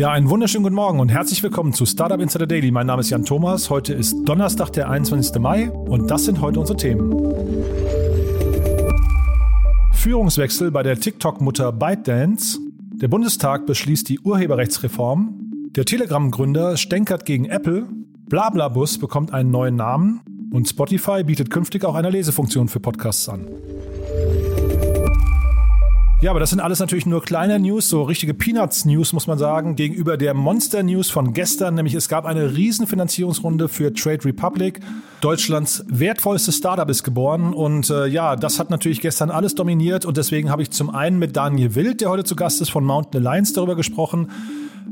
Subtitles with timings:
[0.00, 2.70] Ja, einen wunderschönen guten Morgen und herzlich willkommen zu Startup Insider Daily.
[2.70, 3.68] Mein Name ist Jan Thomas.
[3.68, 5.38] Heute ist Donnerstag, der 21.
[5.38, 7.12] Mai und das sind heute unsere Themen.
[9.92, 12.58] Führungswechsel bei der TikTok-Mutter ByteDance.
[12.94, 15.34] Der Bundestag beschließt die Urheberrechtsreform.
[15.76, 17.86] Der Telegram-Gründer stänkert gegen Apple.
[18.26, 20.22] Blablabus bekommt einen neuen Namen.
[20.50, 23.46] Und Spotify bietet künftig auch eine Lesefunktion für Podcasts an.
[26.22, 29.74] Ja, aber das sind alles natürlich nur kleine News, so richtige Peanuts-News, muss man sagen,
[29.74, 34.80] gegenüber der Monster-News von gestern, nämlich es gab eine Riesenfinanzierungsrunde für Trade Republic.
[35.22, 40.18] Deutschlands wertvollstes Startup ist geboren und äh, ja, das hat natürlich gestern alles dominiert und
[40.18, 43.26] deswegen habe ich zum einen mit Daniel Wild, der heute zu Gast ist von Mountain
[43.26, 44.30] Alliance, darüber gesprochen.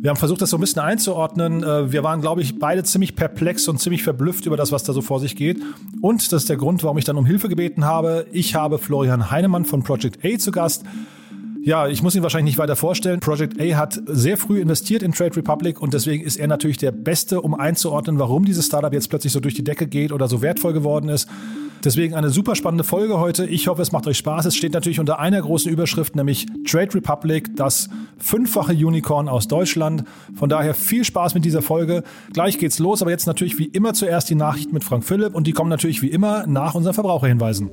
[0.00, 1.62] Wir haben versucht, das so ein bisschen einzuordnen.
[1.62, 4.94] Äh, wir waren, glaube ich, beide ziemlich perplex und ziemlich verblüfft über das, was da
[4.94, 5.60] so vor sich geht.
[6.00, 8.24] Und das ist der Grund, warum ich dann um Hilfe gebeten habe.
[8.32, 10.84] Ich habe Florian Heinemann von Project A zu Gast.
[11.62, 13.20] Ja, ich muss ihn wahrscheinlich nicht weiter vorstellen.
[13.20, 16.92] Project A hat sehr früh investiert in Trade Republic und deswegen ist er natürlich der
[16.92, 20.40] Beste, um einzuordnen, warum dieses Startup jetzt plötzlich so durch die Decke geht oder so
[20.40, 21.28] wertvoll geworden ist.
[21.84, 23.46] Deswegen eine super spannende Folge heute.
[23.46, 24.46] Ich hoffe, es macht euch Spaß.
[24.46, 30.04] Es steht natürlich unter einer großen Überschrift, nämlich Trade Republic, das fünffache Unicorn aus Deutschland.
[30.34, 32.02] Von daher viel Spaß mit dieser Folge.
[32.32, 35.46] Gleich geht's los, aber jetzt natürlich wie immer zuerst die Nachrichten mit Frank Philipp und
[35.46, 37.70] die kommen natürlich wie immer nach unseren Verbraucherhinweisen.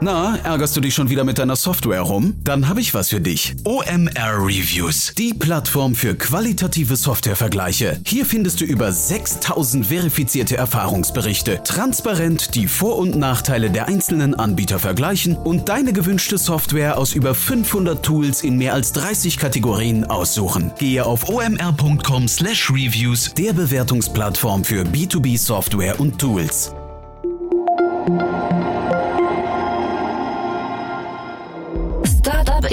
[0.00, 2.34] Na, ärgerst du dich schon wieder mit deiner Software rum?
[2.42, 3.54] Dann habe ich was für dich.
[3.64, 8.00] OMR Reviews, die Plattform für qualitative Softwarevergleiche.
[8.04, 14.78] Hier findest du über 6000 verifizierte Erfahrungsberichte, transparent die Vor- und Nachteile der einzelnen Anbieter
[14.78, 20.72] vergleichen und deine gewünschte Software aus über 500 Tools in mehr als 30 Kategorien aussuchen.
[20.78, 26.72] Gehe auf omr.com/reviews, der Bewertungsplattform für B2B Software und Tools.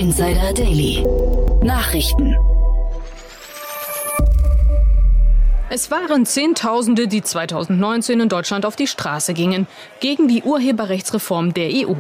[0.02, 1.06] Insider Daily.
[1.62, 2.36] Nachrichten.
[5.70, 9.68] Es waren Zehntausende, die 2019 in Deutschland auf die Straße gingen,
[10.00, 11.94] gegen die Urheberrechtsreform der EU.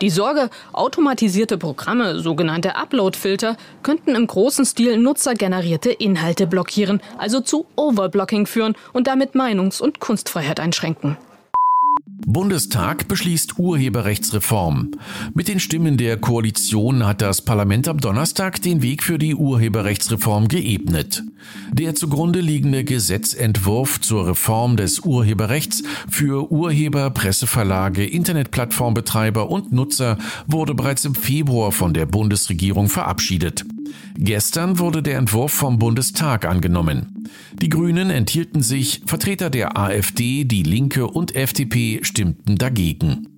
[0.00, 7.66] Die Sorge, automatisierte Programme, sogenannte Upload-Filter, könnten im großen Stil nutzergenerierte Inhalte blockieren, also zu
[7.76, 11.18] Overblocking führen und damit Meinungs- und Kunstfreiheit einschränken.
[12.26, 14.92] Bundestag beschließt Urheberrechtsreform.
[15.34, 20.48] Mit den Stimmen der Koalition hat das Parlament am Donnerstag den Weg für die Urheberrechtsreform
[20.48, 21.22] geebnet.
[21.70, 30.74] Der zugrunde liegende Gesetzentwurf zur Reform des Urheberrechts für Urheber, Presseverlage, Internetplattformbetreiber und Nutzer wurde
[30.74, 33.64] bereits im Februar von der Bundesregierung verabschiedet.
[34.16, 37.28] Gestern wurde der Entwurf vom Bundestag angenommen.
[37.60, 43.28] Die Grünen enthielten sich, Vertreter der AfD, die Linke und FDP stimmten dagegen.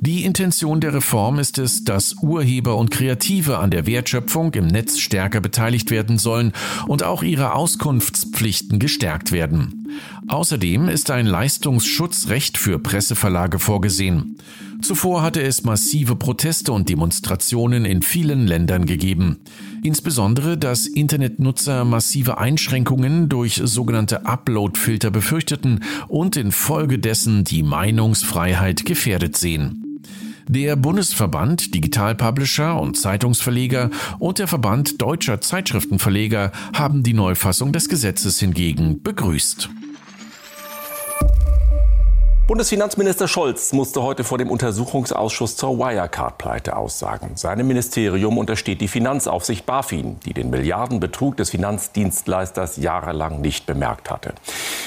[0.00, 4.98] Die Intention der Reform ist es, dass Urheber und Kreative an der Wertschöpfung im Netz
[4.98, 6.52] stärker beteiligt werden sollen
[6.86, 9.88] und auch ihre Auskunftspflichten gestärkt werden.
[10.26, 14.38] Außerdem ist ein Leistungsschutzrecht für Presseverlage vorgesehen.
[14.80, 19.38] Zuvor hatte es massive Proteste und Demonstrationen in vielen Ländern gegeben.
[19.82, 30.00] Insbesondere, dass Internetnutzer massive Einschränkungen durch sogenannte Upload-Filter befürchteten und infolgedessen die Meinungsfreiheit gefährdet sehen.
[30.48, 37.88] Der Bundesverband Digital Publisher und Zeitungsverleger und der Verband deutscher Zeitschriftenverleger haben die Neufassung des
[37.88, 39.70] Gesetzes hingegen begrüßt.
[42.46, 47.36] Bundesfinanzminister Scholz musste heute vor dem Untersuchungsausschuss zur Wirecard-Pleite aussagen.
[47.36, 54.34] Seinem Ministerium untersteht die Finanzaufsicht BaFin, die den Milliardenbetrug des Finanzdienstleisters jahrelang nicht bemerkt hatte.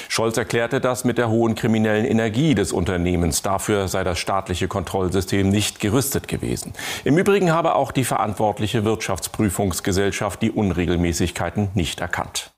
[0.08, 3.42] Scholz erklärte das mit der hohen kriminellen Energie des Unternehmens.
[3.42, 6.74] Dafür sei das staatliche Kontrollsystem nicht gerüstet gewesen.
[7.06, 12.52] Im Übrigen habe auch die verantwortliche Wirtschaftsprüfungsgesellschaft die Unregelmäßigkeiten nicht erkannt.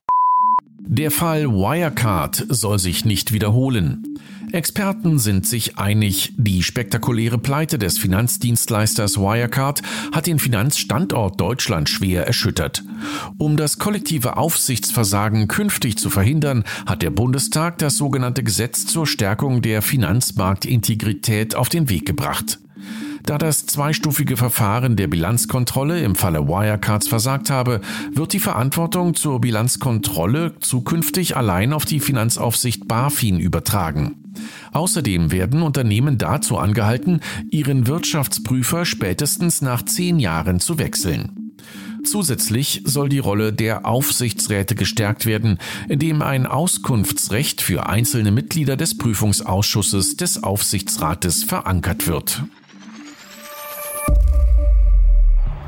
[0.91, 4.17] Der Fall Wirecard soll sich nicht wiederholen.
[4.51, 9.81] Experten sind sich einig, die spektakuläre Pleite des Finanzdienstleisters Wirecard
[10.11, 12.83] hat den Finanzstandort Deutschland schwer erschüttert.
[13.37, 19.61] Um das kollektive Aufsichtsversagen künftig zu verhindern, hat der Bundestag das sogenannte Gesetz zur Stärkung
[19.61, 22.59] der Finanzmarktintegrität auf den Weg gebracht.
[23.25, 27.81] Da das zweistufige Verfahren der Bilanzkontrolle im Falle Wirecards versagt habe,
[28.11, 34.15] wird die Verantwortung zur Bilanzkontrolle zukünftig allein auf die Finanzaufsicht BaFin übertragen.
[34.71, 41.53] Außerdem werden Unternehmen dazu angehalten, ihren Wirtschaftsprüfer spätestens nach zehn Jahren zu wechseln.
[42.03, 45.57] Zusätzlich soll die Rolle der Aufsichtsräte gestärkt werden,
[45.89, 52.43] indem ein Auskunftsrecht für einzelne Mitglieder des Prüfungsausschusses des Aufsichtsrates verankert wird.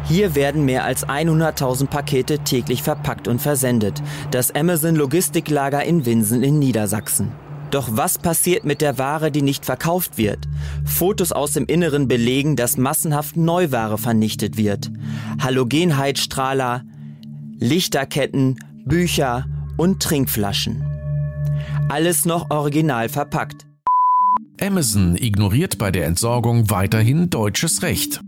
[0.06, 4.02] Hier werden mehr als 100.000 Pakete täglich verpackt und versendet.
[4.32, 7.32] Das Amazon Logistiklager in Winsen in Niedersachsen.
[7.72, 10.40] Doch was passiert mit der Ware, die nicht verkauft wird?
[10.84, 14.92] Fotos aus dem Inneren belegen, dass massenhaft Neuware vernichtet wird.
[15.42, 16.84] Halogenheizstrahler,
[17.60, 19.46] Lichterketten, Bücher
[19.78, 20.84] und Trinkflaschen.
[21.88, 23.66] Alles noch original verpackt.
[24.60, 28.22] Amazon ignoriert bei der Entsorgung weiterhin deutsches Recht.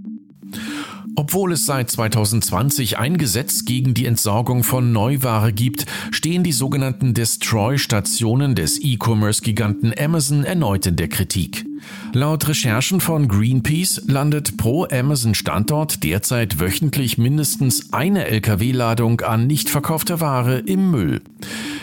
[1.16, 7.14] Obwohl es seit 2020 ein Gesetz gegen die Entsorgung von Neuware gibt, stehen die sogenannten
[7.14, 11.66] Destroy-Stationen des E-Commerce-Giganten Amazon erneut in der Kritik.
[12.14, 20.22] Laut Recherchen von Greenpeace landet pro Amazon-Standort derzeit wöchentlich mindestens eine Lkw-Ladung an nicht verkaufter
[20.22, 21.22] Ware im Müll.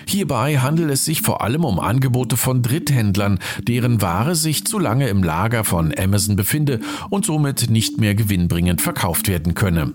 [0.06, 5.08] Hierbei handelt es sich vor allem um Angebote von Dritthändlern, deren Ware sich zu lange
[5.08, 6.80] im Lager von Amazon befinde
[7.10, 9.94] und somit nicht mehr gewinnbringend verkauft werden könne.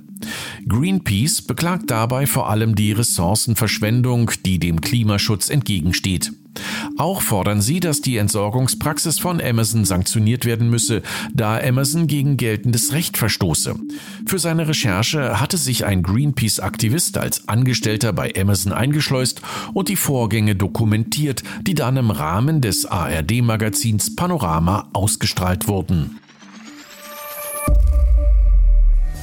[0.67, 6.31] Greenpeace beklagt dabei vor allem die Ressourcenverschwendung, die dem Klimaschutz entgegensteht.
[6.97, 11.01] Auch fordern sie, dass die Entsorgungspraxis von Amazon sanktioniert werden müsse,
[11.33, 13.75] da Amazon gegen geltendes Recht verstoße.
[14.25, 19.41] Für seine Recherche hatte sich ein Greenpeace-Aktivist als Angestellter bei Amazon eingeschleust
[19.73, 26.19] und die Vorgänge dokumentiert, die dann im Rahmen des ARD-Magazins Panorama ausgestrahlt wurden.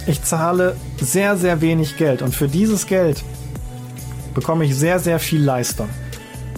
[0.07, 3.23] Ich zahle sehr, sehr wenig Geld und für dieses Geld
[4.35, 5.89] bekomme ich sehr, sehr viel Leistung.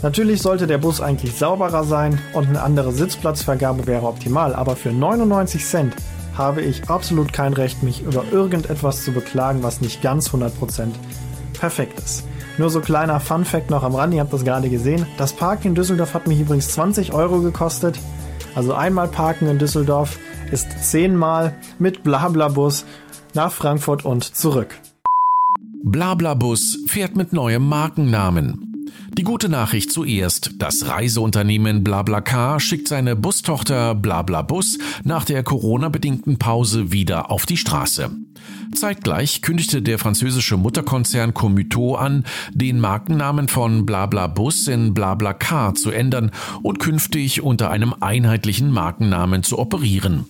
[0.04, 4.92] Natürlich sollte der Bus eigentlich sauberer sein und eine andere Sitzplatzvergabe wäre optimal, aber für
[4.92, 5.96] 99 Cent
[6.36, 10.88] habe ich absolut kein Recht, mich über irgendetwas zu beklagen, was nicht ganz 100%
[11.58, 12.26] perfekt ist.
[12.58, 15.06] Nur so kleiner Fun Fact noch am Rand, ihr habt das gerade gesehen.
[15.16, 17.98] Das Parken in Düsseldorf hat mich übrigens 20 Euro gekostet.
[18.54, 20.18] Also einmal parken in Düsseldorf
[20.52, 22.84] ist zehnmal mit Blablabus
[23.32, 24.74] nach Frankfurt und zurück.
[25.82, 28.73] Blablabus fährt mit neuem Markennamen.
[29.16, 30.55] Die gute Nachricht zuerst.
[30.58, 38.11] Das Reiseunternehmen BlaBlaCar schickt seine Bustochter BlaBlaBus nach der Corona-bedingten Pause wieder auf die Straße.
[38.75, 46.32] Zeitgleich kündigte der französische Mutterkonzern Commuto an, den Markennamen von BlaBlaBus in BlaBlaCar zu ändern
[46.62, 50.26] und künftig unter einem einheitlichen Markennamen zu operieren.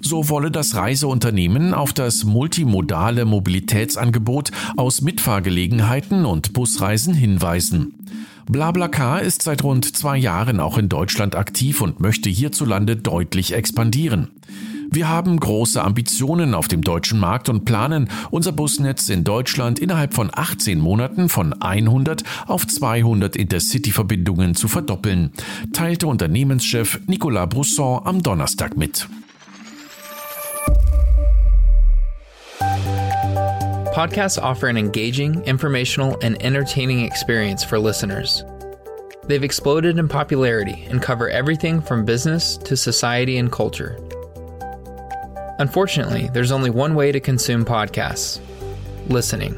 [0.00, 7.94] So wolle das Reiseunternehmen auf das multimodale Mobilitätsangebot aus Mitfahrgelegenheiten und Busreisen hinweisen.
[8.50, 14.30] BlaBlaCar ist seit rund zwei Jahren auch in Deutschland aktiv und möchte hierzulande deutlich expandieren.
[14.90, 20.14] Wir haben große Ambitionen auf dem deutschen Markt und planen, unser Busnetz in Deutschland innerhalb
[20.14, 25.30] von 18 Monaten von 100 auf 200 Intercity-Verbindungen zu verdoppeln,
[25.74, 29.06] teilte Unternehmenschef Nicolas Brousson am Donnerstag mit.
[33.98, 38.44] Podcasts offer an engaging, informational, and entertaining experience for listeners.
[39.24, 43.98] They've exploded in popularity and cover everything from business to society and culture.
[45.58, 48.38] Unfortunately, there's only one way to consume podcasts
[49.08, 49.54] listening.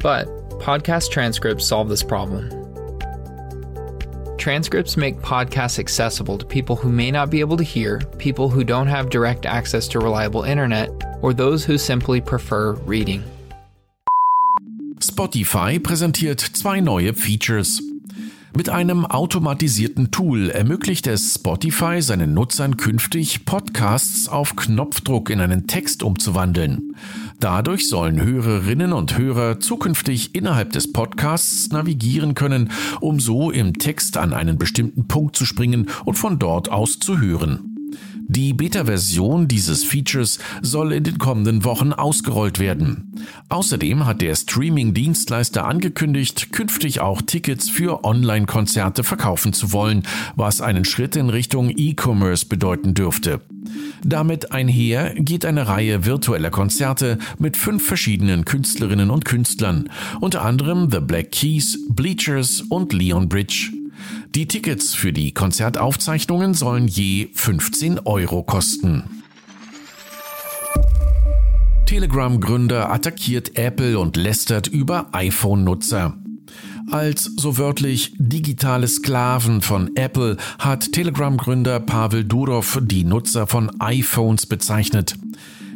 [0.00, 0.26] But
[0.58, 2.57] podcast transcripts solve this problem.
[4.38, 8.62] Transcripts make podcasts accessible to people who may not be able to hear, people who
[8.62, 10.90] don't have direct access to reliable internet,
[11.22, 13.22] or those who simply prefer reading.
[15.00, 17.82] Spotify präsentiert zwei neue Features.
[18.56, 25.66] Mit einem automatisierten Tool ermöglicht es Spotify seinen Nutzern künftig, Podcasts auf Knopfdruck in einen
[25.66, 26.96] Text umzuwandeln.
[27.40, 34.16] Dadurch sollen Hörerinnen und Hörer zukünftig innerhalb des Podcasts navigieren können, um so im Text
[34.16, 37.67] an einen bestimmten Punkt zu springen und von dort aus zu hören.
[38.30, 43.14] Die Beta-Version dieses Features soll in den kommenden Wochen ausgerollt werden.
[43.48, 50.02] Außerdem hat der Streaming-Dienstleister angekündigt, künftig auch Tickets für Online-Konzerte verkaufen zu wollen,
[50.36, 53.40] was einen Schritt in Richtung E-Commerce bedeuten dürfte.
[54.04, 59.88] Damit einher geht eine Reihe virtueller Konzerte mit fünf verschiedenen Künstlerinnen und Künstlern,
[60.20, 63.77] unter anderem The Black Keys, Bleachers und Leon Bridge.
[64.34, 69.22] Die Tickets für die Konzertaufzeichnungen sollen je 15 Euro kosten.
[71.86, 76.14] Telegram-Gründer attackiert Apple und lästert über iPhone-Nutzer.
[76.90, 84.46] Als so wörtlich digitale Sklaven von Apple hat Telegram-Gründer Pavel Durov die Nutzer von iPhones
[84.46, 85.14] bezeichnet.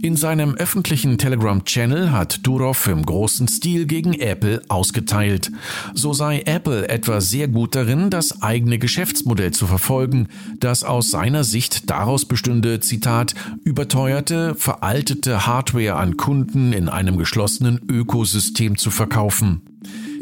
[0.03, 5.53] In seinem öffentlichen Telegram-Channel hat Durov im großen Stil gegen Apple ausgeteilt.
[5.95, 10.27] So sei Apple etwa sehr gut darin, das eigene Geschäftsmodell zu verfolgen,
[10.59, 17.81] das aus seiner Sicht daraus bestünde, Zitat, überteuerte, veraltete Hardware an Kunden in einem geschlossenen
[17.89, 19.72] Ökosystem zu verkaufen.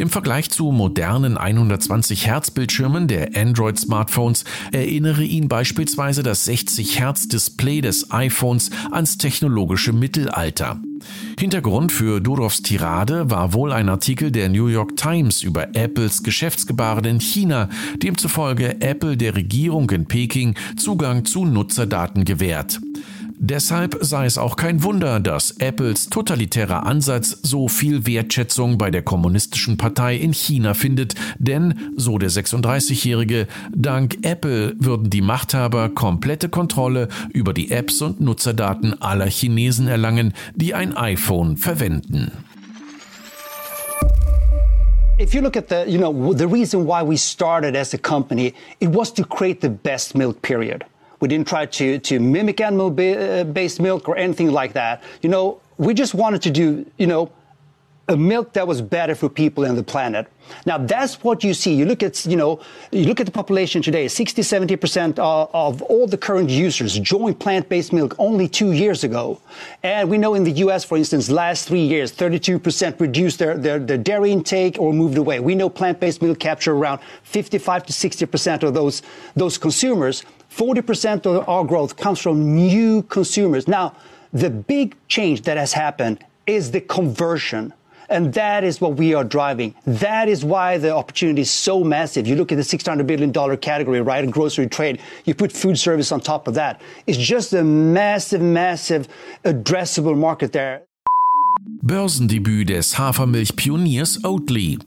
[0.00, 6.98] Im Vergleich zu modernen 120 Hertz Bildschirmen der Android Smartphones erinnere ihn beispielsweise das 60
[6.98, 10.80] Hertz Display des iPhones ans technologische Mittelalter.
[11.38, 17.04] Hintergrund für Durovs Tirade war wohl ein Artikel der New York Times über Apples Geschäftsgebaren
[17.04, 17.68] in China,
[18.02, 22.80] demzufolge Apple der Regierung in Peking Zugang zu Nutzerdaten gewährt.
[23.42, 29.00] Deshalb sei es auch kein Wunder, dass Apples totalitärer Ansatz so viel Wertschätzung bei der
[29.00, 36.50] kommunistischen Partei in China findet, denn, so der 36-Jährige, dank Apple würden die Machthaber komplette
[36.50, 42.32] Kontrolle über die Apps und Nutzerdaten aller Chinesen erlangen, die ein iPhone verwenden.
[45.18, 48.54] if you look at the, you know, the reason why we started as a company,
[48.80, 50.84] it was to create the best milk period.
[51.20, 55.02] We didn't try to, to mimic animal uh, based milk or anything like that.
[55.22, 57.30] You know, we just wanted to do, you know,
[58.08, 60.26] a milk that was better for people and the planet.
[60.66, 61.74] Now that's what you see.
[61.74, 65.82] You look at, you know, you look at the population today, 60, 70% of, of
[65.82, 69.40] all the current users joined plant-based milk only two years ago.
[69.82, 73.78] And we know in the US, for instance, last three years, 32% reduced their, their,
[73.78, 75.38] their dairy intake or moved away.
[75.38, 79.02] We know plant-based milk capture around 55 to 60% of those,
[79.36, 80.24] those consumers.
[80.50, 83.68] 40% of our growth comes from new consumers.
[83.68, 83.94] Now,
[84.32, 87.72] the big change that has happened is the conversion.
[88.10, 89.74] And that is what we are driving.
[89.86, 92.26] That is why the opportunity is so massive.
[92.26, 94.24] You look at the $600 billion category, right?
[94.24, 95.00] In grocery trade.
[95.24, 96.82] You put food service on top of that.
[97.06, 99.08] It's just a massive, massive
[99.44, 100.82] addressable market there.
[101.82, 104.78] Börsendebüt des Hafermilchpioniers Oatly.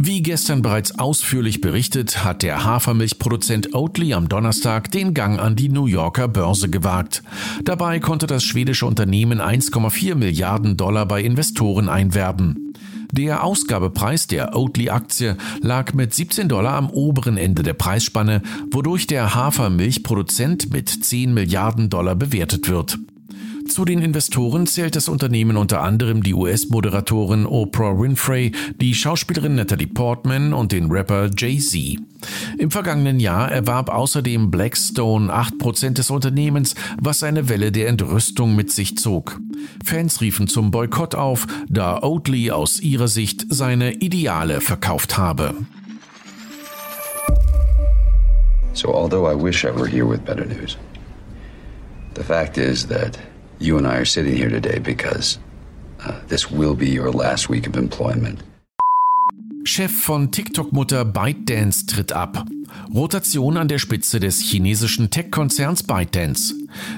[0.00, 5.68] Wie gestern bereits ausführlich berichtet, hat der Hafermilchproduzent Oatly am Donnerstag den Gang an die
[5.68, 7.24] New Yorker Börse gewagt.
[7.64, 12.74] Dabei konnte das schwedische Unternehmen 1,4 Milliarden Dollar bei Investoren einwerben.
[13.10, 19.34] Der Ausgabepreis der Oatly-Aktie lag mit 17 Dollar am oberen Ende der Preisspanne, wodurch der
[19.34, 23.00] Hafermilchproduzent mit 10 Milliarden Dollar bewertet wird.
[23.68, 29.86] Zu den Investoren zählt das Unternehmen unter anderem die US-Moderatorin Oprah Winfrey, die Schauspielerin Natalie
[29.86, 32.00] Portman und den Rapper Jay-Z.
[32.56, 38.72] Im vergangenen Jahr erwarb außerdem Blackstone 8% des Unternehmens, was eine Welle der Entrüstung mit
[38.72, 39.38] sich zog.
[39.84, 45.54] Fans riefen zum Boykott auf, da Oatly aus ihrer Sicht seine Ideale verkauft habe.
[48.72, 50.78] So although I wish I were here with better news,
[52.14, 53.18] the fact is that
[53.58, 55.38] you and I are sitting here today because
[56.04, 58.42] uh, this will be your last week of employment.
[59.64, 62.46] Chef von TikTok-Mutter ByteDance tritt ab.
[62.94, 66.54] Rotation an der Spitze des chinesischen Tech-Konzerns ByteDance.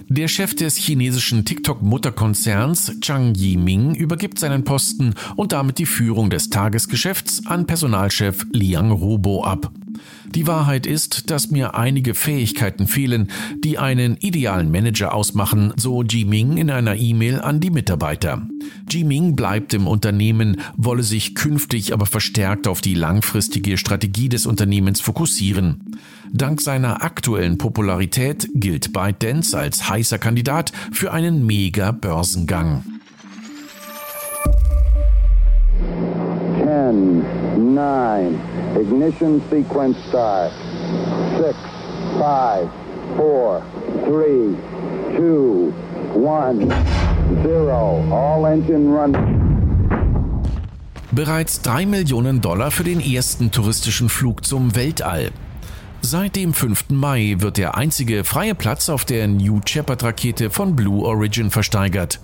[0.09, 6.50] Der Chef des chinesischen TikTok-Mutterkonzerns Chang Yiming übergibt seinen Posten und damit die Führung des
[6.50, 9.73] Tagesgeschäfts an Personalchef Liang Rubo ab.
[10.33, 13.31] Die Wahrheit ist, dass mir einige Fähigkeiten fehlen,
[13.65, 18.47] die einen idealen Manager ausmachen, so Jiming in einer E-Mail an die Mitarbeiter.
[18.89, 25.01] Jiming bleibt im Unternehmen, wolle sich künftig aber verstärkt auf die langfristige Strategie des Unternehmens
[25.01, 25.97] fokussieren.
[26.33, 32.85] Dank seiner aktuellen Popularität gilt ByteDance als heißer Kandidat für einen Mega-Börsengang.
[36.57, 38.39] 10, 9,
[38.79, 40.53] ignition sequence start.
[41.39, 41.57] 6,
[42.19, 42.71] 5,
[43.17, 43.62] 4,
[44.07, 44.55] 3,
[45.17, 45.73] 2,
[46.15, 46.69] 1,
[47.43, 48.12] 0.
[48.12, 49.12] All engine run.
[51.12, 55.33] Bereits 3 Millionen Dollar für den ersten touristischen Flug zum Weltall.
[56.03, 56.91] Seit dem 5.
[56.91, 62.21] Mai wird der einzige freie Platz auf der New Shepard-Rakete von Blue Origin versteigert.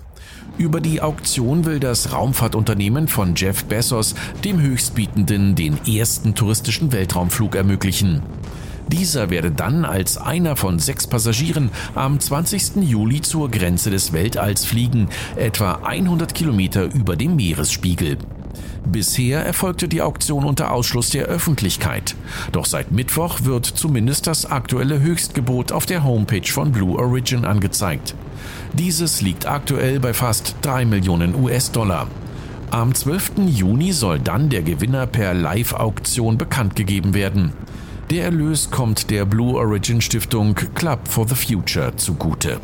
[0.57, 7.55] Über die Auktion will das Raumfahrtunternehmen von Jeff Bezos dem Höchstbietenden den ersten touristischen Weltraumflug
[7.55, 8.23] ermöglichen.
[8.87, 12.77] Dieser werde dann als einer von sechs Passagieren am 20.
[12.81, 18.17] Juli zur Grenze des Weltalls fliegen, etwa 100 Kilometer über dem Meeresspiegel.
[18.85, 22.15] Bisher erfolgte die Auktion unter Ausschluss der Öffentlichkeit.
[22.53, 28.15] Doch seit Mittwoch wird zumindest das aktuelle Höchstgebot auf der Homepage von Blue Origin angezeigt.
[28.77, 32.07] Dieses liegt aktuell bei fast 3 Millionen US-Dollar.
[32.69, 33.31] Am 12.
[33.47, 37.53] Juni soll dann der Gewinner per Live-Auktion bekannt gegeben werden.
[38.11, 42.61] Der Erlös kommt der Blue Origin Stiftung Club for the Future zugute.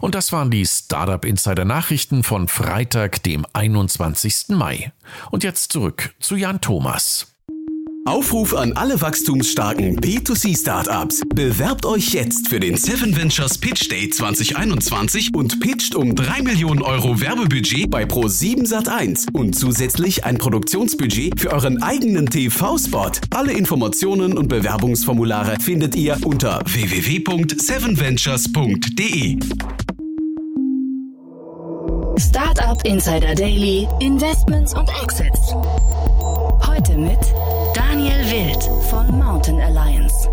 [0.00, 4.50] Und das waren die Startup Insider Nachrichten von Freitag, dem 21.
[4.50, 4.92] Mai.
[5.32, 7.33] Und jetzt zurück zu Jan Thomas.
[8.06, 11.22] Aufruf an alle wachstumsstarken B2C-Startups.
[11.34, 16.82] Bewerbt euch jetzt für den Seven Ventures Pitch Day 2021 und pitcht um 3 Millionen
[16.82, 23.12] Euro Werbebudget bei Pro7 Sat1 und zusätzlich ein Produktionsbudget für euren eigenen TV-Spot.
[23.30, 29.38] Alle Informationen und Bewerbungsformulare findet ihr unter www.sevenventures.de.
[32.18, 35.54] Startup Insider Daily, Investments und Exits.
[36.66, 37.18] Heute mit
[37.74, 40.28] Daniel Wild von Mountain Alliance.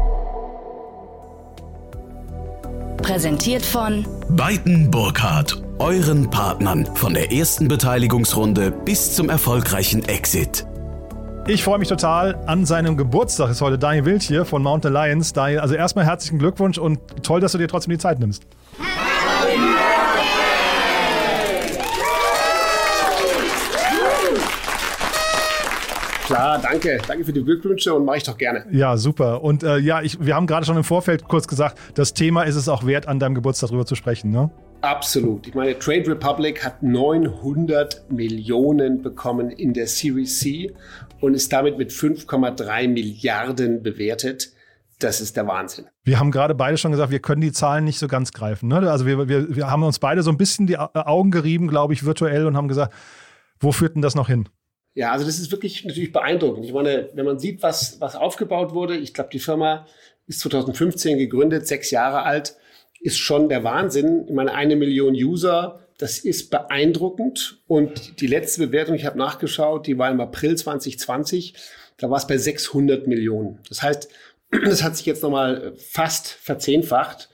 [3.02, 10.66] Präsentiert von Beiten Burkhardt, euren Partnern von der ersten Beteiligungsrunde bis zum erfolgreichen Exit.
[11.48, 12.36] Ich freue mich total.
[12.46, 15.34] An seinem Geburtstag ist heute Daniel Wild hier von Mountain Alliance.
[15.34, 18.44] Daniel, also erstmal herzlichen Glückwunsch und toll, dass du dir trotzdem die Zeit nimmst.
[26.32, 26.98] Klar, danke.
[27.06, 28.66] Danke für die Glückwünsche und mache ich doch gerne.
[28.72, 29.44] Ja, super.
[29.44, 32.56] Und äh, ja, ich, wir haben gerade schon im Vorfeld kurz gesagt, das Thema ist
[32.56, 34.50] es auch wert, an deinem Geburtstag darüber zu sprechen, ne?
[34.80, 35.46] Absolut.
[35.46, 40.74] Ich meine, Trade Republic hat 900 Millionen bekommen in der Series C
[41.20, 44.54] und ist damit mit 5,3 Milliarden bewertet.
[45.00, 45.88] Das ist der Wahnsinn.
[46.06, 48.70] Wir haben gerade beide schon gesagt, wir können die Zahlen nicht so ganz greifen.
[48.70, 48.90] Ne?
[48.90, 52.06] Also wir, wir, wir haben uns beide so ein bisschen die Augen gerieben, glaube ich,
[52.06, 52.94] virtuell und haben gesagt,
[53.60, 54.48] wo führt denn das noch hin?
[54.94, 56.66] Ja, also das ist wirklich natürlich beeindruckend.
[56.66, 59.88] Ich meine, wenn man sieht, was, was aufgebaut wurde, ich glaube, die Firma
[60.28, 62.56] ist 2015 gegründet, sechs Jahre alt,
[63.00, 64.26] ist schon der Wahnsinn.
[64.28, 67.62] Ich meine, eine Million User, das ist beeindruckend.
[67.68, 71.54] Und die letzte Bewertung, ich habe nachgeschaut, die war im April 2020,
[71.98, 73.60] da war es bei 600 Millionen.
[73.70, 74.10] Das heißt,
[74.66, 77.30] das hat sich jetzt nochmal fast verzehnfacht.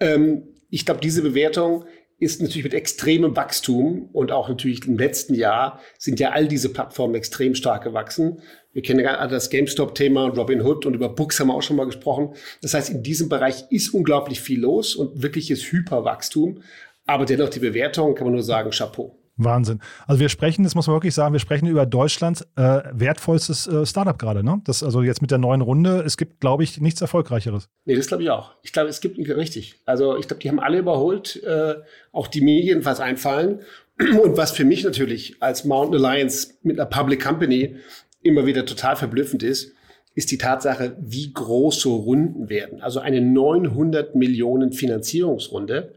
[0.00, 1.84] Ähm, ich glaube, diese Bewertung
[2.18, 6.70] ist natürlich mit extremem Wachstum und auch natürlich im letzten Jahr sind ja all diese
[6.70, 8.40] Plattformen extrem stark gewachsen.
[8.72, 11.76] Wir kennen ja das GameStop-Thema und Robin Hood und über Books haben wir auch schon
[11.76, 12.34] mal gesprochen.
[12.62, 16.62] Das heißt, in diesem Bereich ist unglaublich viel los und wirkliches Hyperwachstum.
[17.06, 19.16] Aber dennoch die Bewertung kann man nur sagen, Chapeau.
[19.36, 19.80] Wahnsinn.
[20.06, 23.84] Also wir sprechen, das muss man wirklich sagen, wir sprechen über Deutschlands äh, wertvollstes äh,
[23.84, 24.60] Startup gerade, ne?
[24.64, 27.68] Das also jetzt mit der neuen Runde, es gibt, glaube ich, nichts Erfolgreicheres.
[27.84, 28.52] Nee, das glaube ich auch.
[28.62, 29.80] Ich glaube, es gibt richtig.
[29.84, 31.74] Also ich glaube, die haben alle überholt, äh,
[32.12, 33.60] auch die mir jedenfalls einfallen.
[33.98, 37.76] Und was für mich natürlich als Mountain Alliance mit einer Public Company
[38.22, 39.72] immer wieder total verblüffend ist,
[40.14, 42.80] ist die Tatsache, wie groß so Runden werden.
[42.80, 45.92] Also eine 900 Millionen Finanzierungsrunde.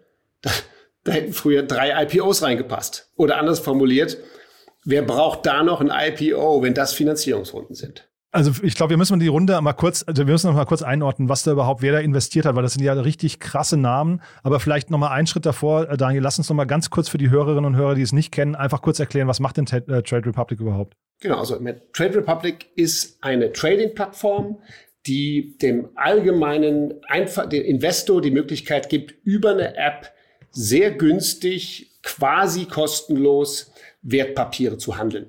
[1.03, 3.11] Da hätten früher drei IPOs reingepasst.
[3.15, 4.17] Oder anders formuliert,
[4.83, 8.09] wer braucht da noch ein IPO, wenn das Finanzierungsrunden sind?
[8.31, 10.83] Also ich glaube, wir müssen die Runde mal kurz, also wir müssen noch mal kurz
[10.83, 14.21] einordnen, was da überhaupt, wer da investiert hat, weil das sind ja richtig krasse Namen.
[14.43, 17.09] Aber vielleicht noch mal einen Schritt davor, äh, Daniel, lass uns noch mal ganz kurz
[17.09, 19.65] für die Hörerinnen und Hörer, die es nicht kennen, einfach kurz erklären, was macht denn
[19.65, 20.95] äh, Trade Republic überhaupt?
[21.21, 21.55] Genau, also
[21.93, 24.59] Trade Republic ist eine Trading-Plattform,
[25.07, 30.11] die dem allgemeinen Einfach dem Investor die Möglichkeit gibt, über eine App
[30.51, 35.27] sehr günstig, quasi kostenlos Wertpapiere zu handeln.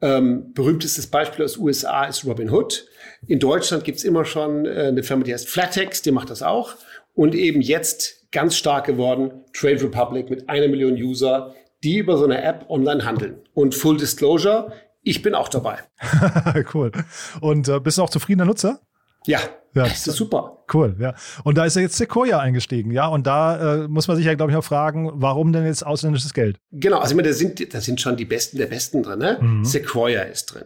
[0.00, 2.86] Ähm, berühmtestes Beispiel aus USA ist Robin Hood.
[3.26, 6.74] In Deutschland gibt's immer schon äh, eine Firma, die heißt Flatex, die macht das auch.
[7.14, 12.24] Und eben jetzt ganz stark geworden, Trade Republic mit einer Million User, die über so
[12.24, 13.40] eine App online handeln.
[13.54, 15.78] Und Full Disclosure, ich bin auch dabei.
[16.74, 16.92] cool.
[17.40, 18.80] Und äh, bist du auch zufriedener Nutzer?
[19.26, 19.40] Ja,
[19.76, 20.64] ja, das ist super.
[20.72, 21.14] Cool, ja.
[21.44, 23.06] Und da ist ja jetzt Sequoia eingestiegen, ja.
[23.06, 26.34] Und da äh, muss man sich ja, glaube ich, auch fragen, warum denn jetzt ausländisches
[26.34, 26.58] Geld?
[26.72, 29.38] Genau, also ich meine, da sind, da sind schon die Besten der Besten drin, ne?
[29.40, 29.64] Mhm.
[29.64, 30.64] Sequoia ist drin.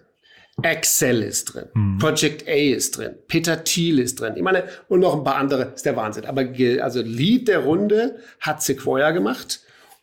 [0.63, 1.99] Excel ist drin, mhm.
[1.99, 4.35] Project A ist drin, Peter Thiel ist drin.
[4.37, 6.27] Ich meine, und noch ein paar andere, ist der Wahnsinn.
[6.27, 6.47] Aber
[6.83, 9.61] also Lead der Runde hat Sequoia gemacht.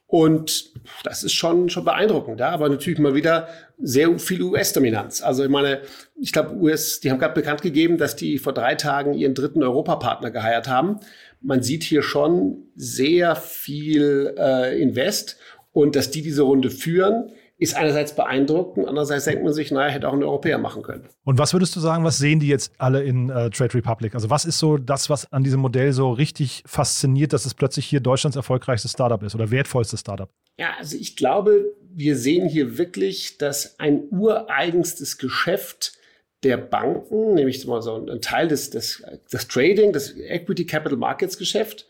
[0.07, 0.71] Und
[1.03, 2.49] das ist schon, schon beeindruckend, ja.
[2.49, 5.21] Aber natürlich mal wieder sehr viel US-Dominanz.
[5.21, 5.81] Also ich meine,
[6.19, 9.61] ich glaube, US, die haben gerade bekannt gegeben, dass die vor drei Tagen ihren dritten
[9.61, 11.01] Europapartner geheiert haben.
[11.41, 15.37] Man sieht hier schon sehr viel äh, Invest
[15.73, 20.07] und dass die diese Runde führen, ist einerseits beeindruckend, andererseits denkt man sich, naja, hätte
[20.07, 21.09] auch ein Europäer machen können.
[21.23, 24.13] Und was würdest du sagen, was sehen die jetzt alle in äh, Trade Republic?
[24.13, 27.87] Also was ist so das, was an diesem Modell so richtig fasziniert, dass es plötzlich
[27.87, 30.29] hier Deutschlands erfolgreichstes Startup ist oder wertvollstes Startup?
[30.59, 35.93] Ja, also ich glaube, wir sehen hier wirklich, dass ein ureigenstes Geschäft
[36.43, 41.39] der Banken, nämlich mal so ein Teil des, des, des Trading, des Equity Capital Markets
[41.39, 41.87] Geschäft,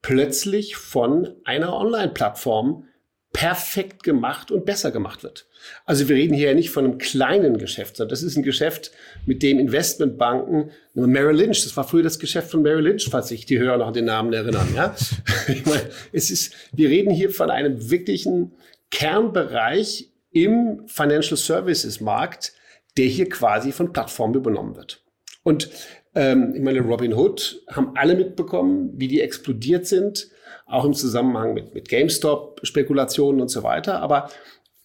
[0.00, 2.86] plötzlich von einer Online-Plattform
[3.32, 5.46] perfekt gemacht und besser gemacht wird.
[5.86, 8.90] Also wir reden hier ja nicht von einem kleinen Geschäft, sondern das ist ein Geschäft,
[9.26, 13.46] mit dem Investmentbanken, Merrill Lynch, das war früher das Geschäft von Merrill Lynch, falls sich
[13.46, 14.68] die Hörer noch an den Namen erinnern.
[14.74, 14.94] Ja?
[15.48, 18.52] Ich meine, es ist, wir reden hier von einem wirklichen
[18.90, 22.52] Kernbereich im Financial Services Markt,
[22.96, 25.02] der hier quasi von Plattformen übernommen wird.
[25.42, 25.70] Und
[26.14, 30.28] ähm, ich meine, Robin Hood haben alle mitbekommen, wie die explodiert sind,
[30.72, 34.00] auch im Zusammenhang mit, mit GameStop-Spekulationen und so weiter.
[34.00, 34.30] Aber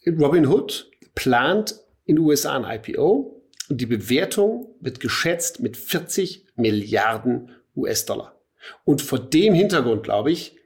[0.06, 7.52] Robinhood plant in den USA ein IPO und die Bewertung wird geschätzt mit 40 Milliarden
[7.76, 8.36] US-Dollar.
[8.84, 10.58] Und vor dem Hintergrund, glaube ich,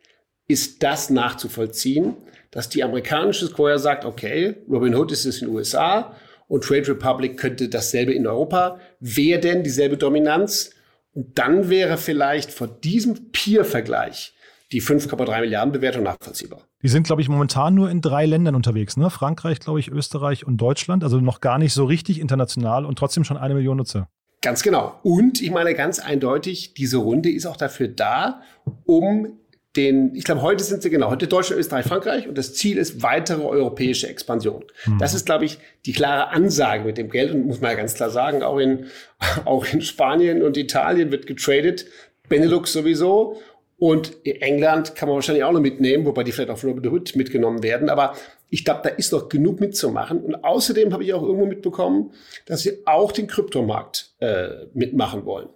[0.48, 2.16] ist das nachzuvollziehen,
[2.50, 6.16] dass die amerikanische Square sagt, okay, Robinhood ist es in den USA
[6.48, 8.80] und Trade Republic könnte dasselbe in Europa.
[9.00, 10.72] Wer denn dieselbe Dominanz?
[11.14, 14.34] Und dann wäre vielleicht vor diesem Peer-Vergleich
[14.72, 16.62] die 5,3 Milliarden Bewertung nachvollziehbar.
[16.82, 19.10] Die sind, glaube ich, momentan nur in drei Ländern unterwegs, ne?
[19.10, 23.24] Frankreich, glaube ich, Österreich und Deutschland, also noch gar nicht so richtig international und trotzdem
[23.24, 24.10] schon eine Million Nutzer.
[24.42, 25.00] Ganz genau.
[25.04, 28.42] Und ich meine ganz eindeutig, diese Runde ist auch dafür da,
[28.86, 29.38] um
[29.76, 33.04] den, ich glaube, heute sind sie genau, heute Deutschland, Österreich, Frankreich und das Ziel ist
[33.04, 34.64] weitere europäische Expansion.
[34.86, 34.98] Mhm.
[34.98, 37.94] Das ist, glaube ich, die klare Ansage mit dem Geld und muss man ja ganz
[37.94, 38.88] klar sagen, auch in,
[39.46, 41.86] auch in Spanien und Italien wird getradet,
[42.28, 43.42] Benelux sowieso
[43.82, 47.16] und England kann man wahrscheinlich auch noch mitnehmen, wobei die vielleicht auch von Robin Hood
[47.16, 47.90] mitgenommen werden.
[47.90, 48.14] Aber
[48.52, 50.20] ich glaube, da ist noch genug mitzumachen.
[50.20, 52.12] Und außerdem habe ich auch irgendwo mitbekommen,
[52.46, 55.50] dass sie auch den Kryptomarkt äh, mitmachen wollen.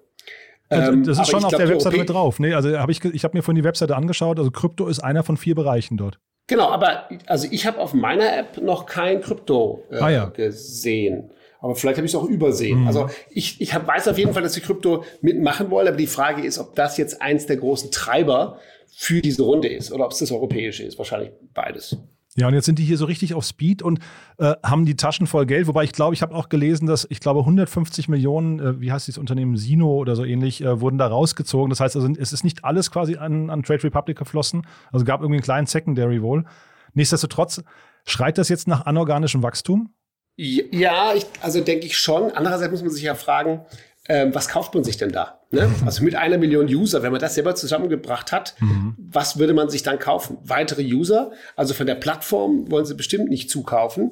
[0.69, 2.39] Also, ähm, das ist schon auf glaub, der Webseite mit drauf.
[2.39, 4.39] Nee, also hab ich, ich habe mir von die Webseite angeschaut.
[4.39, 6.17] Also Krypto ist einer von vier Bereichen dort.
[6.47, 10.25] Genau, aber also ich habe auf meiner App noch kein Krypto äh, ah, ja.
[10.29, 11.29] gesehen.
[11.65, 12.81] Aber vielleicht habe ich es auch übersehen.
[12.81, 12.87] Mhm.
[12.87, 16.05] Also ich, ich hab, weiß auf jeden Fall, dass die Krypto mitmachen wollen, aber die
[16.05, 18.59] Frage ist, ob das jetzt eins der großen Treiber
[18.95, 20.99] für diese Runde ist oder ob es das europäische ist.
[20.99, 21.97] Wahrscheinlich beides.
[22.37, 23.97] Ja, und jetzt sind die hier so richtig auf Speed und
[24.37, 25.65] äh, haben die Taschen voll Geld.
[25.65, 29.07] Wobei ich glaube, ich habe auch gelesen, dass ich glaube 150 Millionen, äh, wie heißt
[29.07, 31.71] dieses Unternehmen, Sino oder so ähnlich, äh, wurden da rausgezogen.
[31.71, 34.67] Das heißt also, es ist nicht alles quasi an, an Trade Republic geflossen.
[34.91, 36.45] Also gab irgendwie einen kleinen Secondary wohl.
[36.93, 37.63] Nichtsdestotrotz
[38.05, 39.94] schreit das jetzt nach anorganischem Wachstum?
[40.37, 42.31] Ja, ich, also denke ich schon.
[42.31, 43.65] Andererseits muss man sich ja fragen,
[44.07, 45.39] ähm, was kauft man sich denn da?
[45.51, 45.69] Ne?
[45.85, 48.95] Also mit einer Million User, wenn man das selber zusammengebracht hat, mhm.
[48.97, 50.37] was würde man sich dann kaufen?
[50.43, 51.31] Weitere User?
[51.55, 54.11] Also von der Plattform wollen sie bestimmt nicht zukaufen.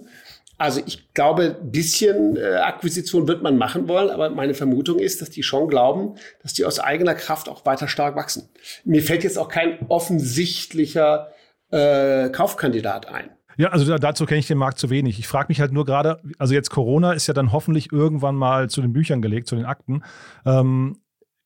[0.58, 5.22] Also ich glaube, ein bisschen äh, Akquisition wird man machen wollen, aber meine Vermutung ist,
[5.22, 8.50] dass die schon glauben, dass die aus eigener Kraft auch weiter stark wachsen.
[8.86, 11.30] Mir fällt jetzt auch kein offensichtlicher
[11.72, 13.32] äh, Kaufkandidat ein.
[13.58, 15.20] Ja, also dazu kenne ich den Markt zu wenig.
[15.20, 18.70] Ich frage mich halt nur gerade, also jetzt Corona ist ja dann hoffentlich irgendwann mal
[18.70, 20.04] zu den Büchern gelegt, zu den Akten.
[20.46, 20.98] Ähm,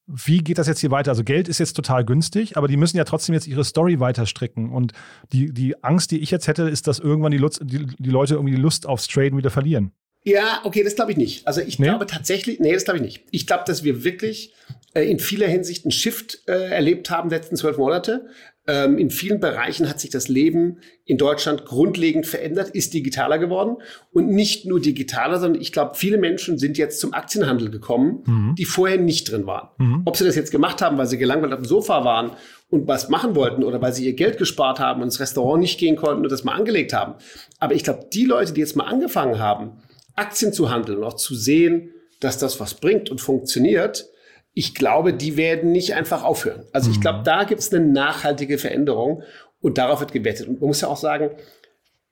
[0.08, 1.12] wie geht das jetzt hier weiter?
[1.12, 4.26] Also Geld ist jetzt total günstig, aber die müssen ja trotzdem jetzt ihre Story weiter
[4.26, 4.72] stricken.
[4.72, 4.94] Und
[5.34, 8.36] die, die Angst, die ich jetzt hätte, ist, dass irgendwann die, Lust, die, die Leute
[8.36, 9.92] irgendwie die Lust aufs Traden wieder verlieren.
[10.24, 11.48] Ja, okay, das glaube ich nicht.
[11.48, 11.88] Also ich nee?
[11.88, 13.24] glaube tatsächlich, nee, das glaube ich nicht.
[13.32, 14.54] Ich glaube, dass wir wirklich
[14.94, 18.28] äh, in vieler Hinsicht einen Shift äh, erlebt haben letzten zwölf Monate.
[18.70, 23.78] Ähm, in vielen Bereichen hat sich das Leben in Deutschland grundlegend verändert, ist digitaler geworden.
[24.12, 28.56] Und nicht nur digitaler, sondern ich glaube, viele Menschen sind jetzt zum Aktienhandel gekommen, mhm.
[28.56, 29.70] die vorher nicht drin waren.
[29.78, 30.02] Mhm.
[30.04, 32.32] Ob sie das jetzt gemacht haben, weil sie gelangweilt auf dem Sofa waren
[32.70, 35.80] und was machen wollten oder weil sie ihr Geld gespart haben und ins Restaurant nicht
[35.80, 37.16] gehen konnten und das mal angelegt haben.
[37.60, 39.78] Aber ich glaube, die Leute, die jetzt mal angefangen haben,
[40.16, 44.10] Aktien zu handeln und auch zu sehen, dass das was bringt und funktioniert,
[44.58, 46.64] ich glaube, die werden nicht einfach aufhören.
[46.74, 47.24] Also ich glaube, mhm.
[47.26, 49.22] da gibt es eine nachhaltige Veränderung
[49.62, 50.48] und darauf wird gewettet.
[50.48, 51.30] Und man muss ja auch sagen,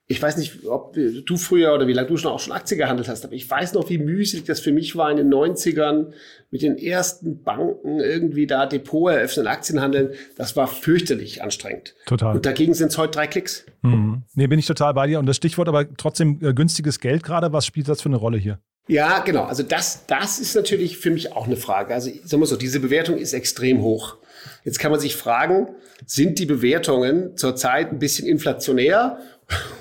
[0.06, 3.08] ich weiß nicht, ob du früher oder wie lange du schon auch schon Aktien gehandelt
[3.08, 6.12] hast, aber ich weiß noch, wie mühselig das für mich war in den 90ern
[6.52, 10.10] mit den ersten Banken irgendwie da Depot eröffnen, Aktien handeln.
[10.36, 11.96] Das war fürchterlich anstrengend.
[12.06, 12.36] Total.
[12.36, 13.66] Und dagegen sind es heute drei Klicks.
[13.82, 14.22] Mhm.
[14.36, 15.18] Nee, bin ich total bei dir.
[15.18, 18.38] Und das Stichwort aber trotzdem äh, günstiges Geld gerade, was spielt das für eine Rolle
[18.38, 18.60] hier?
[18.88, 19.44] Ja, genau.
[19.44, 21.92] Also das, das ist natürlich für mich auch eine Frage.
[21.92, 24.16] Also sagen wir so, diese Bewertung ist extrem hoch.
[24.64, 25.68] Jetzt kann man sich fragen,
[26.06, 29.18] sind die Bewertungen zurzeit ein bisschen inflationär?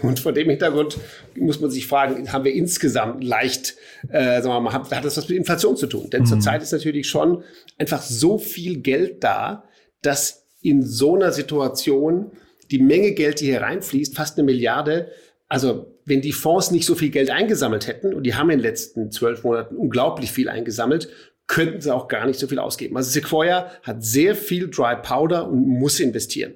[0.03, 0.97] Und vor dem Hintergrund
[1.35, 3.75] muss man sich fragen, haben wir insgesamt leicht,
[4.09, 6.09] äh, sagen wir mal, hat, hat das was mit Inflation zu tun?
[6.11, 6.27] Denn mhm.
[6.27, 7.43] zurzeit ist natürlich schon
[7.77, 9.63] einfach so viel Geld da,
[10.01, 12.31] dass in so einer Situation
[12.71, 15.11] die Menge Geld, die hier reinfließt, fast eine Milliarde,
[15.47, 18.63] also wenn die Fonds nicht so viel Geld eingesammelt hätten, und die haben in den
[18.63, 21.09] letzten zwölf Monaten unglaublich viel eingesammelt,
[21.47, 22.95] könnten sie auch gar nicht so viel ausgeben.
[22.97, 26.53] Also Sequoia hat sehr viel Dry Powder und muss investieren.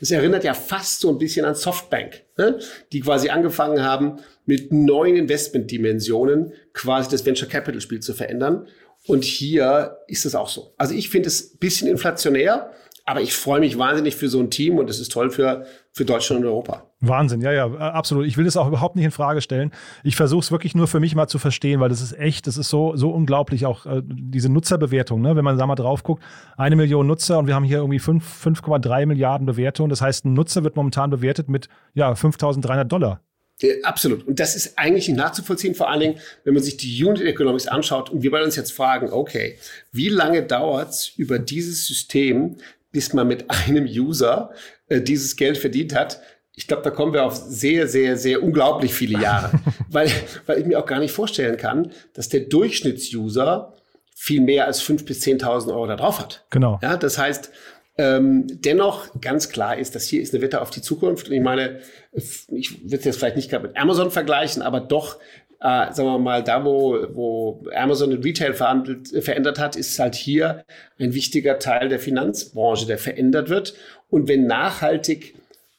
[0.00, 2.58] Das erinnert ja fast so ein bisschen an Softbank, ne?
[2.92, 8.68] die quasi angefangen haben, mit neuen Investmentdimensionen quasi das Venture Capital Spiel zu verändern.
[9.06, 10.72] Und hier ist es auch so.
[10.76, 12.72] Also ich finde es bisschen inflationär,
[13.06, 16.06] Aber ich freue mich wahnsinnig für so ein Team und es ist toll für, für
[16.06, 16.90] Deutschland und Europa.
[17.00, 18.26] Wahnsinn, ja, ja, absolut.
[18.26, 19.72] Ich will das auch überhaupt nicht in Frage stellen.
[20.04, 22.56] Ich versuche es wirklich nur für mich mal zu verstehen, weil das ist echt, das
[22.56, 25.36] ist so, so unglaublich, auch äh, diese Nutzerbewertung, ne?
[25.36, 26.22] wenn man da mal drauf guckt,
[26.56, 29.90] eine Million Nutzer und wir haben hier irgendwie 5,3 Milliarden Bewertungen.
[29.90, 33.20] Das heißt, ein Nutzer wird momentan bewertet mit ja, 5.300 Dollar.
[33.60, 34.26] Ja, absolut.
[34.26, 37.68] Und das ist eigentlich nicht nachzuvollziehen, vor allen Dingen, wenn man sich die Unit Economics
[37.68, 39.58] anschaut und wir wollen uns jetzt fragen, okay,
[39.92, 42.56] wie lange dauert es über dieses System,
[42.94, 44.52] bis man mit einem User
[44.88, 46.20] äh, dieses Geld verdient hat?
[46.56, 49.50] Ich glaube, da kommen wir auf sehr, sehr, sehr unglaublich viele Jahre,
[49.90, 50.08] weil,
[50.46, 53.74] weil ich mir auch gar nicht vorstellen kann, dass der Durchschnittsuser
[54.14, 56.46] viel mehr als 5.000 bis 10.000 Euro da drauf hat.
[56.50, 56.78] Genau.
[56.80, 57.50] Ja, das heißt,
[57.96, 61.28] ähm, dennoch ganz klar ist, dass hier ist eine Wette auf die Zukunft.
[61.28, 61.80] Und ich meine,
[62.12, 65.18] ich würde es jetzt vielleicht nicht gerade mit Amazon vergleichen, aber doch,
[65.64, 70.14] äh, sagen wir mal, da wo, wo Amazon den Retail äh, verändert hat, ist halt
[70.14, 70.62] hier
[70.98, 73.74] ein wichtiger Teil der Finanzbranche, der verändert wird.
[74.10, 75.34] Und wenn nachhaltig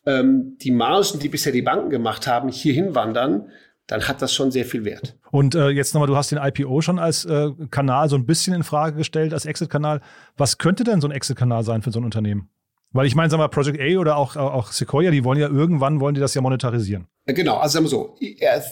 [0.08, 3.52] ähm, die Margen, die bisher die Banken gemacht haben, hier hinwandern,
[3.86, 5.18] dann hat das schon sehr viel Wert.
[5.30, 8.56] Und äh, jetzt nochmal, du hast den IPO schon als äh, Kanal so ein bisschen
[8.56, 10.02] in Frage gestellt, als Exit-Kanal.
[10.36, 12.50] Was könnte denn so ein Exit-Kanal sein für so ein Unternehmen?
[12.96, 16.00] Weil ich meine, wir mal, Project A oder auch, auch Sequoia, die wollen ja irgendwann,
[16.00, 17.08] wollen die das ja monetarisieren.
[17.26, 18.16] Genau, also sagen wir so,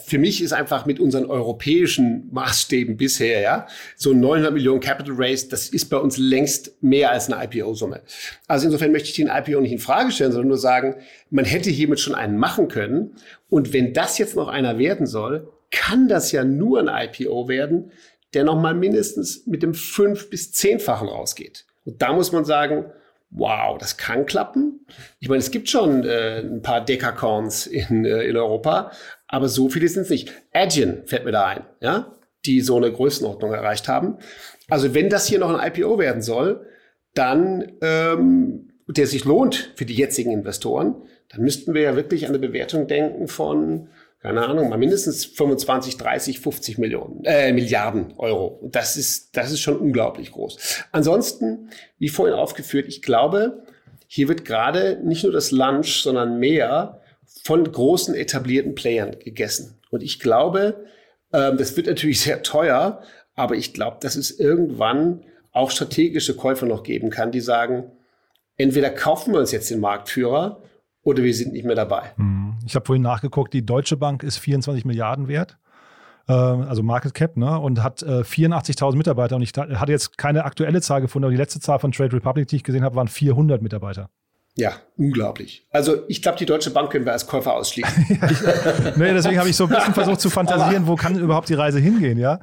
[0.06, 5.50] für mich ist einfach mit unseren europäischen Maßstäben bisher, ja, so 900 Millionen Capital Raise,
[5.50, 8.00] das ist bei uns längst mehr als eine IPO-Summe.
[8.46, 10.94] Also insofern möchte ich den IPO nicht in Frage stellen, sondern nur sagen,
[11.28, 13.16] man hätte hiermit schon einen machen können.
[13.50, 17.92] Und wenn das jetzt noch einer werden soll, kann das ja nur ein IPO werden,
[18.32, 21.66] der nochmal mindestens mit dem fünf- bis zehnfachen rausgeht.
[21.84, 22.86] Und da muss man sagen,
[23.34, 24.86] wow, das kann klappen.
[25.18, 28.92] Ich meine, es gibt schon äh, ein paar Dekacorns in, äh, in Europa,
[29.26, 30.32] aber so viele sind es nicht.
[30.52, 32.16] Adyen fällt mir da ein, ja,
[32.46, 34.18] die so eine Größenordnung erreicht haben.
[34.70, 36.66] Also wenn das hier noch ein IPO werden soll,
[37.14, 40.94] dann ähm, der sich lohnt für die jetzigen Investoren,
[41.30, 43.88] dann müssten wir ja wirklich an eine Bewertung denken von
[44.24, 48.46] keine Ahnung, mal mindestens 25, 30, 50 Millionen, äh, Milliarden Euro.
[48.46, 50.84] Und das ist, das ist schon unglaublich groß.
[50.92, 53.64] Ansonsten, wie vorhin aufgeführt, ich glaube,
[54.06, 57.02] hier wird gerade nicht nur das Lunch, sondern mehr
[57.42, 59.78] von großen etablierten Playern gegessen.
[59.90, 60.86] Und ich glaube,
[61.34, 63.02] ähm, das wird natürlich sehr teuer,
[63.34, 67.92] aber ich glaube, dass es irgendwann auch strategische Käufer noch geben kann, die sagen,
[68.56, 70.62] entweder kaufen wir uns jetzt den Marktführer
[71.04, 72.12] oder wir sind nicht mehr dabei.
[72.16, 72.56] Mhm.
[72.66, 75.58] Ich habe vorhin nachgeguckt, die Deutsche Bank ist 24 Milliarden wert,
[76.28, 79.36] äh, also Market Cap, ne, und hat äh, 84.000 Mitarbeiter.
[79.36, 82.48] Und ich hatte jetzt keine aktuelle Zahl gefunden, aber die letzte Zahl von Trade Republic,
[82.48, 84.10] die ich gesehen habe, waren 400 Mitarbeiter.
[84.56, 85.66] Ja, unglaublich.
[85.70, 88.06] Also ich glaube, die Deutsche Bank können wir als Käufer ausschließen.
[88.96, 91.80] nee, deswegen habe ich so ein bisschen versucht zu fantasieren, wo kann überhaupt die Reise
[91.80, 92.38] hingehen, ja?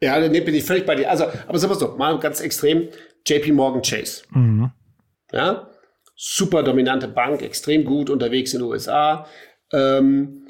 [0.00, 1.10] Ja, nee, bin ich völlig bei dir.
[1.10, 2.88] Also, aber sagen wir so, mal ganz extrem,
[3.26, 4.22] JP Morgan Chase.
[4.30, 4.70] Mhm.
[5.32, 5.66] Ja,
[6.16, 9.26] super dominante Bank, extrem gut unterwegs in den USA,
[9.72, 10.46] ähm,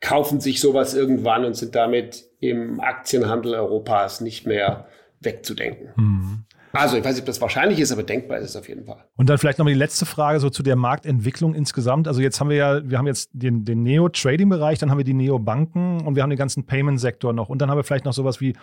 [0.00, 4.88] kaufen sich sowas irgendwann und sind damit im Aktienhandel Europas nicht mehr
[5.20, 5.90] wegzudenken.
[5.96, 6.44] Mhm.
[6.72, 9.04] Also, ich weiß nicht, ob das wahrscheinlich ist, aber denkbar ist es auf jeden Fall.
[9.16, 12.06] Und dann vielleicht nochmal die letzte Frage so zu der Marktentwicklung insgesamt.
[12.06, 15.14] Also jetzt haben wir ja, wir haben jetzt den, den Neo-Trading-Bereich, dann haben wir die
[15.14, 17.48] Neo-Banken und wir haben den ganzen Payment-Sektor noch.
[17.48, 18.54] Und dann haben wir vielleicht noch sowas wie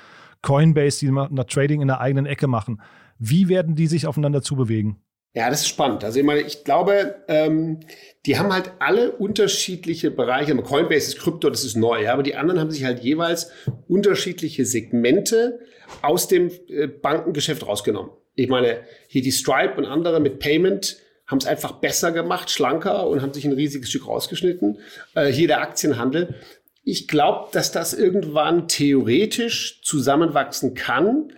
[0.41, 2.81] Coinbase, die nach Trading in der eigenen Ecke machen.
[3.19, 5.01] Wie werden die sich aufeinander zubewegen?
[5.37, 6.03] Ja, das ist spannend.
[6.03, 7.81] Also ich meine, ich glaube, ähm,
[8.25, 10.55] die haben halt alle unterschiedliche Bereiche.
[10.55, 13.51] Coinbase ist Krypto, das ist neu, ja, aber die anderen haben sich halt jeweils
[13.87, 15.59] unterschiedliche Segmente
[16.01, 18.09] aus dem äh, Bankengeschäft rausgenommen.
[18.33, 20.97] Ich meine, hier die Stripe und andere mit Payment
[21.27, 24.79] haben es einfach besser gemacht, schlanker und haben sich ein riesiges Stück rausgeschnitten.
[25.13, 26.33] Äh, hier der Aktienhandel.
[26.83, 31.31] Ich glaube, dass das irgendwann theoretisch zusammenwachsen kann,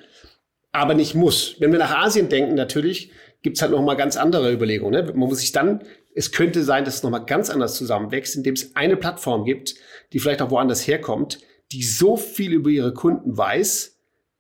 [0.71, 1.55] aber nicht muss.
[1.59, 5.05] Wenn wir nach Asien denken, natürlich, gibt's halt noch mal ganz andere Überlegungen.
[5.05, 5.11] Ne?
[5.11, 8.53] Man muss sich dann, es könnte sein, dass es noch mal ganz anders zusammenwächst, indem
[8.53, 9.75] es eine Plattform gibt,
[10.13, 11.39] die vielleicht auch woanders herkommt,
[11.71, 13.97] die so viel über ihre Kunden weiß,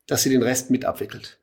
[0.07, 1.39] dass sie den Rest mit abwickelt.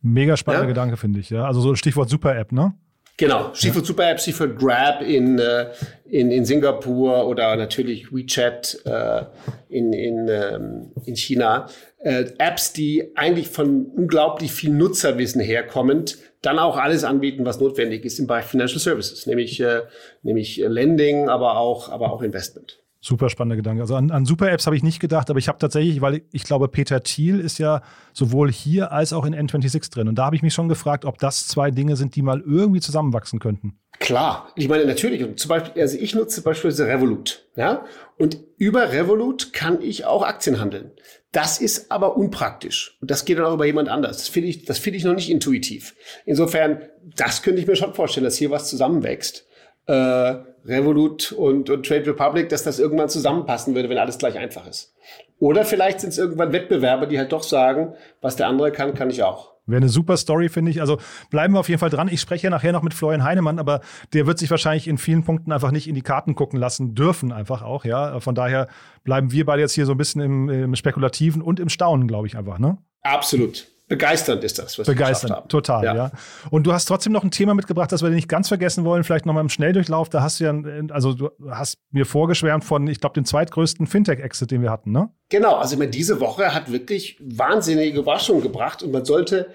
[0.00, 0.68] Mega spannender ja?
[0.68, 1.30] Gedanke, finde ich.
[1.30, 1.46] Ja?
[1.46, 2.74] Also so Stichwort Super-App, ne?
[3.18, 3.88] Genau, Stichwort ja.
[3.88, 5.70] Super-App, Stichwort Grab in, äh,
[6.06, 9.24] in, in Singapur oder natürlich WeChat äh,
[9.68, 11.68] in, in, ähm, in China.
[11.98, 18.04] Äh, Apps, die eigentlich von unglaublich viel Nutzerwissen herkommend dann auch alles anbieten, was notwendig
[18.04, 19.82] ist im Bereich Financial Services, nämlich, äh,
[20.22, 22.81] nämlich Lending, aber auch, aber auch Investment.
[23.04, 23.82] Super spannender Gedanke.
[23.82, 26.68] Also an, an Super-Apps habe ich nicht gedacht, aber ich habe tatsächlich, weil ich glaube,
[26.68, 30.06] Peter Thiel ist ja sowohl hier als auch in N26 drin.
[30.06, 32.80] Und da habe ich mich schon gefragt, ob das zwei Dinge sind, die mal irgendwie
[32.80, 33.76] zusammenwachsen könnten.
[33.98, 35.24] Klar, ich meine natürlich.
[35.24, 37.84] Und zum Beispiel, also ich nutze beispielsweise Revolut, ja,
[38.18, 40.92] und über Revolut kann ich auch Aktien handeln.
[41.32, 44.18] Das ist aber unpraktisch und das geht dann auch über jemand anders.
[44.18, 45.96] Das finde ich, das finde ich noch nicht intuitiv.
[46.24, 46.82] Insofern,
[47.16, 49.46] das könnte ich mir schon vorstellen, dass hier was zusammenwächst.
[49.86, 54.66] Äh, Revolut und, und Trade Republic, dass das irgendwann zusammenpassen würde, wenn alles gleich einfach
[54.66, 54.94] ist.
[55.38, 59.10] Oder vielleicht sind es irgendwann Wettbewerber, die halt doch sagen, was der andere kann, kann
[59.10, 59.52] ich auch.
[59.66, 60.80] Wäre eine super Story, finde ich.
[60.80, 60.98] Also
[61.30, 62.08] bleiben wir auf jeden Fall dran.
[62.08, 63.80] Ich spreche ja nachher noch mit Florian Heinemann, aber
[64.12, 67.32] der wird sich wahrscheinlich in vielen Punkten einfach nicht in die Karten gucken lassen dürfen,
[67.32, 68.18] einfach auch, ja.
[68.20, 68.68] Von daher
[69.04, 72.26] bleiben wir beide jetzt hier so ein bisschen im, im Spekulativen und im Staunen, glaube
[72.26, 72.78] ich, einfach, ne?
[73.02, 75.48] Absolut begeisternd ist das, was Begeisternd, haben.
[75.48, 75.94] total, ja.
[75.94, 76.10] ja.
[76.50, 79.26] Und du hast trotzdem noch ein Thema mitgebracht, das wir nicht ganz vergessen wollen, vielleicht
[79.26, 80.08] nochmal im Schnelldurchlauf.
[80.08, 80.54] Da hast du ja,
[80.90, 85.10] also du hast mir vorgeschwärmt von, ich glaube, dem zweitgrößten Fintech-Exit, den wir hatten, ne?
[85.28, 89.48] Genau, also meine, diese Woche hat wirklich wahnsinnige Überraschungen gebracht und man sollte,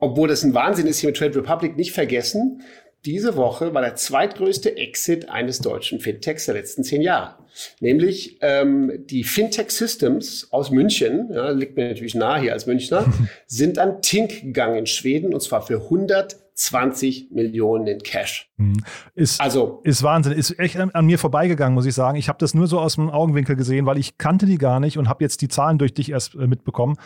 [0.00, 2.62] obwohl das ein Wahnsinn ist hier mit Trade Republic, nicht vergessen,
[3.06, 7.36] diese Woche war der zweitgrößte Exit eines deutschen Fintechs der letzten zehn Jahre.
[7.80, 13.06] Nämlich ähm, die Fintech Systems aus München, ja, liegt mir natürlich nahe hier als Münchner,
[13.46, 18.50] sind an Tink gegangen in Schweden und zwar für 120 Millionen in Cash.
[18.56, 18.82] Mhm.
[19.14, 20.32] Ist, also, ist Wahnsinn.
[20.32, 22.18] Ist echt an mir vorbeigegangen, muss ich sagen.
[22.18, 24.98] Ich habe das nur so aus dem Augenwinkel gesehen, weil ich kannte die gar nicht
[24.98, 26.96] und habe jetzt die Zahlen durch dich erst äh, mitbekommen.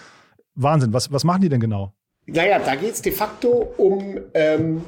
[0.55, 0.95] Wahnsinn.
[0.95, 1.93] Was, was machen die denn genau?
[2.27, 4.83] Naja, da geht es de facto um ähm,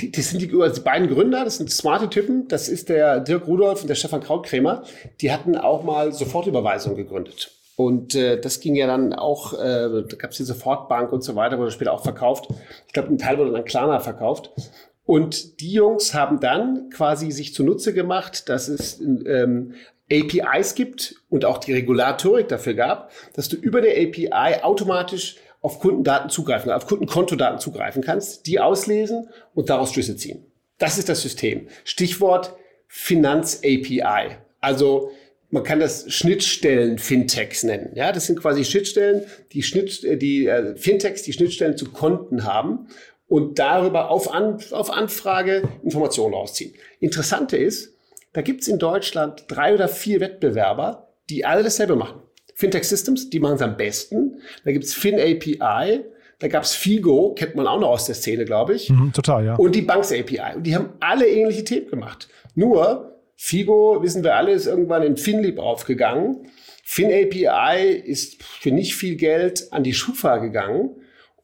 [0.00, 3.46] die, die sind die, die beiden Gründer, das sind smarte Typen, das ist der Dirk
[3.46, 4.82] Rudolf und der Stefan Krautkrämer,
[5.20, 7.50] die hatten auch mal Sofortüberweisung gegründet.
[7.76, 11.36] Und äh, das ging ja dann auch, äh, da gab es die Sofortbank und so
[11.36, 12.48] weiter, wurde später auch verkauft.
[12.88, 14.50] Ich glaube, ein Teil wurde dann an Klarna verkauft.
[15.04, 19.74] Und die Jungs haben dann quasi sich zunutze gemacht, dass es ähm,
[20.10, 25.80] APIs gibt und auch die Regulatorik dafür gab, dass du über der API automatisch auf
[25.80, 30.44] Kundendaten zugreifen, auf Kundenkontodaten zugreifen kannst, die auslesen und daraus Schlüsse ziehen.
[30.78, 31.68] Das ist das System.
[31.84, 32.54] Stichwort
[32.86, 34.36] Finanz-API.
[34.60, 35.10] Also
[35.50, 37.92] man kann das Schnittstellen-Fintechs nennen.
[37.94, 42.88] Ja, das sind quasi Schnittstellen, die, Schnitt, die äh, Fintechs, die Schnittstellen zu Konten haben
[43.28, 46.74] und darüber auf, An auf Anfrage Informationen rausziehen.
[47.00, 47.94] Interessante ist,
[48.32, 52.22] da gibt's in Deutschland drei oder vier Wettbewerber, die alle dasselbe machen.
[52.58, 54.40] Fintech Systems, die machen es am besten.
[54.64, 56.00] Da gibt's FinAPI,
[56.40, 58.90] da gab's Figo, kennt man auch noch aus der Szene, glaube ich.
[58.90, 59.54] Mhm, total, ja.
[59.54, 60.56] Und die Banks API.
[60.56, 62.26] Und die haben alle ähnliche Themen gemacht.
[62.56, 66.48] Nur, Figo, wissen wir alle, ist irgendwann in FinLeap aufgegangen.
[66.82, 70.90] FinAPI ist für nicht viel Geld an die Schufa gegangen.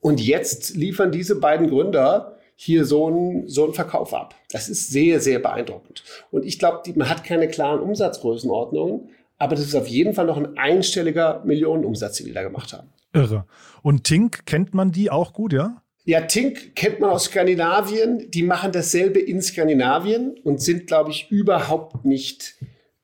[0.01, 4.35] Und jetzt liefern diese beiden Gründer hier so einen, so einen Verkauf ab.
[4.51, 6.03] Das ist sehr, sehr beeindruckend.
[6.33, 10.37] Und ich glaube, man hat keine klaren Umsatzgrößenordnungen, aber das ist auf jeden Fall noch
[10.37, 12.89] ein einstelliger Millionenumsatz, den die da gemacht haben.
[13.13, 13.47] Irre.
[13.83, 15.83] Und Tink, kennt man die auch gut, ja?
[16.05, 18.31] Ja, Tink kennt man aus Skandinavien.
[18.31, 22.57] Die machen dasselbe in Skandinavien und sind, glaube ich, überhaupt nicht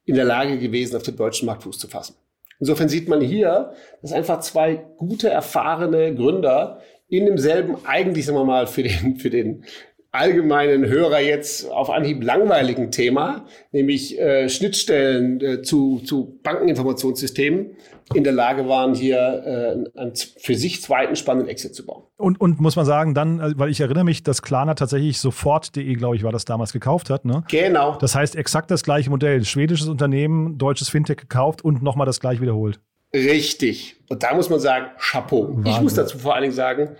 [0.04, 2.16] in der Lage gewesen, auf dem deutschen Markt Fuß zu fassen.
[2.58, 8.44] Insofern sieht man hier, dass einfach zwei gute, erfahrene Gründer in demselben, eigentlich sagen wir
[8.44, 9.64] mal, für den, für den
[10.12, 17.76] allgemeinen Hörer jetzt auf Anhieb langweiligen Thema, nämlich äh, Schnittstellen äh, zu, zu Bankeninformationssystemen,
[18.14, 22.02] in der Lage waren, hier äh, einen für sich zweiten spannenden Exit zu bauen.
[22.16, 25.94] Und, und muss man sagen, dann, äh, weil ich erinnere mich, dass Klarna tatsächlich sofort.de,
[25.94, 27.24] glaube ich, war das damals gekauft hat.
[27.24, 27.44] Ne?
[27.48, 27.96] Genau.
[28.00, 29.44] Das heißt exakt das gleiche Modell.
[29.44, 32.80] Schwedisches Unternehmen, deutsches Fintech gekauft und nochmal das gleiche wiederholt.
[33.14, 33.96] Richtig.
[34.08, 35.48] Und da muss man sagen, Chapeau.
[35.48, 35.72] Wahnsinn.
[35.72, 36.90] Ich muss dazu vor allen Dingen sagen,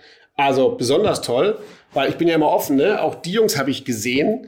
[0.41, 1.57] also besonders toll,
[1.93, 3.01] weil ich bin ja immer offen, ne?
[3.01, 4.47] Auch die Jungs habe ich gesehen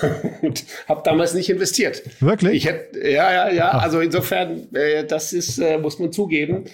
[0.42, 2.02] und habe damals nicht investiert.
[2.20, 2.54] Wirklich?
[2.54, 3.70] Ich hätte, ja, ja, ja.
[3.70, 6.64] Also insofern, äh, das ist, äh, muss man zugeben.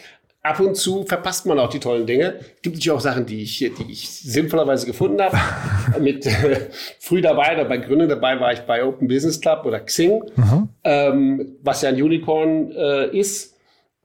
[0.42, 2.36] Ab und zu verpasst man auch die tollen Dinge.
[2.38, 5.36] Es gibt natürlich auch Sachen, die ich, die ich sinnvollerweise gefunden habe.
[6.00, 6.68] Mit äh,
[7.00, 10.22] früh dabei, oder bei Gründen dabei war ich bei Open Business Club oder Xing,
[10.84, 13.56] ähm, was ja ein Unicorn äh, ist.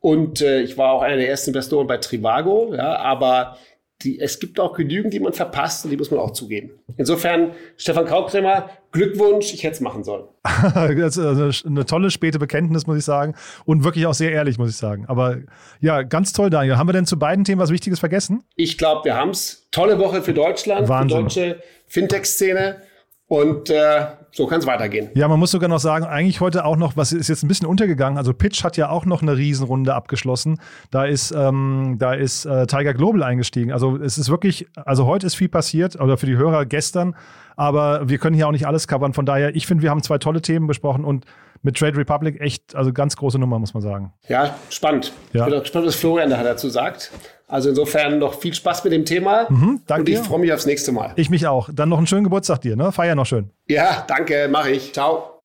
[0.01, 3.57] Und äh, ich war auch einer der ersten Investoren bei Trivago, ja, aber
[4.03, 6.71] die, es gibt auch genügend, die man verpasst und die muss man auch zugeben.
[6.97, 10.25] Insofern, Stefan Kraukremer, Glückwunsch, ich hätte es machen sollen.
[10.97, 13.33] das ist eine tolle späte Bekenntnis, muss ich sagen.
[13.65, 15.05] Und wirklich auch sehr ehrlich, muss ich sagen.
[15.07, 15.37] Aber
[15.79, 16.77] ja, ganz toll, Daniel.
[16.77, 18.43] Haben wir denn zu beiden Themen was Wichtiges vergessen?
[18.55, 19.67] Ich glaube, wir haben es.
[19.71, 21.17] Tolle Woche für Deutschland, Wahnsinn.
[21.17, 22.81] für deutsche Fintech-Szene.
[23.27, 25.09] Und äh, so kann es weitergehen.
[25.15, 27.67] Ja, man muss sogar noch sagen, eigentlich heute auch noch, was ist jetzt ein bisschen
[27.67, 28.17] untergegangen.
[28.17, 30.59] Also Pitch hat ja auch noch eine Riesenrunde abgeschlossen.
[30.91, 33.71] Da ist, ähm, da ist äh, Tiger Global eingestiegen.
[33.71, 37.15] Also es ist wirklich, also heute ist viel passiert, oder für die Hörer gestern,
[37.55, 39.13] aber wir können hier auch nicht alles covern.
[39.13, 41.25] Von daher, ich finde, wir haben zwei tolle Themen besprochen und
[41.63, 44.13] mit Trade Republic echt, also ganz große Nummer, muss man sagen.
[44.27, 45.13] Ja, spannend.
[45.31, 45.41] Ja.
[45.41, 47.11] Ich bin auch gespannt, was Florian da dazu sagt.
[47.47, 49.45] Also insofern noch viel Spaß mit dem Thema.
[49.49, 51.13] Mhm, danke und ich freue mich aufs nächste Mal.
[51.15, 51.69] Ich mich auch.
[51.73, 52.91] Dann noch einen schönen Geburtstag dir, ne?
[52.91, 53.49] Feier noch schön.
[53.67, 54.93] Ja, danke, mache ich.
[54.93, 55.39] Ciao.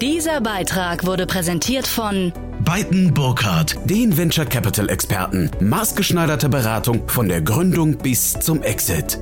[0.00, 2.32] Dieser Beitrag wurde präsentiert von
[2.64, 5.50] Beiten Burkhardt, den Venture Capital Experten.
[5.60, 9.18] Maßgeschneiderte Beratung von der Gründung bis zum Exit.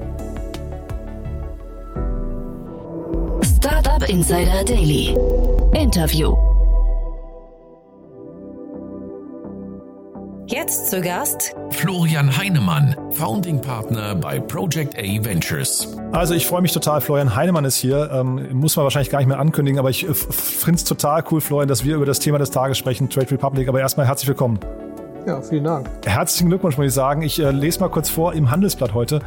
[4.01, 5.15] Startup Insider Daily.
[5.75, 6.35] Interview.
[10.47, 15.97] Jetzt zu Gast Florian Heinemann, Founding Partner bei Project A Ventures.
[16.13, 18.11] Also ich freue mich total, Florian Heinemann ist hier.
[18.13, 21.41] Ähm, muss man wahrscheinlich gar nicht mehr ankündigen, aber ich äh, finde es total cool,
[21.41, 23.69] Florian, dass wir über das Thema des Tages sprechen, Trade Republic.
[23.69, 24.59] Aber erstmal herzlich willkommen.
[25.27, 25.89] Ja, vielen Dank.
[26.05, 27.23] Herzlichen Glückwunsch, muss ich sagen.
[27.23, 29.21] Ich äh, lese mal kurz vor im Handelsblatt heute.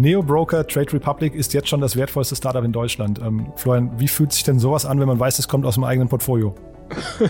[0.00, 3.20] Neo Broker Trade Republic ist jetzt schon das wertvollste Startup in Deutschland.
[3.20, 5.84] Ähm, Florian, wie fühlt sich denn sowas an, wenn man weiß, es kommt aus dem
[5.84, 6.54] eigenen Portfolio?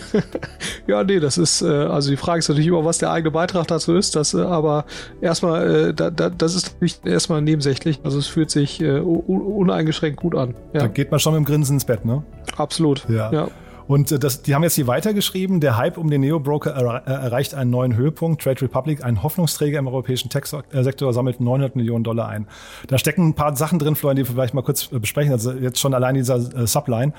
[0.86, 3.66] ja, nee, das ist, äh, also die Frage ist natürlich immer, was der eigene Beitrag
[3.66, 4.84] dazu ist, das, äh, aber
[5.20, 8.00] erstmal, äh, da, da, das ist natürlich erstmal nebensächlich.
[8.04, 10.54] Also es fühlt sich äh, uneingeschränkt gut an.
[10.72, 10.82] Ja.
[10.82, 12.22] Da geht man schon mit dem Grinsen ins Bett, ne?
[12.56, 13.04] Absolut.
[13.08, 13.32] Ja.
[13.32, 13.48] ja.
[13.90, 17.24] Und äh, das, die haben jetzt hier weitergeschrieben, der Hype um den Neo-Broker er, äh,
[17.24, 18.40] erreicht einen neuen Höhepunkt.
[18.40, 22.46] Trade Republic, ein Hoffnungsträger im europäischen Tech-Sektor, sammelt 900 Millionen Dollar ein.
[22.86, 25.32] Da stecken ein paar Sachen drin, Florian, die wir vielleicht mal kurz besprechen.
[25.32, 27.12] Also jetzt schon allein dieser äh, Subline.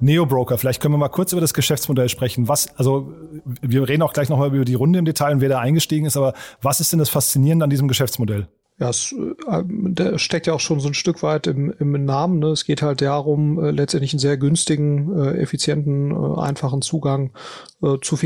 [0.00, 2.48] Neo-Broker, vielleicht können wir mal kurz über das Geschäftsmodell sprechen.
[2.48, 3.12] Was, also
[3.62, 6.16] wir reden auch gleich nochmal über die Runde im Detail und wer da eingestiegen ist,
[6.16, 8.48] aber was ist denn das Faszinierende an diesem Geschäftsmodell?
[8.78, 12.40] Ja, es äh, steckt ja auch schon so ein Stück weit im, im Namen.
[12.40, 12.48] Ne?
[12.48, 17.32] Es geht halt darum, äh, letztendlich einen sehr günstigen, äh, effizienten, äh, einfachen Zugang
[17.82, 18.16] äh, zu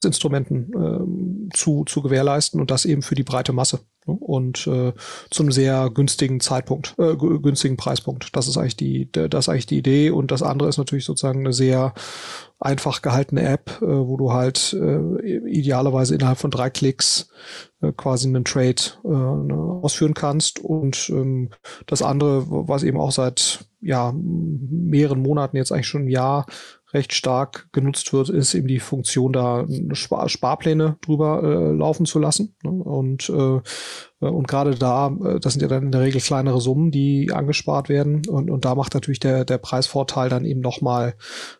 [0.00, 3.80] Finanzinstrumenten äh, zu, zu gewährleisten und das eben für die breite Masse.
[4.06, 4.14] Ne?
[4.14, 4.92] Und äh,
[5.30, 8.36] zum sehr günstigen Zeitpunkt, äh, günstigen Preispunkt.
[8.36, 10.10] Das ist eigentlich die, das ist eigentlich die Idee.
[10.10, 11.94] Und das andere ist natürlich sozusagen eine sehr
[12.58, 17.30] einfach gehaltene App, äh, wo du halt äh, idealerweise innerhalb von drei Klicks
[17.80, 20.60] äh, quasi einen Trade äh, ne, ausführen kannst.
[20.60, 21.50] Und ähm,
[21.86, 26.46] das andere, was eben auch seit ja mehreren Monaten jetzt eigentlich schon ein Jahr
[26.96, 32.18] recht stark genutzt wird, ist eben die Funktion, da Spar Sparpläne drüber äh, laufen zu
[32.18, 32.56] lassen.
[32.64, 32.70] Ne?
[32.70, 33.60] Und, äh,
[34.20, 37.88] und gerade da, äh, das sind ja dann in der Regel kleinere Summen, die angespart
[37.88, 38.22] werden.
[38.26, 41.14] Und, und da macht natürlich der, der Preisvorteil dann eben nochmal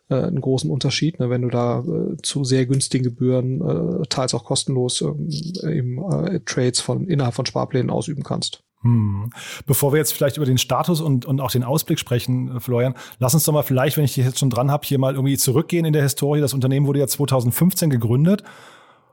[0.09, 1.29] äh, einen großen Unterschied, ne?
[1.29, 6.39] wenn du da äh, zu sehr günstigen Gebühren, äh, teils auch kostenlos, äh, eben äh,
[6.45, 8.66] Trades von innerhalb von Sparplänen ausüben kannst.
[8.81, 9.31] Hm.
[9.65, 12.93] Bevor wir jetzt vielleicht über den Status und, und auch den Ausblick sprechen, äh, Florian,
[13.19, 15.37] lass uns doch mal vielleicht, wenn ich dich jetzt schon dran habe, hier mal irgendwie
[15.37, 16.41] zurückgehen in der Historie.
[16.41, 18.43] Das Unternehmen wurde ja 2015 gegründet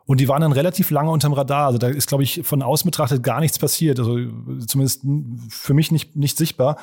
[0.06, 1.66] und die waren dann relativ lange unterm Radar.
[1.66, 3.98] Also da ist, glaube ich, von außen betrachtet gar nichts passiert.
[3.98, 4.18] Also
[4.66, 5.02] zumindest
[5.48, 6.76] für mich nicht, nicht sichtbar.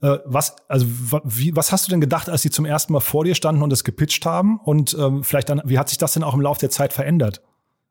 [0.00, 0.86] Äh, was, also,
[1.24, 3.72] wie, was hast du denn gedacht, als sie zum ersten Mal vor dir standen und
[3.72, 4.60] es gepitcht haben?
[4.60, 7.42] Und ähm, vielleicht dann, wie hat sich das denn auch im Laufe der Zeit verändert?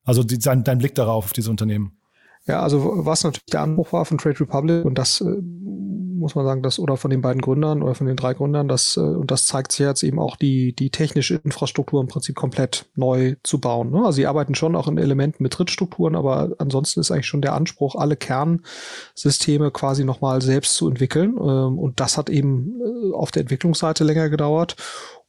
[0.05, 1.96] Also die, dein, dein Blick darauf, auf diese Unternehmen.
[2.47, 5.41] Ja, also was natürlich der Anbruch war von Trade Republic und das äh,
[6.17, 8.97] muss man sagen, das oder von den beiden Gründern oder von den drei Gründern, das
[8.97, 12.85] äh, und das zeigt sich jetzt eben auch die die technische Infrastruktur im Prinzip komplett
[12.95, 13.91] neu zu bauen.
[13.91, 13.99] Ne?
[13.99, 17.53] Also sie arbeiten schon auch in Elementen mit Drittstrukturen, aber ansonsten ist eigentlich schon der
[17.53, 23.31] Anspruch, alle Kernsysteme quasi nochmal selbst zu entwickeln ähm, und das hat eben äh, auf
[23.31, 24.75] der Entwicklungsseite länger gedauert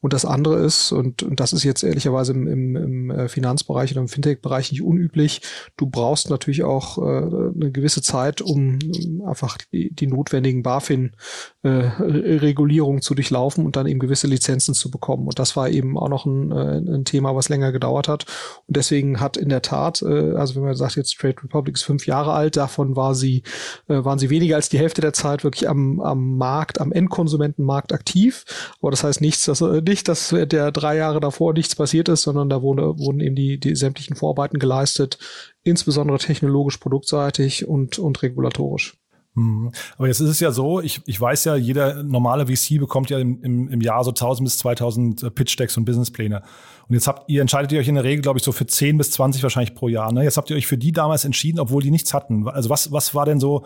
[0.01, 3.91] und das andere ist, und, und das ist jetzt ehrlicherweise im, im, im äh, Finanzbereich
[3.91, 5.41] oder im Fintech-Bereich nicht unüblich,
[5.75, 8.79] du brauchst natürlich auch äh, eine gewisse Zeit, um
[9.27, 15.27] einfach die, die notwendigen BaFin-Regulierungen äh, zu durchlaufen und dann eben gewisse Lizenzen zu bekommen.
[15.27, 18.25] Und das war eben auch noch ein, äh, ein Thema, was länger gedauert hat.
[18.67, 21.83] Und deswegen hat in der Tat, äh, also wenn man sagt, jetzt Trade Republic ist
[21.83, 23.43] fünf Jahre alt, davon war sie,
[23.89, 27.91] äh, waren sie weniger als die Hälfte der Zeit wirklich am, am Markt, am Endkonsumentenmarkt
[27.91, 28.45] aktiv.
[28.81, 32.21] Aber das heißt nichts, dass äh, nicht, dass der drei Jahre davor nichts passiert ist,
[32.21, 35.17] sondern da wurde, wurden eben die, die sämtlichen Vorarbeiten geleistet,
[35.63, 38.97] insbesondere technologisch, produktseitig und, und regulatorisch.
[39.35, 39.71] Mhm.
[39.97, 43.19] Aber jetzt ist es ja so, ich, ich weiß ja, jeder normale VC bekommt ja
[43.19, 46.41] im, im, im Jahr so 1000 bis 2000 äh, Pitch-Decks und Businesspläne.
[46.87, 48.97] Und jetzt habt ihr, entscheidet ihr euch in der Regel, glaube ich, so für 10
[48.97, 50.11] bis 20 wahrscheinlich pro Jahr.
[50.11, 50.23] Ne?
[50.23, 52.47] Jetzt habt ihr euch für die damals entschieden, obwohl die nichts hatten.
[52.47, 53.65] Also was, was war denn so,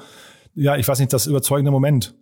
[0.55, 2.15] ja, ich weiß nicht, das überzeugende Moment?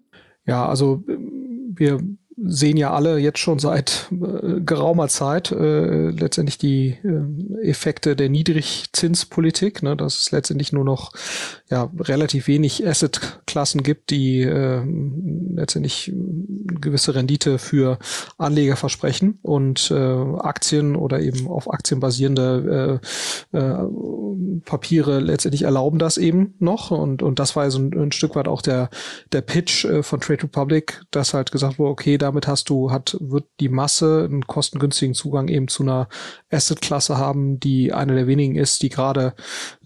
[0.46, 2.00] Ja, also wir
[2.44, 8.30] sehen ja alle jetzt schon seit äh, geraumer Zeit äh, letztendlich die äh, Effekte der
[8.30, 11.12] Niedrigzinspolitik, ne, dass es letztendlich nur noch
[11.72, 14.84] ja relativ wenig Assetklassen gibt, die äh,
[15.56, 16.12] letztendlich
[16.82, 17.98] gewisse Rendite für
[18.38, 23.00] Anleger versprechen und äh, Aktien oder eben auf Aktien basierende
[23.54, 23.88] äh, äh,
[24.66, 26.92] Papiere letztendlich erlauben das eben noch.
[26.92, 28.90] Und, und das war so ein, ein Stück weit auch der,
[29.32, 33.18] der Pitch äh, von Trade Republic, dass halt gesagt wurde, okay, damit hast du, hat,
[33.22, 36.10] wird die Masse einen kostengünstigen Zugang eben zu einer
[36.52, 39.34] Asset-Klasse haben, die eine der wenigen ist, die gerade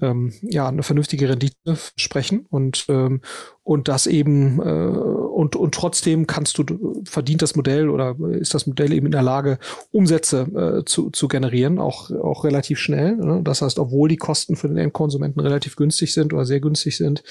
[0.01, 3.21] ähm, ja eine vernünftige Rendite sprechen und ähm,
[3.63, 8.67] und das eben äh, und und trotzdem kannst du verdient das Modell oder ist das
[8.67, 9.59] Modell eben in der Lage
[9.91, 13.41] Umsätze äh, zu, zu generieren auch auch relativ schnell ne?
[13.43, 17.23] das heißt obwohl die Kosten für den Endkonsumenten relativ günstig sind oder sehr günstig sind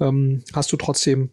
[0.00, 1.30] ähm, hast du trotzdem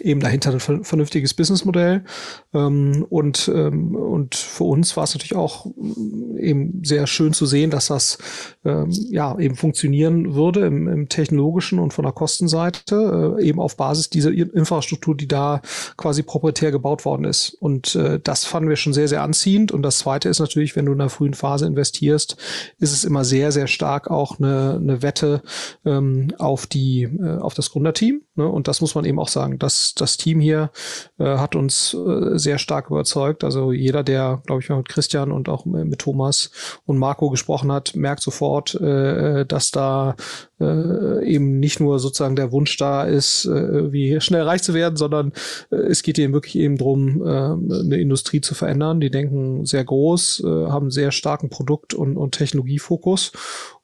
[0.00, 2.04] eben dahinter ein vernünftiges Businessmodell.
[2.52, 7.46] Ähm, und, ähm, und für uns war es natürlich auch mm, eben sehr schön zu
[7.46, 8.18] sehen, dass das
[8.64, 13.76] ähm, ja eben funktionieren würde im, im technologischen und von der Kostenseite, äh, eben auf
[13.76, 15.60] Basis dieser Infrastruktur, die da
[15.96, 17.50] quasi proprietär gebaut worden ist.
[17.60, 19.70] Und äh, das fanden wir schon sehr, sehr anziehend.
[19.70, 22.36] Und das zweite ist natürlich, wenn du in der frühen Phase investierst,
[22.78, 25.42] ist es immer sehr, sehr stark auch eine, eine Wette
[25.84, 28.22] ähm, auf die, äh, auf das Gründerteam.
[28.36, 28.48] Ne?
[28.48, 29.58] Und das muss man eben auch sagen.
[29.58, 30.70] das, das Team hier
[31.18, 33.44] äh, hat uns äh, sehr stark überzeugt.
[33.44, 36.50] Also jeder, der, glaube ich, mit Christian und auch mit Thomas
[36.84, 40.16] und Marco gesprochen hat, merkt sofort, äh, dass da
[40.60, 44.96] äh, eben nicht nur sozusagen der Wunsch da ist, äh, wie schnell reich zu werden,
[44.96, 45.32] sondern
[45.70, 49.00] äh, es geht ihnen wirklich eben drum, äh, eine Industrie zu verändern.
[49.00, 53.32] Die denken sehr groß, äh, haben sehr starken Produkt- und, und Technologiefokus.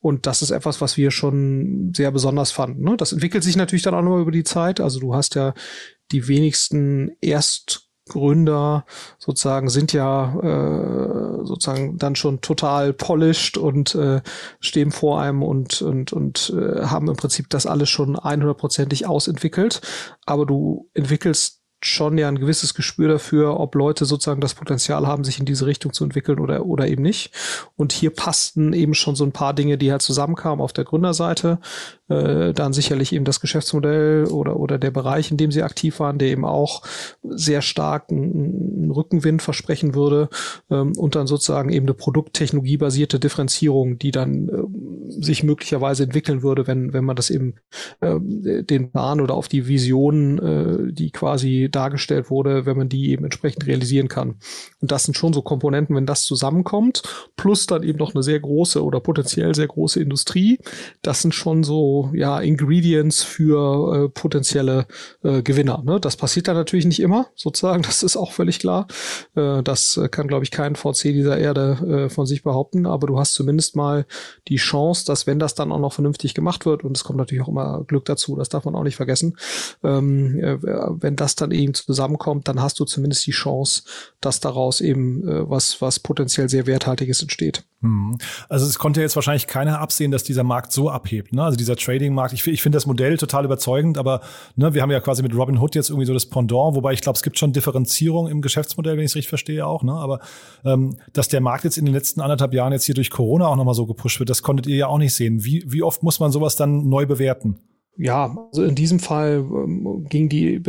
[0.00, 2.84] Und das ist etwas, was wir schon sehr besonders fanden.
[2.84, 2.96] Ne?
[2.96, 4.80] Das entwickelt sich natürlich dann auch noch über die Zeit.
[4.80, 5.54] Also du hast ja
[6.12, 8.84] die wenigsten erst Gründer
[9.18, 14.20] sozusagen sind ja äh, sozusagen dann schon total polished und äh,
[14.60, 19.80] stehen vor einem und und und äh, haben im Prinzip das alles schon 100%ig ausentwickelt,
[20.26, 25.24] aber du entwickelst schon ja ein gewisses Gespür dafür, ob Leute sozusagen das Potenzial haben,
[25.24, 27.32] sich in diese Richtung zu entwickeln oder, oder eben nicht.
[27.76, 31.58] Und hier passten eben schon so ein paar Dinge, die halt zusammenkamen auf der Gründerseite.
[32.08, 36.18] Äh, dann sicherlich eben das Geschäftsmodell oder, oder der Bereich, in dem sie aktiv waren,
[36.18, 36.82] der eben auch
[37.22, 40.28] sehr stark einen Rückenwind versprechen würde.
[40.70, 44.62] Ähm, und dann sozusagen eben eine produkttechnologiebasierte Differenzierung, die dann äh,
[45.10, 47.54] sich möglicherweise entwickeln würde, wenn, wenn man das eben
[48.00, 53.10] äh, den Plan oder auf die Vision, äh, die quasi dargestellt wurde, wenn man die
[53.10, 54.36] eben entsprechend realisieren kann.
[54.80, 57.02] Und das sind schon so Komponenten, wenn das zusammenkommt,
[57.36, 60.58] plus dann eben noch eine sehr große oder potenziell sehr große Industrie,
[61.02, 64.86] das sind schon so ja Ingredients für äh, potenzielle
[65.22, 65.82] äh, Gewinner.
[65.84, 66.00] Ne?
[66.00, 68.86] Das passiert dann natürlich nicht immer, sozusagen, das ist auch völlig klar.
[69.34, 73.18] Äh, das kann, glaube ich, kein VC dieser Erde äh, von sich behaupten, aber du
[73.18, 74.06] hast zumindest mal
[74.48, 77.44] die Chance, dass wenn das dann auch noch vernünftig gemacht wird, und es kommt natürlich
[77.44, 79.36] auch immer Glück dazu, das darf man auch nicht vergessen,
[79.82, 83.82] ähm, äh, wenn das dann eben zusammenkommt, dann hast du zumindest die Chance,
[84.20, 87.64] dass daraus eben äh, was, was potenziell sehr Werthaltiges entsteht.
[87.82, 88.18] Hm.
[88.50, 91.32] Also es konnte jetzt wahrscheinlich keiner absehen, dass dieser Markt so abhebt.
[91.32, 91.42] Ne?
[91.42, 92.34] Also dieser Trading-Markt.
[92.34, 94.20] Ich, ich finde das Modell total überzeugend, aber
[94.54, 97.00] ne, wir haben ja quasi mit Robin Hood jetzt irgendwie so das Pendant, wobei ich
[97.00, 99.82] glaube, es gibt schon Differenzierung im Geschäftsmodell, wenn ich es richtig verstehe auch.
[99.82, 99.92] Ne?
[99.92, 100.20] Aber
[100.62, 103.56] ähm, dass der Markt jetzt in den letzten anderthalb Jahren jetzt hier durch Corona auch
[103.56, 105.42] nochmal so gepusht wird, das konntet ihr ja auch nicht sehen.
[105.44, 107.58] Wie, wie oft muss man sowas dann neu bewerten?
[108.02, 110.62] Ja, also in diesem Fall ähm, ging die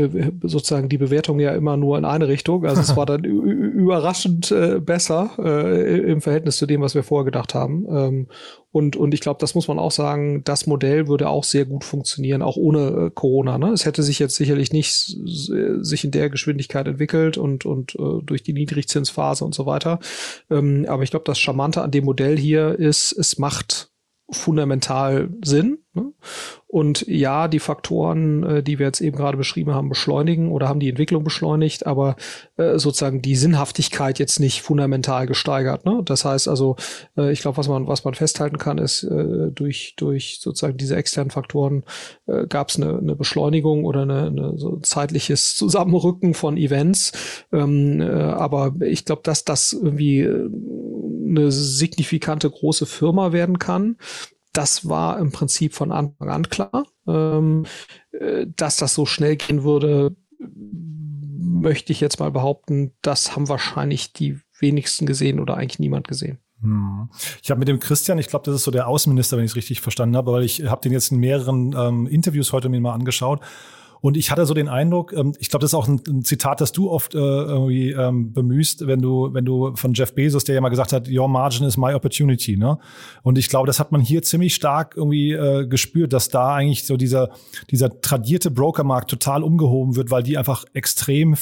[0.44, 2.66] sozusagen die Bewertung ja immer nur in eine Richtung.
[2.66, 7.24] Also es war dann überraschend äh, besser äh, im Verhältnis zu dem, was wir vorher
[7.24, 7.86] gedacht haben.
[7.90, 8.28] Ähm,
[8.74, 11.86] und, und ich glaube, das muss man auch sagen, das Modell würde auch sehr gut
[11.86, 13.58] funktionieren, auch ohne äh, Corona.
[13.58, 13.70] Ne?
[13.70, 18.44] Es hätte sich jetzt sicherlich nicht sich in der Geschwindigkeit entwickelt und, und äh, durch
[18.44, 20.00] die Niedrigzinsphase und so weiter.
[20.50, 23.91] Ähm, aber ich glaube, das Charmante an dem Modell hier ist, es macht
[24.32, 25.80] fundamental Sinn.
[25.94, 26.14] Ne?
[26.68, 30.80] Und ja, die Faktoren, äh, die wir jetzt eben gerade beschrieben haben, beschleunigen oder haben
[30.80, 32.16] die Entwicklung beschleunigt, aber
[32.56, 35.86] äh, sozusagen die Sinnhaftigkeit jetzt nicht fundamental gesteigert.
[35.86, 36.02] Ne?
[36.06, 36.78] Das heißt also,
[37.18, 40.96] äh, ich glaube, was man, was man festhalten kann, ist, äh, durch, durch sozusagen diese
[40.96, 41.84] externen Faktoren
[42.26, 47.12] äh, gab es eine, eine Beschleunigung oder eine, eine so zeitliches Zusammenrücken von Events.
[47.52, 50.50] Ähm, äh, aber ich glaube, dass das irgendwie äh,
[51.32, 53.98] eine signifikante große Firma werden kann
[54.54, 56.86] das war im Prinzip von Anfang an klar.
[57.08, 57.66] Ähm,
[58.12, 64.14] äh, dass das so schnell gehen würde, möchte ich jetzt mal behaupten, das haben wahrscheinlich
[64.14, 66.40] die wenigsten gesehen oder eigentlich niemand gesehen.
[66.62, 67.10] Hm.
[67.42, 69.56] Ich habe mit dem Christian, ich glaube, das ist so der Außenminister, wenn ich es
[69.56, 72.94] richtig verstanden habe, weil ich habe den jetzt in mehreren ähm, Interviews heute mir mal
[72.94, 73.42] angeschaut.
[74.02, 76.60] Und ich hatte so den Eindruck, ähm, ich glaube, das ist auch ein, ein, Zitat,
[76.60, 80.56] das du oft äh, irgendwie ähm, bemühst, wenn du, wenn du von Jeff Bezos, der
[80.56, 82.58] ja mal gesagt hat, your margin is my opportunity.
[82.58, 82.80] Ne?
[83.22, 86.86] Und ich glaube, das hat man hier ziemlich stark irgendwie äh, gespürt, dass da eigentlich
[86.86, 87.30] so dieser,
[87.70, 91.36] dieser tradierte Brokermarkt total umgehoben wird, weil die einfach extrem,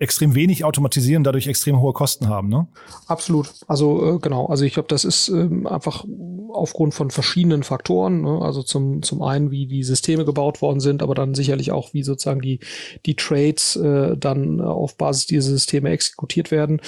[0.00, 2.48] extrem wenig automatisieren, dadurch extrem hohe Kosten haben.
[2.48, 2.66] Ne?
[3.06, 3.52] Absolut.
[3.66, 4.46] Also äh, genau.
[4.46, 6.04] Also ich glaube, das ist ähm, einfach
[6.50, 8.22] aufgrund von verschiedenen Faktoren.
[8.22, 8.40] Ne?
[8.40, 12.05] Also zum, zum einen, wie die Systeme gebaut worden sind, aber dann sicherlich auch, wie
[12.06, 12.60] sozusagen die,
[13.04, 16.80] die Trades äh, dann auf Basis dieser Systeme exekutiert werden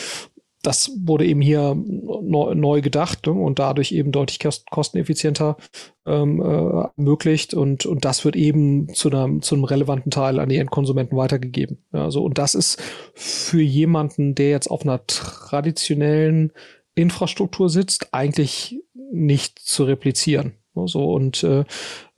[0.63, 4.41] das wurde eben hier neu, neu gedacht ne, und dadurch eben deutlich
[4.71, 5.57] kosteneffizienter
[6.05, 10.49] ähm, äh, ermöglicht und, und das wird eben zu, einer, zu einem relevanten Teil an
[10.49, 11.79] die Endkonsumenten weitergegeben.
[11.93, 12.81] Ja, so, und das ist
[13.15, 16.53] für jemanden, der jetzt auf einer traditionellen
[16.95, 18.81] Infrastruktur sitzt, eigentlich
[19.13, 20.55] nicht zu replizieren.
[20.75, 21.65] So und äh,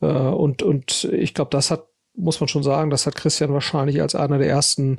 [0.00, 4.00] äh, und und ich glaube, das hat muss man schon sagen, das hat Christian wahrscheinlich
[4.02, 4.98] als einer der ersten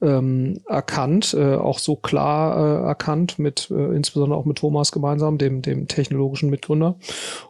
[0.00, 5.38] ähm, erkannt, äh, auch so klar äh, erkannt, mit äh, insbesondere auch mit Thomas gemeinsam,
[5.38, 6.96] dem, dem technologischen Mitgründer.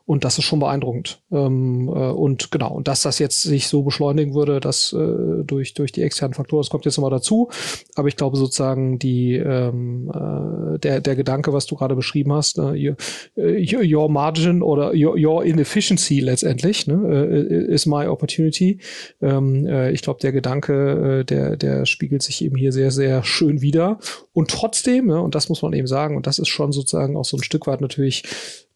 [0.04, 1.22] Und das ist schon beeindruckend.
[1.30, 5.74] Ähm, äh, und genau, und dass das jetzt sich so beschleunigen würde, das äh, durch,
[5.74, 7.50] durch die externen Faktoren, das kommt jetzt nochmal dazu.
[7.94, 12.58] Aber ich glaube sozusagen die ähm, äh, der, der Gedanke, was du gerade beschrieben hast,
[12.58, 12.96] ne,
[13.36, 18.78] your, your margin oder your, your inefficiency letztendlich, ne, äh, is my opportunity.
[19.20, 23.22] Ähm, äh, ich glaube, der Gedanke, äh, der, der spiegelt sich eben hier sehr, sehr
[23.24, 23.98] schön wieder.
[24.32, 27.24] Und trotzdem, ja, und das muss man eben sagen, und das ist schon sozusagen auch
[27.24, 28.24] so ein Stück weit natürlich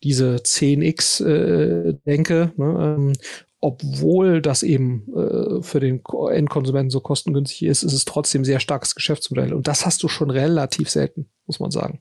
[0.06, 3.12] diese 10x-Denke, äh, ne, ähm,
[3.58, 6.00] obwohl das eben äh, für den
[6.30, 9.52] Endkonsumenten so kostengünstig ist, ist es trotzdem sehr starkes Geschäftsmodell.
[9.52, 11.98] Und das hast du schon relativ selten, muss man sagen,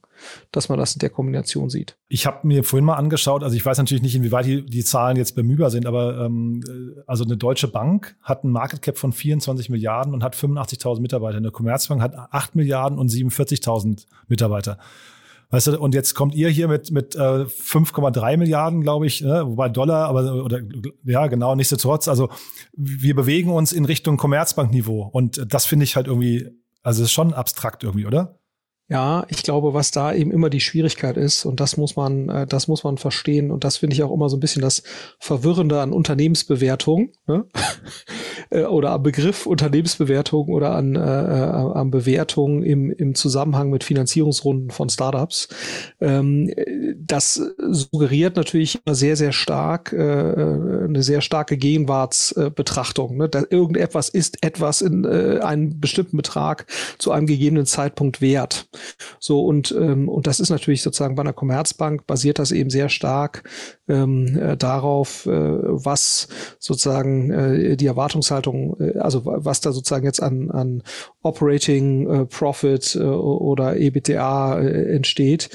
[0.51, 1.97] dass man das in der Kombination sieht.
[2.07, 5.17] Ich habe mir vorhin mal angeschaut, also ich weiß natürlich nicht, inwieweit die, die Zahlen
[5.17, 6.63] jetzt bemühbar sind, aber ähm,
[7.07, 11.37] also eine deutsche Bank hat einen Market Cap von 24 Milliarden und hat 85.000 Mitarbeiter.
[11.37, 14.77] Eine Commerzbank hat 8 Milliarden und 47.000 Mitarbeiter.
[15.49, 19.43] Weißt du, und jetzt kommt ihr hier mit, mit äh, 5,3 Milliarden, glaube ich, ne?
[19.45, 20.59] wobei Dollar, aber oder
[21.03, 22.07] ja, genau, nichtsdestotrotz.
[22.07, 22.29] Also
[22.73, 25.09] wir bewegen uns in Richtung Commerzbankniveau.
[25.11, 26.49] Und das finde ich halt irgendwie,
[26.83, 28.39] also ist schon abstrakt irgendwie, oder?
[28.87, 32.45] Ja, ich glaube, was da eben immer die Schwierigkeit ist, und das muss man, äh,
[32.45, 34.83] das muss man verstehen, und das finde ich auch immer so ein bisschen das
[35.17, 37.45] Verwirrende an Unternehmensbewertung, ne?
[38.51, 43.83] Äh, oder am Begriff Unternehmensbewertung oder an, äh, äh, an Bewertung im, im Zusammenhang mit
[43.83, 45.47] Finanzierungsrunden von Startups.
[45.99, 46.51] Ähm,
[46.95, 49.97] das suggeriert natürlich immer sehr, sehr stark äh,
[50.85, 53.17] eine sehr starke Gegenwartsbetrachtung.
[53.17, 53.29] Ne?
[53.29, 56.67] Da irgendetwas ist etwas in äh, einem bestimmten Betrag
[56.97, 58.67] zu einem gegebenen Zeitpunkt wert.
[59.19, 62.89] So und ähm, und das ist natürlich sozusagen bei einer Commerzbank basiert das eben sehr
[62.89, 63.43] stark
[63.87, 66.27] ähm, äh, darauf, äh, was
[66.59, 70.83] sozusagen äh, die Erwartungshaltung, äh, also was da sozusagen jetzt an an
[71.21, 75.49] Operating äh, Profit äh, oder EBITDA äh, entsteht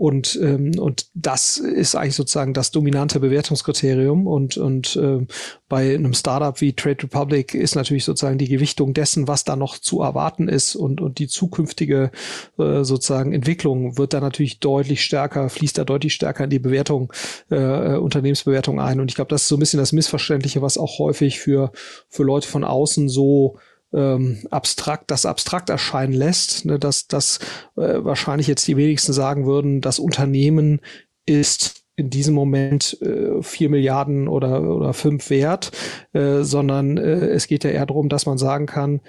[0.00, 4.26] und, ähm, und das ist eigentlich sozusagen das dominante Bewertungskriterium.
[4.26, 5.26] Und, und äh,
[5.68, 9.76] bei einem Startup wie Trade Republic ist natürlich sozusagen die Gewichtung dessen, was da noch
[9.76, 12.12] zu erwarten ist und, und die zukünftige
[12.58, 17.12] äh, sozusagen Entwicklung wird da natürlich deutlich stärker, fließt da deutlich stärker in die Bewertung,
[17.50, 19.00] äh, Unternehmensbewertung ein.
[19.00, 21.72] Und ich glaube, das ist so ein bisschen das Missverständliche, was auch häufig für,
[22.08, 23.58] für Leute von außen so
[23.92, 27.38] ähm, abstrakt, das abstrakt erscheinen lässt, ne, dass, dass
[27.76, 30.80] äh, wahrscheinlich jetzt die wenigsten sagen würden, das Unternehmen
[31.26, 35.72] ist in diesem Moment äh, vier Milliarden oder, oder fünf wert,
[36.12, 39.00] äh, sondern äh, es geht ja eher darum, dass man sagen kann,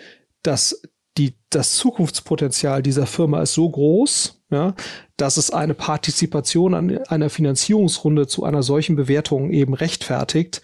[0.44, 0.82] dass
[1.18, 4.76] die, das Zukunftspotenzial dieser Firma ist so groß, ja,
[5.18, 10.62] dass es eine Partizipation an einer Finanzierungsrunde zu einer solchen Bewertung eben rechtfertigt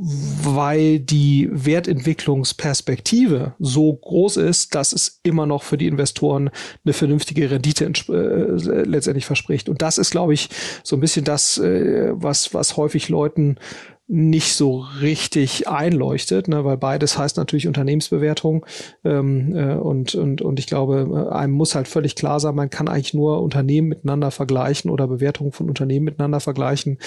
[0.00, 6.50] weil die Wertentwicklungsperspektive so groß ist, dass es immer noch für die Investoren
[6.84, 9.68] eine vernünftige Rendite äh, letztendlich verspricht.
[9.68, 10.48] Und das ist, glaube ich,
[10.82, 13.56] so ein bisschen das, äh, was, was häufig Leuten
[14.06, 18.66] nicht so richtig einleuchtet, ne, weil beides heißt natürlich Unternehmensbewertung
[19.02, 22.68] ähm, äh, und, und, und ich glaube, äh, einem muss halt völlig klar sein, man
[22.68, 26.98] kann eigentlich nur Unternehmen miteinander vergleichen oder Bewertungen von Unternehmen miteinander vergleichen,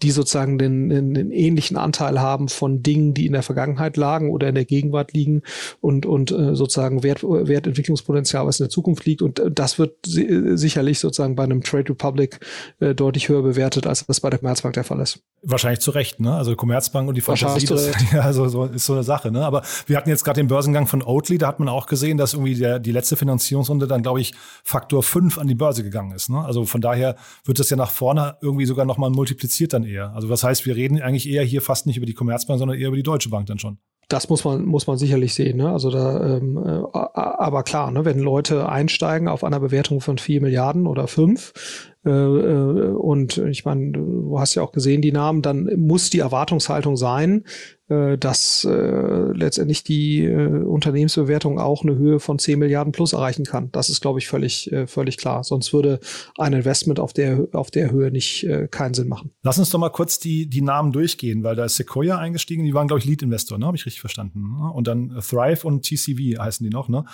[0.00, 4.30] die sozusagen den, den, den ähnlichen Anteil haben von Dingen, die in der Vergangenheit lagen
[4.30, 5.42] oder in der Gegenwart liegen
[5.80, 10.56] und, und äh, sozusagen Wert, Wertentwicklungspotenzial, was in der Zukunft liegt und das wird si
[10.56, 12.38] sicherlich sozusagen bei einem Trade Republic
[12.78, 15.18] äh, deutlich höher bewertet, als das bei der Commerzbank der Fall ist.
[15.42, 16.43] Wahrscheinlich zu Recht, ne?
[16.44, 19.30] Also Commerzbank und die Fantasie, das, ja, also so ist so eine Sache.
[19.30, 19.44] Ne?
[19.44, 22.34] Aber wir hatten jetzt gerade den Börsengang von Oatly, da hat man auch gesehen, dass
[22.34, 26.28] irgendwie der, die letzte Finanzierungsrunde dann, glaube ich, Faktor 5 an die Börse gegangen ist.
[26.28, 26.44] Ne?
[26.44, 30.14] Also von daher wird das ja nach vorne irgendwie sogar nochmal multipliziert dann eher.
[30.14, 32.88] Also das heißt, wir reden eigentlich eher hier fast nicht über die Commerzbank, sondern eher
[32.88, 33.78] über die Deutsche Bank dann schon.
[34.08, 35.56] das muss man, muss man sicherlich sehen.
[35.56, 35.70] Ne?
[35.70, 40.40] Also da, ähm, äh, aber klar, ne, wenn Leute einsteigen auf einer Bewertung von vier
[40.42, 45.42] Milliarden oder fünf, äh, äh, und ich meine, du hast ja auch gesehen die Namen,
[45.42, 47.44] dann muss die Erwartungshaltung sein,
[47.88, 53.44] äh, dass äh, letztendlich die äh, Unternehmensbewertung auch eine Höhe von 10 Milliarden plus erreichen
[53.44, 53.70] kann.
[53.72, 55.44] Das ist, glaube ich, völlig, äh, völlig klar.
[55.44, 56.00] Sonst würde
[56.38, 59.32] ein Investment auf der, auf der Höhe nicht äh, keinen Sinn machen.
[59.42, 62.72] Lass uns doch mal kurz die, die Namen durchgehen, weil da ist Sequoia eingestiegen, die
[62.72, 63.66] waren, glaube ich, Lead-Investor, ne?
[63.66, 64.40] Habe ich richtig verstanden.
[64.40, 64.72] Ne?
[64.72, 67.04] Und dann Thrive und TCV heißen die noch, ne?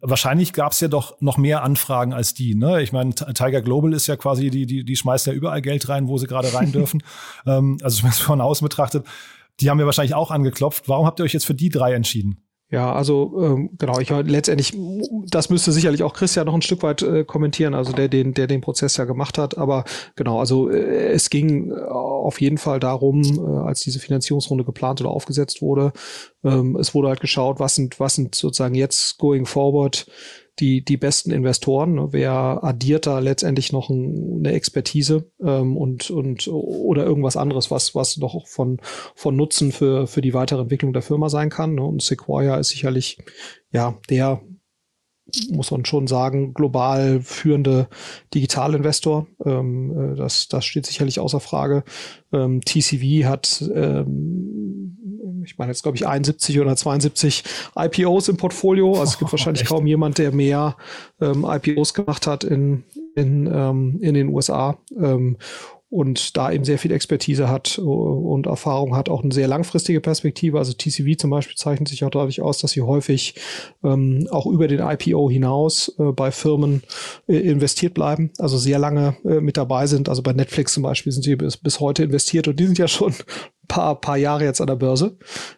[0.00, 2.54] Wahrscheinlich gab es ja doch noch mehr Anfragen als die.
[2.54, 2.82] Ne?
[2.82, 6.08] Ich meine, Tiger Global ist ja quasi, die, die, die schmeißt ja überall Geld rein,
[6.08, 7.02] wo sie gerade rein dürfen.
[7.46, 9.06] ähm, also zumindest von außen betrachtet.
[9.60, 10.88] Die haben wir wahrscheinlich auch angeklopft.
[10.88, 12.38] Warum habt ihr euch jetzt für die drei entschieden?
[12.74, 14.76] Ja, also ähm, genau, ich letztendlich,
[15.28, 18.48] das müsste sicherlich auch Christian noch ein Stück weit äh, kommentieren, also der den, der
[18.48, 19.56] den Prozess ja gemacht hat.
[19.56, 19.84] Aber
[20.16, 25.00] genau, also äh, es ging äh, auf jeden Fall darum, äh, als diese Finanzierungsrunde geplant
[25.00, 25.92] oder aufgesetzt wurde,
[26.42, 30.06] ähm, es wurde halt geschaut, was sind, was sind sozusagen jetzt going forward
[30.58, 31.94] die, die besten Investoren.
[31.94, 32.08] Ne?
[32.10, 37.94] Wer addiert da letztendlich noch ein, eine Expertise ähm, und, und oder irgendwas anderes, was,
[37.94, 38.80] was noch von,
[39.14, 41.74] von Nutzen für, für die weitere Entwicklung der Firma sein kann.
[41.74, 41.82] Ne?
[41.82, 43.18] Und Sequoia ist sicherlich
[43.72, 44.40] ja der
[45.50, 47.88] muss man schon sagen, global führende
[48.34, 49.26] Digitalinvestor.
[49.44, 51.84] Ähm, äh, das, das steht sicherlich außer Frage.
[52.32, 54.98] Ähm, TCV hat, ähm,
[55.44, 57.44] ich meine jetzt glaube ich 71 oder 72
[57.76, 58.92] IPOs im Portfolio.
[58.92, 60.76] Also es gibt wahrscheinlich kaum jemand, der mehr
[61.20, 62.84] ähm, IPOs gemacht hat in,
[63.14, 64.78] in, ähm, in den USA.
[64.98, 65.36] Ähm,
[65.94, 70.00] und da eben sehr viel Expertise hat äh, und Erfahrung hat, auch eine sehr langfristige
[70.00, 70.58] Perspektive.
[70.58, 73.36] Also TCV zum Beispiel zeichnet sich auch dadurch aus, dass sie häufig
[73.84, 76.82] ähm, auch über den IPO hinaus äh, bei Firmen
[77.28, 80.08] äh, investiert bleiben, also sehr lange äh, mit dabei sind.
[80.08, 82.88] Also bei Netflix zum Beispiel sind sie bis, bis heute investiert und die sind ja
[82.88, 83.14] schon
[83.68, 85.16] paar, paar Jahre jetzt an der Börse.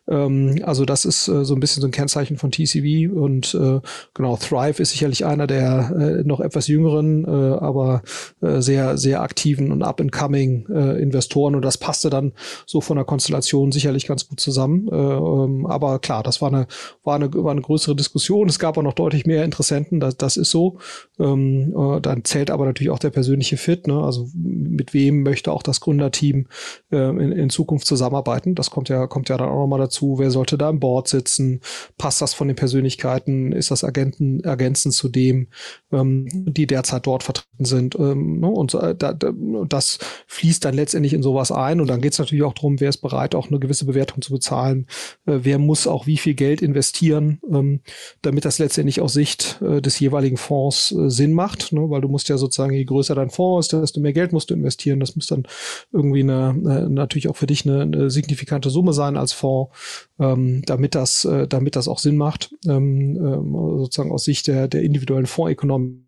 [0.08, 3.80] Ähm, also das ist äh, so ein bisschen so ein Kennzeichen von TCV und äh,
[4.14, 8.02] genau, Thrive ist sicherlich einer der äh, noch etwas jüngeren, äh, aber
[8.40, 12.32] äh, sehr, sehr aktiven und up-and-coming äh, Investoren und das passte dann
[12.66, 14.88] so von der Konstellation sicherlich ganz gut zusammen.
[14.88, 16.66] Äh, ähm, aber klar, das war eine,
[17.04, 18.48] war, eine, war eine größere Diskussion.
[18.48, 20.78] Es gab auch noch deutlich mehr Interessenten, das, das ist so.
[21.18, 24.02] Ähm, äh, dann zählt aber natürlich auch der persönliche Fit, ne?
[24.02, 26.46] also mit wem möchte auch das Gründerteam
[26.92, 28.54] äh, in, in Zukunft zusammen zusammenarbeiten.
[28.54, 30.18] Das kommt ja, kommt ja dann auch nochmal dazu.
[30.18, 31.60] Wer sollte da im Board sitzen?
[31.98, 33.52] Passt das von den Persönlichkeiten?
[33.52, 35.48] Ist das Agenten, ergänzend zu dem,
[35.92, 37.96] ähm, die derzeit dort vertreten sind?
[37.98, 38.48] Ähm, ne?
[38.48, 39.32] Und äh, da, da,
[39.68, 41.80] das fließt dann letztendlich in sowas ein.
[41.80, 44.32] Und dann geht es natürlich auch darum, wer ist bereit, auch eine gewisse Bewertung zu
[44.32, 44.86] bezahlen?
[45.26, 47.80] Äh, wer muss auch wie viel Geld investieren, ähm,
[48.22, 51.72] damit das letztendlich aus Sicht äh, des jeweiligen Fonds äh, Sinn macht?
[51.72, 51.88] Ne?
[51.90, 54.54] Weil du musst ja sozusagen, je größer dein Fonds ist, desto mehr Geld musst du
[54.54, 55.00] investieren.
[55.00, 55.46] Das muss dann
[55.92, 59.72] irgendwie eine natürlich auch für dich eine, eine signifikante Summe sein als Fonds,
[60.18, 64.68] ähm, damit das, äh, damit das auch Sinn macht, ähm, ähm, sozusagen aus Sicht der,
[64.68, 66.05] der individuellen Fondsökonomie.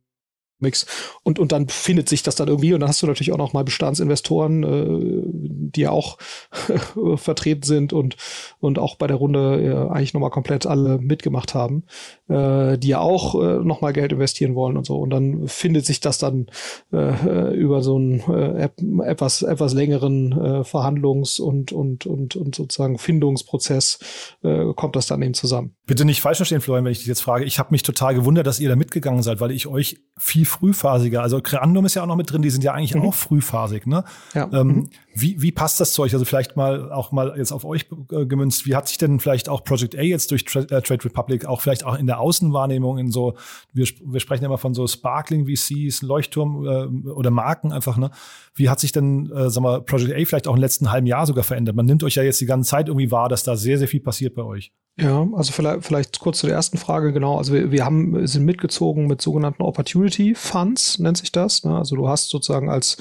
[0.61, 0.86] Mix.
[1.22, 3.52] Und, und dann findet sich das dann irgendwie und dann hast du natürlich auch noch
[3.52, 6.18] mal Bestandsinvestoren, äh, die ja auch
[7.16, 8.16] vertreten sind und,
[8.61, 11.84] und auch bei der Runde äh, eigentlich noch mal komplett alle mitgemacht haben,
[12.28, 14.96] äh, die ja auch äh, noch mal Geld investieren wollen und so.
[14.96, 16.46] Und dann findet sich das dann
[16.92, 18.68] äh, über so einen äh,
[19.04, 23.98] etwas, etwas längeren äh, Verhandlungs- und, und, und, und sozusagen Findungsprozess
[24.42, 25.74] äh, kommt das dann eben zusammen.
[25.86, 27.44] Bitte nicht falsch verstehen, Florian, wenn ich dich jetzt frage.
[27.44, 31.22] Ich habe mich total gewundert, dass ihr da mitgegangen seid, weil ich euch viel frühphasiger,
[31.22, 33.03] also Creandum ist ja auch noch mit drin, die sind ja eigentlich mhm.
[33.03, 34.05] auch frühphasig, ne?
[34.34, 34.49] Ja.
[34.53, 34.90] Ähm, mhm.
[35.20, 36.12] Wie, wie passt das zu euch?
[36.12, 38.66] Also vielleicht mal auch mal jetzt auf euch äh, gemünzt.
[38.66, 41.60] Wie hat sich denn vielleicht auch Project A jetzt durch Tra äh, Trade Republic auch
[41.60, 43.34] vielleicht auch in der Außenwahrnehmung in so,
[43.72, 48.10] wir, wir sprechen ja immer von so Sparkling VCs, Leuchtturm äh, oder Marken einfach, ne?
[48.54, 51.26] Wie hat sich denn, äh, sag mal, Project A vielleicht auch im letzten halben Jahr
[51.26, 51.76] sogar verändert?
[51.76, 54.00] Man nimmt euch ja jetzt die ganze Zeit irgendwie wahr, dass da sehr, sehr viel
[54.00, 54.72] passiert bei euch.
[55.00, 57.38] Ja, also vielleicht, vielleicht kurz zu der ersten Frage, genau.
[57.38, 61.62] Also wir, wir haben, sind mitgezogen mit sogenannten Opportunity Funds, nennt sich das.
[61.64, 61.76] Ne?
[61.76, 62.96] Also du hast sozusagen als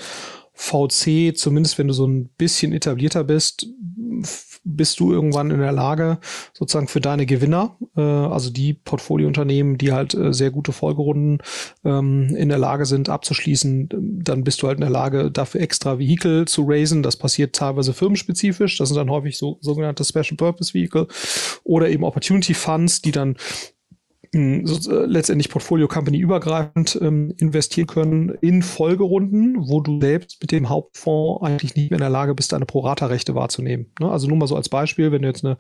[0.58, 3.68] VC, zumindest wenn du so ein bisschen etablierter bist,
[4.64, 6.18] bist du irgendwann in der Lage,
[6.52, 11.38] sozusagen für deine Gewinner, äh, also die Portfoliounternehmen, die halt äh, sehr gute Folgerunden
[11.86, 13.90] ähm, in der Lage sind abzuschließen,
[14.24, 17.04] dann bist du halt in der Lage, dafür extra Vehikel zu raisen.
[17.04, 18.78] Das passiert teilweise firmenspezifisch.
[18.78, 21.08] Das sind dann häufig so sogenannte Special Purpose Vehicle
[21.64, 23.38] oder eben Opportunity Funds, die dann
[24.34, 30.52] so, äh, letztendlich Portfolio Company übergreifend ähm, investieren können in Folgerunden, wo du selbst mit
[30.52, 33.88] dem Hauptfonds eigentlich nicht mehr in der Lage bist, deine Prorata-Rechte wahrzunehmen.
[34.00, 34.10] Ne?
[34.10, 35.58] Also nur mal so als Beispiel, wenn du jetzt eine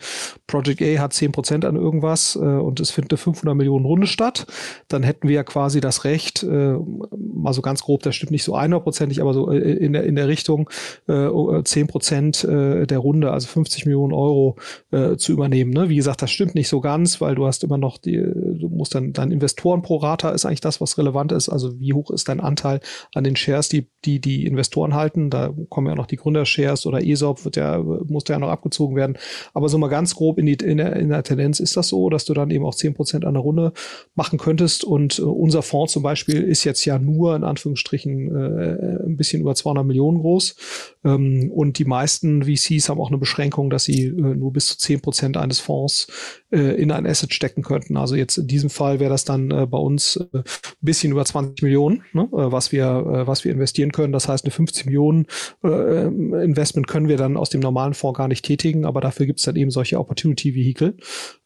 [0.47, 4.47] Project A hat 10% an irgendwas äh, und es findet eine 500 Millionen Runde statt,
[4.88, 6.76] dann hätten wir ja quasi das Recht, äh,
[7.18, 10.15] mal so ganz grob, das stimmt nicht so einhundertprozentig, aber so äh, in, der, in
[10.15, 10.70] der Richtung
[11.07, 14.55] äh, 10% äh, der Runde, also 50 Millionen Euro
[14.91, 15.72] äh, zu übernehmen.
[15.72, 15.89] Ne?
[15.89, 18.18] Wie gesagt, das stimmt nicht so ganz, weil du hast immer noch die
[18.57, 21.49] du musst dann dein Investoren pro Rata ist eigentlich das, was relevant ist.
[21.49, 22.79] Also wie hoch ist dein Anteil
[23.13, 25.29] an den Shares, die die, die Investoren halten?
[25.29, 29.17] Da kommen ja noch die Gründershares oder ESOP wird ja, muss ja noch abgezogen werden.
[29.53, 32.09] Aber so mal ganz grob in, die, in, der, in der Tendenz ist das so,
[32.09, 33.73] dass du dann eben auch zehn Prozent an der Runde
[34.15, 34.83] machen könntest.
[34.83, 39.41] Und äh, unser Fonds zum Beispiel ist jetzt ja nur in Anführungsstrichen äh, ein bisschen
[39.41, 40.55] über 200 Millionen groß.
[41.03, 44.77] Ähm, und die meisten VCs haben auch eine Beschränkung, dass sie äh, nur bis zu
[44.77, 46.07] zehn Prozent eines Fonds
[46.51, 47.97] äh, in ein Asset stecken könnten.
[47.97, 50.43] Also jetzt in diesem Fall wäre das dann äh, bei uns äh, ein
[50.79, 54.13] bisschen über 20 Millionen, ne, äh, was wir äh, was wir investieren können.
[54.13, 55.27] Das heißt, eine 50 Millionen
[55.61, 59.45] Investment können wir dann aus dem normalen Fonds gar nicht tätigen, aber dafür gibt es
[59.45, 60.95] dann eben solche Opportunity Vehicle.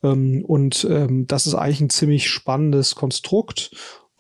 [0.04, 3.72] Ähm, und ähm, das ist eigentlich ein ziemlich spannendes Konstrukt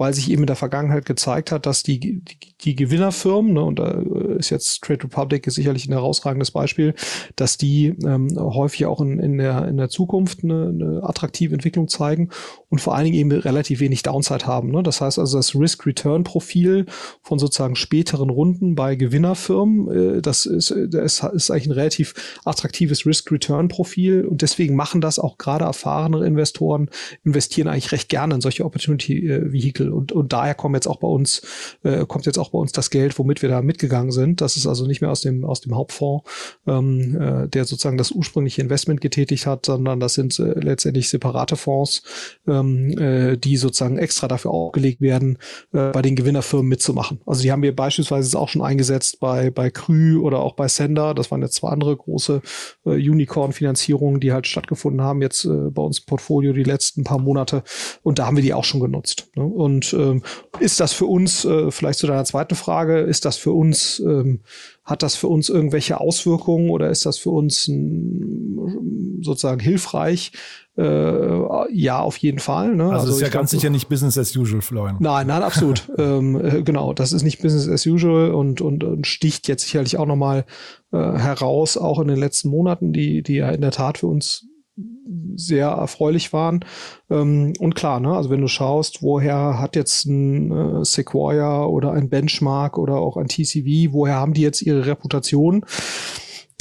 [0.01, 2.23] weil sich eben in der Vergangenheit gezeigt hat, dass die, die,
[2.61, 4.01] die Gewinnerfirmen, ne, und da
[4.39, 6.95] ist jetzt Trade Republic sicherlich ein herausragendes Beispiel,
[7.35, 11.87] dass die ähm, häufig auch in, in, der, in der Zukunft eine, eine attraktive Entwicklung
[11.87, 12.29] zeigen
[12.69, 14.71] und vor allen Dingen eben relativ wenig Downside haben.
[14.71, 14.81] Ne?
[14.81, 16.87] Das heißt also, das Risk-Return-Profil
[17.21, 23.05] von sozusagen späteren Runden bei Gewinnerfirmen, äh, das, ist, das ist eigentlich ein relativ attraktives
[23.05, 26.89] Risk-Return-Profil und deswegen machen das auch gerade erfahrene Investoren,
[27.23, 31.41] investieren eigentlich recht gerne in solche Opportunity-Vehikel und, und daher kommt jetzt auch bei uns,
[31.83, 34.41] äh, kommt jetzt auch bei uns das Geld, womit wir da mitgegangen sind.
[34.41, 36.29] Das ist also nicht mehr aus dem, aus dem Hauptfonds,
[36.67, 41.55] ähm, äh, der sozusagen das ursprüngliche Investment getätigt hat, sondern das sind äh, letztendlich separate
[41.55, 42.03] Fonds,
[42.47, 45.37] ähm, äh, die sozusagen extra dafür aufgelegt werden,
[45.73, 47.21] äh, bei den Gewinnerfirmen mitzumachen.
[47.25, 51.13] Also die haben wir beispielsweise auch schon eingesetzt bei, bei Krü oder auch bei Sender.
[51.13, 52.41] Das waren jetzt zwei andere große
[52.85, 57.19] äh, Unicorn-Finanzierungen, die halt stattgefunden haben jetzt äh, bei uns im Portfolio die letzten paar
[57.19, 57.63] Monate.
[58.03, 59.29] Und da haben wir die auch schon genutzt.
[59.35, 59.43] Ne?
[59.43, 60.21] Und und ähm,
[60.59, 64.41] ist das für uns, äh, vielleicht zu deiner zweiten Frage, ist das für uns, ähm,
[64.83, 70.33] hat das für uns irgendwelche Auswirkungen oder ist das für uns m, sozusagen hilfreich?
[70.77, 72.75] Äh, ja, auf jeden Fall.
[72.75, 72.83] Ne?
[72.83, 74.97] Also, also das ist ja ganz sicher nicht Business as usual, Florian.
[74.99, 75.89] Nein, nein, absolut.
[75.97, 79.97] ähm, äh, genau, das ist nicht Business as usual und, und, und sticht jetzt sicherlich
[79.97, 80.45] auch nochmal
[80.91, 84.47] äh, heraus, auch in den letzten Monaten, die, die ja in der Tat für uns
[85.35, 86.65] sehr erfreulich waren.
[87.09, 91.91] Ähm, und klar, ne, also wenn du schaust, woher hat jetzt ein äh, Sequoia oder
[91.91, 95.65] ein Benchmark oder auch ein TCV, woher haben die jetzt ihre Reputation?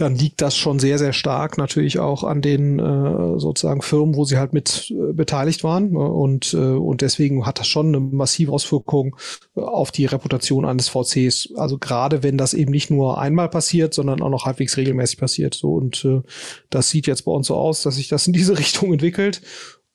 [0.01, 4.25] Dann liegt das schon sehr, sehr stark natürlich auch an den äh, sozusagen Firmen, wo
[4.25, 5.93] sie halt mit äh, beteiligt waren.
[5.93, 5.99] Ne?
[5.99, 9.17] Und, äh, und deswegen hat das schon eine massive Auswirkung
[9.57, 11.55] äh, auf die Reputation eines VCs.
[11.57, 15.55] Also gerade wenn das eben nicht nur einmal passiert, sondern auch noch halbwegs regelmäßig passiert.
[15.55, 16.23] So und äh,
[16.71, 19.43] das sieht jetzt bei uns so aus, dass sich das in diese Richtung entwickelt.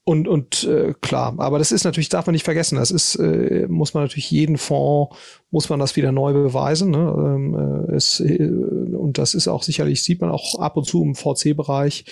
[0.08, 3.66] Und, und äh, klar, aber das ist natürlich, darf man nicht vergessen, das ist, äh,
[3.68, 5.18] muss man natürlich jeden Fonds,
[5.49, 6.91] muss man das wieder neu beweisen.
[6.91, 6.97] Ne?
[7.18, 11.01] Ähm, äh, es, äh, und das ist auch sicherlich, sieht man auch ab und zu
[11.01, 12.06] im VC-Bereich,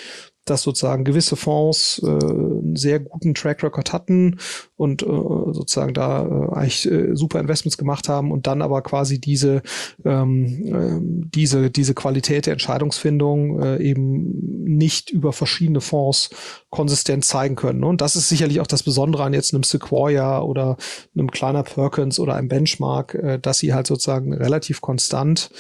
[0.46, 4.38] dass sozusagen gewisse Fonds äh, einen sehr guten Track Record hatten
[4.76, 9.20] und äh, sozusagen da äh, eigentlich äh, super Investments gemacht haben und dann aber quasi
[9.20, 9.62] diese
[10.06, 16.30] ähm, äh, diese diese Qualität der Entscheidungsfindung äh, eben nicht über verschiedene Fonds
[16.70, 17.82] konsistent zeigen können.
[17.82, 17.88] Ne?
[17.88, 20.78] Und das ist sicherlich auch das Besondere an jetzt einem Sequoia oder
[21.16, 25.52] einem kleiner Perkins oder einem Benchmark, äh, dass sie halt sozusagen relativ konstant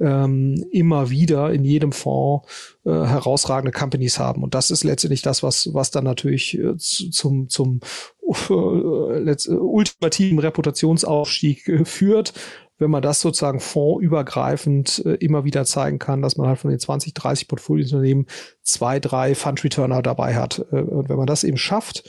[0.00, 2.46] ähm, immer wieder in jedem Fonds
[2.84, 4.42] äh, herausragende Companies haben.
[4.42, 7.80] Und das ist letztendlich das, was, was dann natürlich äh, zum, zum
[8.50, 12.32] äh, ultimativen Reputationsaufstieg äh, führt,
[12.78, 16.80] wenn man das sozusagen fondsübergreifend äh, immer wieder zeigen kann, dass man halt von den
[16.80, 18.26] 20, 30 Portfoliounternehmen
[18.62, 20.58] zwei, drei Fund-Returner dabei hat.
[20.58, 22.02] und wenn man das eben schafft,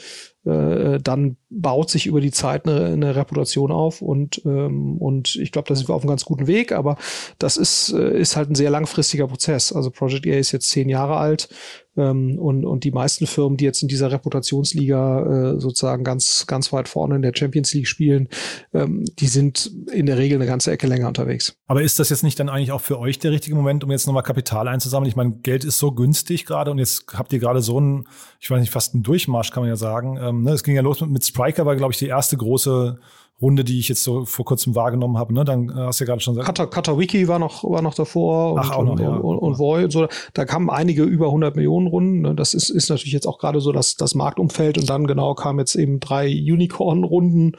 [0.45, 5.51] äh, dann baut sich über die Zeit eine, eine Reputation auf und, ähm, und ich
[5.51, 6.97] glaube, da sind wir auf einem ganz guten Weg, aber
[7.39, 9.71] das ist, äh, ist halt ein sehr langfristiger Prozess.
[9.71, 11.49] Also Project A ist jetzt zehn Jahre alt
[11.95, 16.73] ähm, und, und die meisten Firmen, die jetzt in dieser Reputationsliga äh, sozusagen ganz, ganz
[16.73, 18.29] weit vorne in der Champions League spielen,
[18.73, 21.55] ähm, die sind in der Regel eine ganze Ecke länger unterwegs.
[21.67, 24.07] Aber ist das jetzt nicht dann eigentlich auch für euch der richtige Moment, um jetzt
[24.07, 25.09] nochmal Kapital einzusammeln?
[25.09, 28.07] Ich meine, Geld ist so günstig gerade und jetzt habt ihr gerade so einen,
[28.39, 30.17] ich weiß nicht, fast einen Durchmarsch, kann man ja sagen.
[30.21, 30.51] Ähm, ne?
[30.51, 32.99] Es ging ja los mit, mit Spriker, war, glaube ich, die erste große
[33.43, 35.33] Runde, die ich jetzt so vor kurzem wahrgenommen habe.
[35.33, 35.45] Ne?
[35.45, 36.47] Dann äh, hast du ja gerade schon gesagt.
[36.47, 38.57] Kata, Katawiki war noch, war noch davor.
[38.59, 39.09] Ach, auch noch, und, ja.
[39.09, 39.91] und, und Void.
[39.91, 42.21] So, da kamen einige über 100 Millionen Runden.
[42.21, 42.35] Ne?
[42.35, 44.77] Das ist, ist natürlich jetzt auch gerade so das, das Marktumfeld.
[44.79, 47.57] Und dann genau kamen jetzt eben drei Unicorn-Runden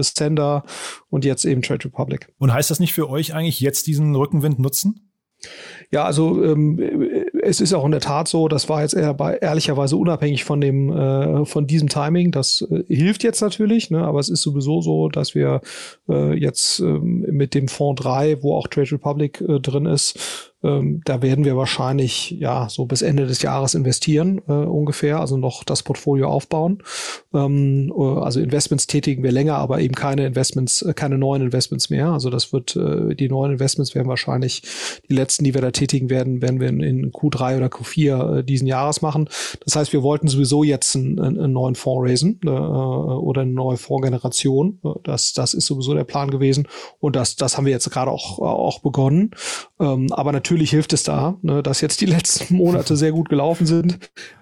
[0.00, 0.64] Stender
[1.10, 2.32] und jetzt eben Trade Republic.
[2.38, 5.12] Und heißt das nicht für euch eigentlich jetzt diesen Rückenwind nutzen?
[5.90, 6.80] Ja, also ähm,
[7.44, 10.60] es ist auch in der Tat so, das war jetzt eher bei, ehrlicherweise unabhängig von
[10.60, 12.30] dem äh, von diesem Timing.
[12.30, 15.60] Das äh, hilft jetzt natürlich, ne, aber es ist sowieso so, dass wir
[16.08, 21.02] äh, jetzt ähm, mit dem Fonds 3, wo auch Trade Republic äh, drin ist, ähm,
[21.04, 25.62] da werden wir wahrscheinlich ja so bis Ende des Jahres investieren äh, ungefähr, also noch
[25.62, 26.82] das Portfolio aufbauen.
[27.34, 31.90] Ähm, äh, also Investments tätigen wir länger, aber eben keine Investments, äh, keine neuen Investments
[31.90, 32.08] mehr.
[32.08, 34.62] Also das wird äh, die neuen Investments werden wahrscheinlich
[35.08, 38.44] die letzten, die wir da tätigen werden, werden wir in, in Q3 oder Q4 äh,
[38.44, 39.28] diesen Jahres machen.
[39.64, 43.76] Das heißt, wir wollten sowieso jetzt einen, einen neuen Fonds raisen äh, oder eine neue
[43.76, 44.80] Fondsgeneration.
[45.02, 46.68] Das, das ist sowieso der Plan gewesen
[47.00, 49.32] und das, das haben wir jetzt gerade auch, auch begonnen.
[49.78, 53.66] Ähm, aber natürlich hilft es da, ne, dass jetzt die letzten Monate sehr gut gelaufen
[53.66, 53.98] sind,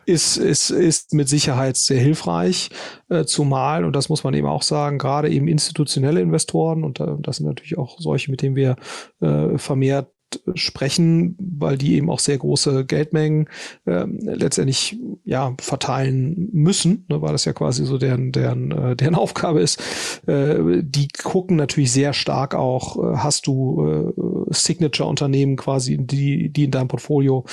[0.06, 2.70] ist, ist, ist mit Sicherheit sehr hilfreich,
[3.08, 7.06] äh, zumal, und das muss man eben auch sagen, gerade eben institutionelle Investoren, und äh,
[7.20, 8.76] das sind natürlich auch solche, mit denen wir
[9.20, 10.11] äh, vermehrt
[10.55, 13.49] sprechen, weil die eben auch sehr große Geldmengen
[13.87, 19.14] äh, letztendlich ja verteilen müssen, ne, weil das ja quasi so deren deren äh, deren
[19.22, 19.80] Aufgabe ist.
[20.26, 26.64] Äh, die gucken natürlich sehr stark auch, äh, hast du äh, Signature-Unternehmen quasi, die die
[26.64, 27.45] in deinem Portfolio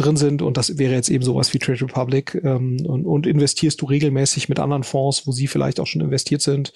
[0.00, 3.80] drin sind und das wäre jetzt eben sowas wie Trade Republic ähm, und, und investierst
[3.80, 6.72] du regelmäßig mit anderen Fonds, wo sie vielleicht auch schon investiert sind,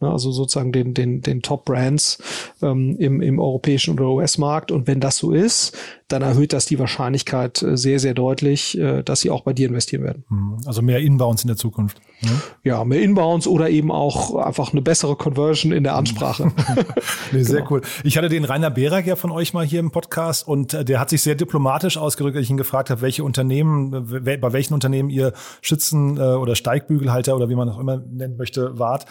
[0.00, 2.18] ne, also sozusagen den den den Top Brands
[2.62, 5.76] ähm, im im europäischen oder US-Markt und wenn das so ist,
[6.08, 9.68] dann erhöht das die Wahrscheinlichkeit äh, sehr sehr deutlich, äh, dass sie auch bei dir
[9.68, 10.24] investieren werden.
[10.28, 10.58] Mhm.
[10.64, 12.00] Also mehr Inbounds in der Zukunft.
[12.22, 12.30] Ne?
[12.62, 16.52] Ja, mehr Inbounds oder eben auch einfach eine bessere Conversion in der Ansprache.
[17.32, 17.72] nee, sehr genau.
[17.72, 17.82] cool.
[18.04, 21.00] Ich hatte den Rainer Berak ja von euch mal hier im Podcast und äh, der
[21.00, 25.10] hat sich sehr diplomatisch ausgedrückt, als ich ihn gefragt habe, welche Unternehmen, bei welchen Unternehmen
[25.10, 29.06] ihr Schützen- oder Steigbügelhalter oder wie man auch immer nennen möchte, wart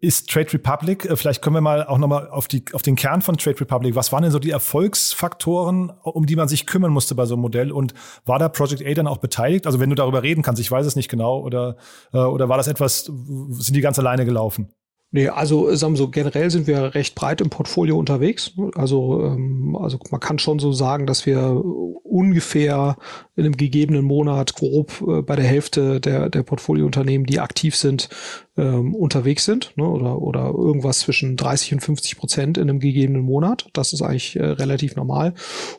[0.00, 1.04] ist Trade Republic.
[1.04, 3.94] Äh, vielleicht können wir mal auch nochmal auf, die, auf den Kern von Trade Republic.
[3.94, 7.42] Was waren denn so die Erfolgsfaktoren, um die man sich kümmern musste bei so einem
[7.42, 7.72] Modell?
[7.72, 7.94] Und
[8.24, 9.66] war da Project A dann auch beteiligt?
[9.66, 11.76] Also wenn du darüber reden kannst, ich weiß es nicht genau, oder,
[12.12, 14.72] äh, oder war das etwas, sind die ganz alleine gelaufen?
[15.10, 18.52] Nee, also sagen wir so, generell sind wir recht breit im Portfolio unterwegs.
[18.74, 21.62] Also, ähm, also man kann schon so sagen, dass wir
[22.04, 22.98] ungefähr
[23.38, 28.08] in einem gegebenen Monat grob äh, bei der Hälfte der, der Portfoliounternehmen, die aktiv sind,
[28.56, 33.22] ähm, unterwegs sind ne, oder, oder irgendwas zwischen 30 und 50 Prozent in einem gegebenen
[33.22, 33.68] Monat.
[33.72, 35.34] Das ist eigentlich äh, relativ normal.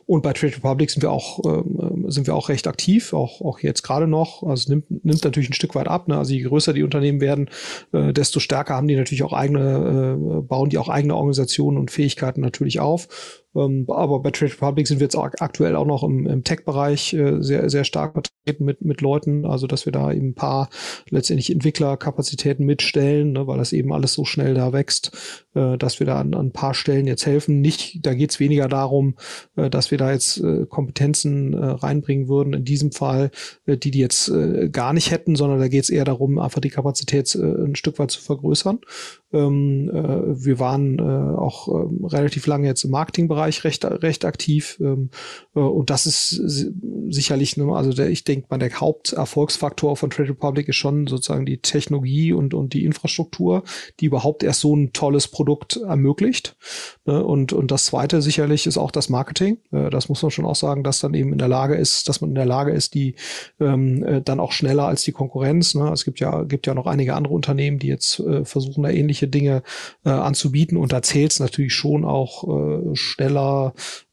[0.06, 3.58] Und bei Trade Republic sind wir auch, ähm, sind wir auch recht aktiv, auch, auch
[3.60, 4.42] jetzt gerade noch.
[4.42, 6.08] Also nimmt, nimmt natürlich ein Stück weit ab.
[6.08, 6.16] Ne?
[6.16, 7.50] Also je größer die Unternehmen werden,
[7.92, 11.90] äh, desto stärker haben die natürlich auch eigene, äh, bauen die auch eigene Organisationen und
[11.90, 13.08] Fähigkeiten natürlich auf.
[13.54, 17.42] Ähm, aber bei Trade Republic sind wir jetzt aktuell auch noch im, im Tech-Bereich äh,
[17.42, 20.68] sehr, sehr stark vertreten mit, mit Leuten, also dass wir da eben ein paar
[21.08, 26.06] letztendlich Entwicklerkapazitäten mitstellen, ne, weil das eben alles so schnell da wächst, äh, dass wir
[26.06, 27.60] da an, an ein paar Stellen jetzt helfen.
[27.60, 29.16] Nicht, da geht es weniger darum,
[29.56, 33.30] äh, dass wir da jetzt äh, Kompetenzen äh, reinbringen würden, in diesem Fall,
[33.66, 34.32] äh, die die jetzt
[34.72, 38.10] gar nicht hätten, sondern da geht es eher darum, einfach die Kapazität ein Stück weit
[38.10, 38.80] zu vergrößern.
[39.32, 44.78] Ähm, äh, wir waren auch äh, relativ lange jetzt im Marketingbereich recht, recht aktiv.
[44.80, 45.10] Ähm,
[45.54, 46.40] äh, und das ist
[47.08, 51.46] sicherlich, ne, also der, ich denke mal, der Haupterfolgsfaktor von Trade Republic ist schon sozusagen
[51.46, 53.62] die Technologie und, und die Infrastruktur,
[54.00, 56.56] die überhaupt erst so ein tolles Produkt ermöglicht.
[57.04, 57.22] Ne?
[57.22, 59.58] Und, und das zweite sicherlich ist auch das Marketing.
[59.70, 62.20] Äh, das muss man schon auch sagen, dass dann eben in der Lage ist, dass
[62.20, 63.14] man in der Lage ist, die
[63.60, 65.74] ähm, äh, dann auch schneller als die Konkurrenz.
[65.74, 65.90] Ne?
[65.92, 69.10] Es gibt ja, gibt ja noch einige andere Unternehmen, die jetzt äh, versuchen, da ähnliche
[69.10, 69.62] ähnliche Dinge
[70.04, 70.76] äh, anzubieten.
[70.76, 73.29] Und da zählt es natürlich schon auch äh, schneller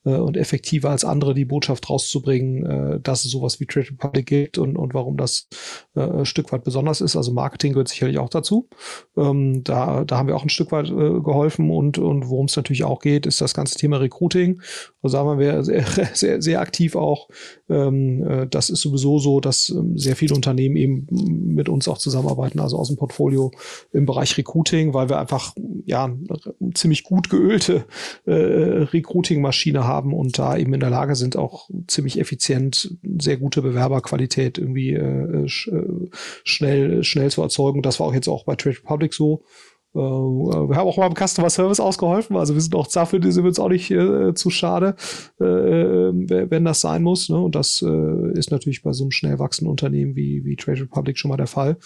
[0.06, 4.26] äh, und effektiver als andere die Botschaft rauszubringen, äh, dass es sowas wie Trade Republic
[4.26, 5.48] gibt und, und warum das
[5.96, 7.16] äh, ein Stück weit besonders ist.
[7.16, 8.70] Also Marketing gehört sicherlich auch dazu.
[9.18, 12.56] Ähm, da, da haben wir auch ein Stück weit äh, geholfen und, und worum es
[12.56, 14.62] natürlich auch geht, ist das ganze Thema Recruiting.
[15.02, 17.28] Also sagen wir sehr, sehr, sehr aktiv auch.
[17.70, 21.08] Ähm, äh, das ist sowieso so, dass ähm, sehr viele Unternehmen eben
[21.54, 23.52] mit uns auch zusammenarbeiten, also aus dem Portfolio
[23.92, 25.54] im Bereich Recruiting, weil wir einfach
[25.86, 26.10] ja
[26.74, 27.86] ziemlich gut geölte
[28.26, 33.38] äh, Recruiting-Maschine haben haben und da eben in der Lage sind, auch ziemlich effizient sehr
[33.38, 36.10] gute Bewerberqualität irgendwie äh, sch, äh,
[36.44, 37.82] schnell, schnell zu erzeugen.
[37.82, 39.44] Das war auch jetzt auch bei Trade Republic so.
[39.94, 43.46] Äh, wir haben auch mal im Customer Service ausgeholfen, also wir sind auch dafür, sind
[43.46, 44.96] uns auch nicht äh, zu schade,
[45.40, 47.30] äh, wenn das sein muss.
[47.30, 47.40] Ne?
[47.40, 51.18] Und das äh, ist natürlich bei so einem schnell wachsenden Unternehmen wie, wie Trade Republic
[51.18, 51.78] schon mal der Fall,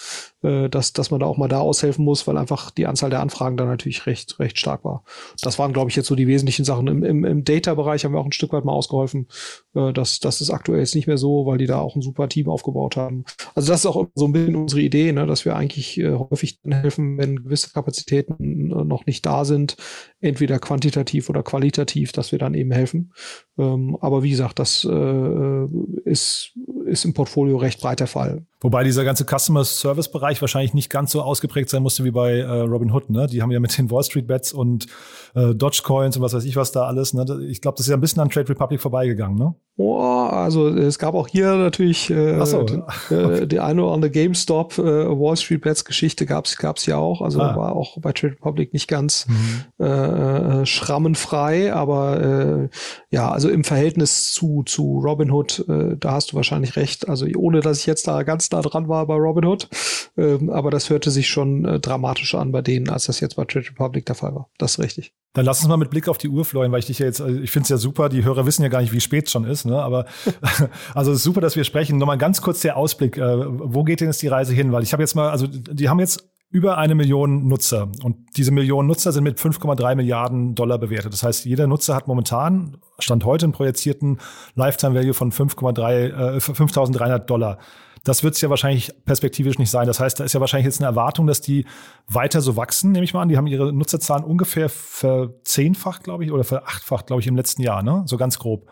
[0.43, 3.21] äh, dass, dass man da auch mal da aushelfen muss, weil einfach die Anzahl der
[3.21, 5.03] Anfragen da natürlich recht, recht stark war.
[5.41, 6.87] Das waren, glaube ich, jetzt so die wesentlichen Sachen.
[6.87, 9.27] Im, im, im Data-Bereich haben wir auch ein Stück weit mal ausgeholfen.
[9.75, 12.27] Äh, das, das ist aktuell jetzt nicht mehr so, weil die da auch ein super
[12.29, 13.25] Team aufgebaut haben.
[13.55, 15.27] Also das ist auch so ein bisschen unsere Idee, ne?
[15.27, 19.77] dass wir eigentlich äh, häufig helfen, wenn gewisse Kapazitäten äh, noch nicht da sind,
[20.19, 23.13] entweder quantitativ oder qualitativ, dass wir dann eben helfen.
[23.57, 25.65] Ähm, aber wie gesagt, das äh,
[26.05, 26.51] ist,
[26.85, 28.45] ist im Portfolio recht breit der Fall.
[28.61, 32.39] Wobei dieser ganze Customer Service Bereich wahrscheinlich nicht ganz so ausgeprägt sein musste wie bei
[32.39, 33.09] äh, Robin Hood.
[33.09, 33.25] Ne?
[33.25, 34.85] Die haben ja mit den Wall Street Bets und
[35.33, 37.15] äh, Dogecoins und was weiß ich was da alles.
[37.15, 37.25] Ne?
[37.47, 39.35] Ich glaube, das ist ja ein bisschen an Trade Republic vorbeigegangen.
[39.35, 39.55] Ne?
[39.77, 42.63] Oh, also es gab auch hier natürlich äh, so.
[42.63, 42.81] die,
[43.15, 47.23] äh, die eine oder andere GameStop äh, Wall Street Bets Geschichte gab's gab's ja auch.
[47.23, 47.55] Also ah.
[47.55, 49.83] war auch bei Trade Republic nicht ganz mhm.
[49.83, 52.69] äh, schrammenfrei, aber
[53.09, 57.09] ja, also im Verhältnis zu zu Robinhood, da hast du wahrscheinlich recht.
[57.09, 59.69] Also ohne dass ich jetzt da ganz nah dran war bei Robinhood,
[60.17, 63.45] äh, aber das hörte sich schon äh, dramatischer an bei denen, als das jetzt bei
[63.45, 64.49] Trade Republic der Fall war.
[64.57, 65.13] Das ist richtig.
[65.33, 67.21] Dann lass uns mal mit Blick auf die Uhr, Florian, weil ich dich ja jetzt,
[67.21, 69.31] also ich finde es ja super, die Hörer wissen ja gar nicht, wie spät es
[69.31, 69.81] schon ist, ne?
[69.81, 70.05] Aber
[70.93, 71.97] also es ist super, dass wir sprechen.
[71.97, 73.17] Nochmal ganz kurz der Ausblick.
[73.17, 74.73] Äh, wo geht denn jetzt die Reise hin?
[74.73, 77.89] Weil ich habe jetzt mal, also die haben jetzt über eine Million Nutzer.
[78.03, 81.13] Und diese Millionen Nutzer sind mit 5,3 Milliarden Dollar bewertet.
[81.13, 84.19] Das heißt, jeder Nutzer hat momentan, Stand heute, einen projizierten
[84.55, 87.57] Lifetime Value von 5,3, äh, 5.300 Dollar.
[88.03, 89.85] Das wird es ja wahrscheinlich perspektivisch nicht sein.
[89.85, 91.65] Das heißt, da ist ja wahrscheinlich jetzt eine Erwartung, dass die
[92.07, 93.29] weiter so wachsen, nehme ich mal an.
[93.29, 97.83] Die haben ihre Nutzerzahlen ungefähr verzehnfacht, glaube ich, oder verachtfacht, glaube ich, im letzten Jahr,
[97.83, 98.03] ne?
[98.07, 98.67] So ganz grob.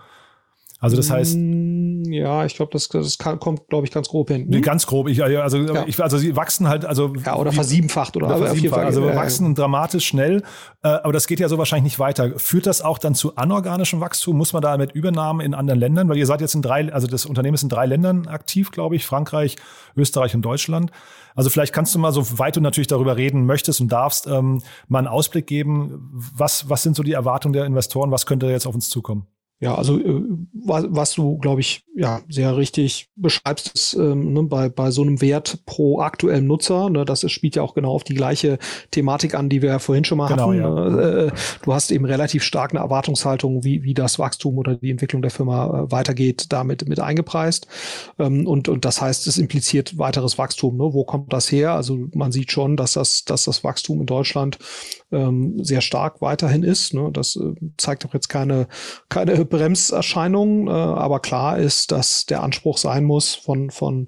[0.80, 1.36] Also das heißt.
[1.38, 4.48] Mm, ja, ich glaube, das, das kann, kommt, glaube ich, ganz grob hin.
[4.48, 5.10] Nee, ganz grob.
[5.10, 5.84] Ich, also, ja.
[5.86, 7.14] ich, also sie wachsen halt, also.
[7.26, 8.86] Ja, oder versiebenfacht oder, oder versiebenfacht.
[8.86, 9.54] Also wir wachsen ja.
[9.54, 10.42] dramatisch schnell.
[10.82, 12.32] Äh, aber das geht ja so wahrscheinlich nicht weiter.
[12.38, 14.38] Führt das auch dann zu anorganischem Wachstum?
[14.38, 16.08] Muss man da mit Übernahmen in anderen Ländern?
[16.08, 18.96] Weil ihr seid jetzt in drei, also das Unternehmen ist in drei Ländern aktiv, glaube
[18.96, 19.06] ich.
[19.06, 19.58] Frankreich,
[19.98, 20.92] Österreich und Deutschland.
[21.36, 24.62] Also vielleicht kannst du mal, so weit du natürlich darüber reden möchtest und darfst, ähm,
[24.88, 26.10] mal einen Ausblick geben.
[26.14, 28.12] Was, was sind so die Erwartungen der Investoren?
[28.12, 29.28] Was könnte jetzt auf uns zukommen?
[29.62, 34.44] Ja, also äh, was, was du, glaube ich, ja, sehr richtig beschreibst, ist ähm, ne,
[34.44, 37.92] bei, bei so einem Wert pro aktuellem Nutzer, ne, das ist, spielt ja auch genau
[37.92, 38.58] auf die gleiche
[38.92, 40.60] Thematik an, die wir ja vorhin schon mal genau, hatten.
[40.60, 40.90] Ja.
[40.90, 41.32] Ne, äh,
[41.62, 45.32] du hast eben relativ stark eine Erwartungshaltung, wie, wie das Wachstum oder die Entwicklung der
[45.32, 47.68] Firma äh, weitergeht, damit mit eingepreist.
[48.18, 50.78] Ähm, und, und das heißt, es impliziert weiteres Wachstum.
[50.78, 50.94] Ne?
[50.94, 51.74] Wo kommt das her?
[51.74, 54.58] Also man sieht schon, dass das, dass das Wachstum in Deutschland
[55.12, 56.94] ähm, sehr stark weiterhin ist.
[56.94, 57.10] Ne?
[57.12, 58.68] Das äh, zeigt auch jetzt keine,
[59.10, 64.08] keine Bremserscheinungen, äh, aber klar ist, dass der Anspruch sein muss von, von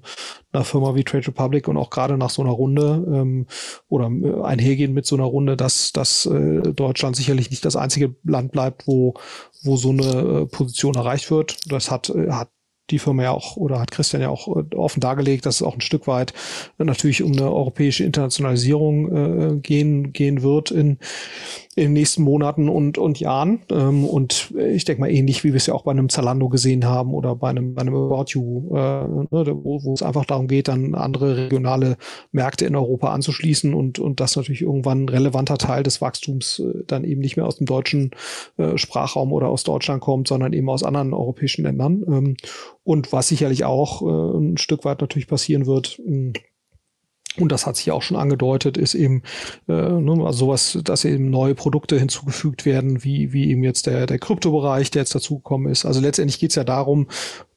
[0.52, 3.46] einer Firma wie Trade Republic und auch gerade nach so einer Runde ähm,
[3.88, 8.14] oder äh, einhergehen mit so einer Runde, dass, dass äh, Deutschland sicherlich nicht das einzige
[8.24, 9.14] Land bleibt, wo,
[9.62, 11.58] wo so eine äh, Position erreicht wird.
[11.70, 12.50] Das hat, äh, hat
[12.92, 15.74] die Firma ja auch oder hat Christian ja auch äh, offen dargelegt, dass es auch
[15.74, 16.32] ein Stück weit
[16.78, 20.98] natürlich um eine europäische Internationalisierung äh, gehen, gehen wird in,
[21.74, 23.60] in den nächsten Monaten und, und Jahren.
[23.70, 26.84] Ähm, und ich denke mal ähnlich, wie wir es ja auch bei einem Zalando gesehen
[26.84, 30.48] haben oder bei einem, bei einem About You, äh, ne, wo, wo es einfach darum
[30.48, 31.96] geht, dann andere regionale
[32.30, 36.84] Märkte in Europa anzuschließen und, und das natürlich irgendwann ein relevanter Teil des Wachstums äh,
[36.86, 38.10] dann eben nicht mehr aus dem deutschen
[38.58, 42.04] äh, Sprachraum oder aus Deutschland kommt, sondern eben aus anderen europäischen Ländern.
[42.06, 42.36] Ähm,
[42.84, 45.98] und was sicherlich auch äh, ein Stück weit natürlich passieren wird,
[47.38, 49.22] und das hat sich auch schon angedeutet, ist eben
[49.68, 54.06] äh, ne, also sowas, dass eben neue Produkte hinzugefügt werden, wie, wie eben jetzt der,
[54.06, 55.84] der Kryptobereich, der jetzt dazugekommen ist.
[55.84, 57.06] Also letztendlich geht's ja darum,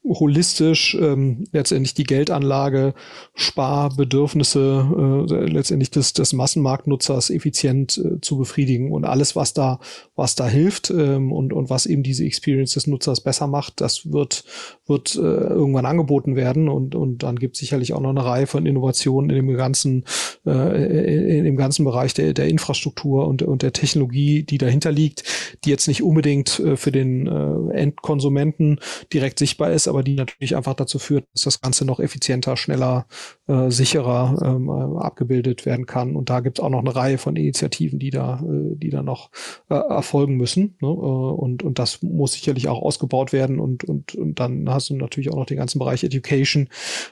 [0.07, 2.93] holistisch ähm, letztendlich die Geldanlage,
[3.33, 8.91] Sparbedürfnisse äh, letztendlich des, des Massenmarktnutzers effizient äh, zu befriedigen.
[8.91, 9.79] Und alles, was da,
[10.15, 14.11] was da hilft ähm, und, und was eben diese Experience des Nutzers besser macht, das
[14.11, 14.43] wird,
[14.85, 16.69] wird äh, irgendwann angeboten werden.
[16.69, 20.05] Und, und dann gibt es sicherlich auch noch eine Reihe von Innovationen in dem ganzen,
[20.45, 25.23] äh, in dem ganzen Bereich der, der Infrastruktur und, und der Technologie, die dahinter liegt,
[25.63, 28.79] die jetzt nicht unbedingt äh, für den äh, Endkonsumenten
[29.11, 33.05] direkt sichtbar ist, aber die natürlich einfach dazu führt, dass das Ganze noch effizienter, schneller,
[33.47, 36.17] äh, sicherer ähm, äh, abgebildet werden kann.
[36.17, 39.03] Und da gibt es auch noch eine Reihe von Initiativen, die da, äh, die da
[39.03, 39.29] noch
[39.69, 40.75] äh, erfolgen müssen.
[40.81, 40.89] Ne?
[40.89, 43.57] Äh, und, und das muss sicherlich auch ausgebaut werden.
[43.59, 46.67] Und, und, und dann hast du natürlich auch noch den ganzen Bereich Education.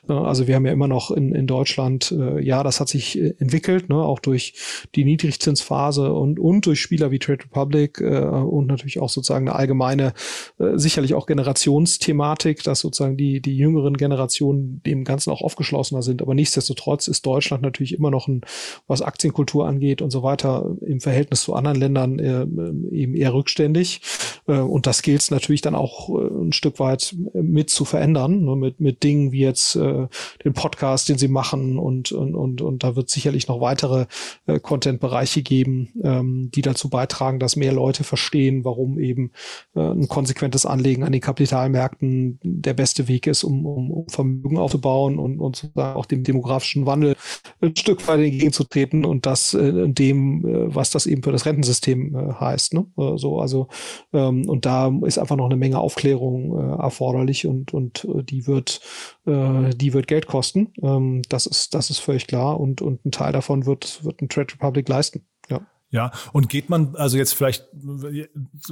[0.09, 3.87] Äh, also wir haben ja immer noch in, in Deutschland, ja, das hat sich entwickelt,
[3.87, 3.95] ne?
[3.95, 4.55] auch durch
[4.95, 10.13] die Niedrigzinsphase und, und durch Spieler wie Trade Republic und natürlich auch sozusagen eine allgemeine,
[10.57, 16.23] sicherlich auch Generationsthematik, dass sozusagen die, die jüngeren Generationen dem Ganzen auch aufgeschlossener sind.
[16.23, 18.41] Aber nichtsdestotrotz ist Deutschland natürlich immer noch ein,
[18.87, 22.41] was Aktienkultur angeht und so weiter, im Verhältnis zu anderen Ländern äh,
[22.95, 24.01] eben eher rückständig.
[24.47, 28.43] Äh, und das gilt es natürlich dann auch äh, ein Stück weit mit zu verändern,
[28.43, 30.07] ne, mit, mit Dingen wie jetzt äh,
[30.43, 34.07] den Podcast, den sie machen und, und, und, und da wird sicherlich noch weitere
[34.47, 39.31] äh, Content-Bereiche geben, ähm, die dazu beitragen, dass mehr Leute verstehen, warum eben
[39.75, 44.57] äh, ein konsequentes Anlegen an den Kapitalmärkten der beste Weg ist, um, um, um Vermögen
[44.57, 47.15] aufzubauen und, und sozusagen auch dem demografischen Wandel
[47.61, 52.15] ein Stück weit entgegenzutreten und das äh, dem, äh, was das eben für das Rentensystem
[52.15, 52.73] äh, heißt.
[52.73, 52.85] Ne?
[52.97, 53.67] Äh, so, also
[54.13, 58.47] ähm, und da ist einfach noch eine Menge Aufklärung äh, erforderlich und, und äh, die
[58.47, 58.81] wird,
[59.25, 60.73] äh, die wird Geld kosten.
[60.81, 64.29] Ähm, das ist, das ist völlig klar und, und ein Teil davon wird, wird ein
[64.29, 65.25] Trade Republic leisten.
[65.93, 66.11] Ja.
[66.31, 67.67] Und geht man, also jetzt vielleicht,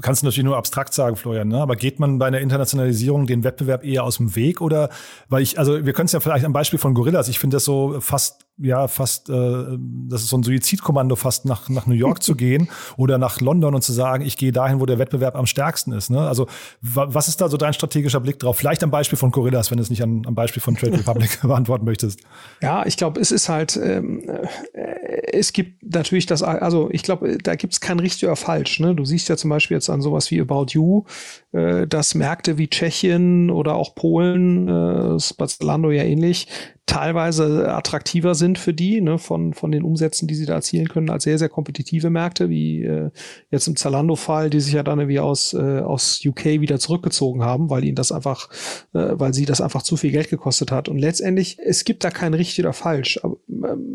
[0.02, 1.62] kannst du natürlich nur abstrakt sagen, Florian, ne?
[1.62, 4.90] aber geht man bei einer Internationalisierung den Wettbewerb eher aus dem Weg oder,
[5.30, 7.64] weil ich, also wir können es ja vielleicht am Beispiel von Gorillas, ich finde das
[7.64, 9.78] so fast ja fast, äh,
[10.10, 13.76] das ist so ein Suizidkommando, fast nach, nach New York zu gehen oder nach London
[13.76, 16.10] und zu sagen, ich gehe dahin, wo der Wettbewerb am stärksten ist.
[16.10, 16.20] Ne?
[16.20, 16.48] Also
[16.82, 18.58] was ist da so dein strategischer Blick drauf?
[18.58, 21.42] Vielleicht am Beispiel von Gorillas, wenn du es nicht an, am Beispiel von Trade Republic
[21.44, 22.22] beantworten möchtest.
[22.62, 27.38] Ja, ich glaube, es ist halt, ähm, äh, es gibt natürlich das, also ich glaube,
[27.38, 28.80] da gibt es kein richtig oder falsch.
[28.80, 28.96] Ne?
[28.96, 31.04] Du siehst ja zum Beispiel jetzt an sowas wie About You,
[31.52, 36.48] äh, dass Märkte wie Tschechien oder auch Polen, äh, Zalando ja ähnlich,
[36.92, 41.10] teilweise attraktiver sind für die, ne, von, von den Umsätzen, die sie da erzielen können,
[41.10, 43.12] als sehr, sehr kompetitive Märkte, wie äh,
[43.50, 47.70] jetzt im Zalando-Fall, die sich ja dann irgendwie aus, äh, aus UK wieder zurückgezogen haben,
[47.70, 48.50] weil ihnen das einfach,
[48.94, 50.90] äh, weil sie das einfach zu viel Geld gekostet hat.
[50.90, 53.38] Und letztendlich, es gibt da kein richtig oder falsch, aber,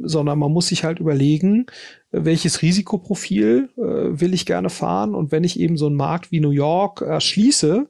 [0.03, 1.67] sondern man muss sich halt überlegen,
[2.11, 6.41] welches Risikoprofil äh, will ich gerne fahren und wenn ich eben so einen Markt wie
[6.41, 7.89] New York erschließe,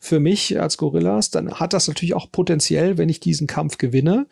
[0.00, 4.26] für mich als Gorillas, dann hat das natürlich auch potenziell, wenn ich diesen Kampf gewinne,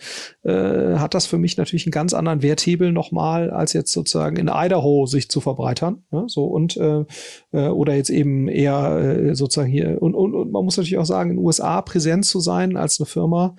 [0.44, 4.48] äh, hat das für mich natürlich einen ganz anderen Werthebel nochmal, als jetzt sozusagen in
[4.48, 6.04] Idaho sich zu verbreitern.
[6.12, 7.04] Ja, so und äh,
[7.52, 11.06] äh, oder jetzt eben eher äh, sozusagen hier und, und, und man muss natürlich auch
[11.06, 13.56] sagen, in den USA präsent zu sein als eine Firma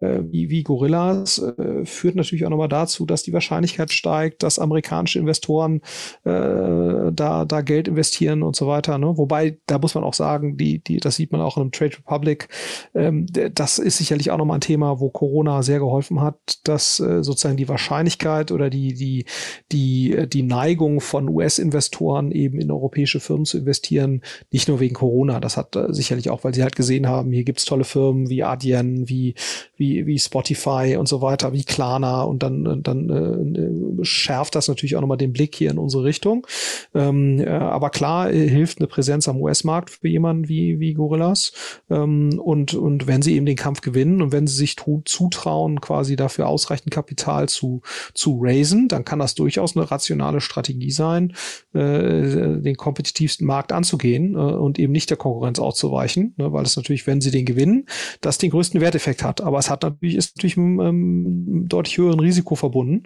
[0.00, 4.58] äh, wie, wie Gorillas, äh, führt natürlich auch nochmal dazu, dass die Wahrscheinlichkeit steigt, dass
[5.06, 5.80] amerikanische Investoren
[6.24, 8.98] äh, da, da Geld investieren und so weiter.
[8.98, 9.16] Ne?
[9.16, 11.96] Wobei, da muss man auch sagen, die, die, das sieht man auch in einem Trade
[11.98, 12.48] Republic,
[12.94, 17.22] ähm, das ist sicherlich auch nochmal ein Thema, wo Corona sehr geholfen hat, dass äh,
[17.22, 19.24] sozusagen die Wahrscheinlichkeit oder die, die,
[19.72, 25.40] die, die Neigung von US-Investoren eben in europäische Firmen zu investieren, nicht nur wegen Corona,
[25.40, 28.42] das hat äh, sicherlich auch, weil sie halt gesehen haben, hier gibt's tolle Firmen wie
[28.42, 29.34] Adyen, wie,
[29.76, 34.95] wie, wie Spotify und so weiter, wie Klarna und dann, dann äh, schärft das natürlich
[34.96, 36.46] auch nochmal den Blick hier in unsere Richtung.
[36.94, 41.52] Ähm, äh, aber klar äh, hilft eine Präsenz am US-Markt für jemanden wie, wie Gorillas.
[41.90, 46.16] Ähm, und, und wenn sie eben den Kampf gewinnen und wenn sie sich zutrauen, quasi
[46.16, 47.82] dafür ausreichend Kapital zu,
[48.14, 51.34] zu raisen, dann kann das durchaus eine rationale Strategie sein,
[51.74, 56.76] äh, den kompetitivsten Markt anzugehen äh, und eben nicht der Konkurrenz auszuweichen, ne, weil es
[56.76, 57.86] natürlich, wenn sie den gewinnen,
[58.20, 59.40] das den größten Werteffekt hat.
[59.40, 63.04] Aber es hat natürlich, ist natürlich mit ähm, deutlich höheren Risiko verbunden.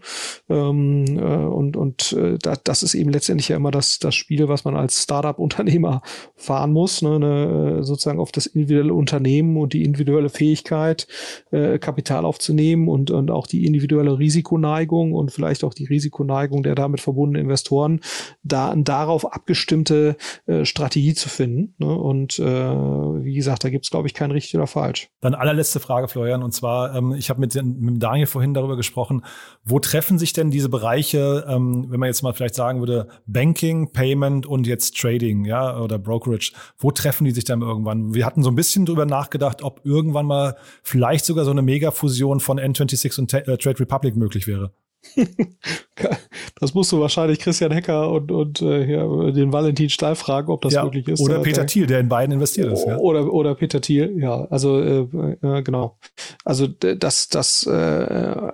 [0.48, 4.48] Ähm, äh, und und äh, das, das ist eben letztendlich ja immer das, das Spiel,
[4.48, 6.02] was man als Startup-Unternehmer
[6.36, 11.08] fahren muss, ne, ne, sozusagen auf das individuelle Unternehmen und die individuelle Fähigkeit,
[11.50, 16.74] äh, Kapital aufzunehmen und, und auch die individuelle Risikoneigung und vielleicht auch die Risikoneigung der
[16.74, 18.00] damit verbundenen Investoren,
[18.42, 20.16] da darauf abgestimmte
[20.46, 21.74] äh, Strategie zu finden.
[21.78, 21.96] Ne?
[21.96, 25.08] Und äh, wie gesagt, da gibt es, glaube ich, kein richtig oder falsch.
[25.22, 29.24] Dann allerletzte Frage, Florian, und zwar, ähm, ich habe mit, mit Daniel vorhin darüber gesprochen,
[29.64, 33.92] wo treffen sich denn diese Bereiche, ähm, wenn man jetzt mal vielleicht sagen würde, Banking,
[33.92, 38.14] Payment und jetzt Trading, ja, oder Brokerage, wo treffen die sich dann irgendwann?
[38.14, 42.40] Wir hatten so ein bisschen drüber nachgedacht, ob irgendwann mal vielleicht sogar so eine Megafusion
[42.40, 44.72] von N26 und äh, Trade Republic möglich wäre.
[46.60, 50.60] das musst du wahrscheinlich Christian Hecker und, und äh, ja, den Valentin Stahl fragen, ob
[50.60, 51.20] das ja, möglich ist.
[51.20, 52.86] Oder Peter Thiel, der in beiden investiert ist.
[52.86, 52.98] Ja.
[52.98, 54.44] Oder, oder Peter Thiel, ja.
[54.50, 55.06] Also äh,
[55.42, 55.98] äh, genau.
[56.44, 58.52] Also das, das äh, äh,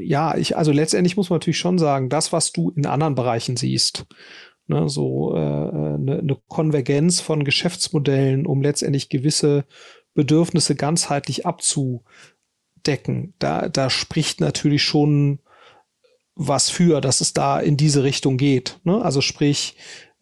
[0.00, 3.56] ja, ich, also letztendlich muss man natürlich schon sagen, das, was du in anderen Bereichen
[3.56, 4.06] siehst,
[4.66, 9.64] ne, so äh, eine, eine Konvergenz von Geschäftsmodellen, um letztendlich gewisse
[10.14, 12.02] Bedürfnisse ganzheitlich abzu
[12.86, 13.34] decken.
[13.38, 15.40] Da, da spricht natürlich schon
[16.34, 18.78] was für, dass es da in diese Richtung geht.
[18.84, 19.02] Ne?
[19.02, 19.76] Also sprich,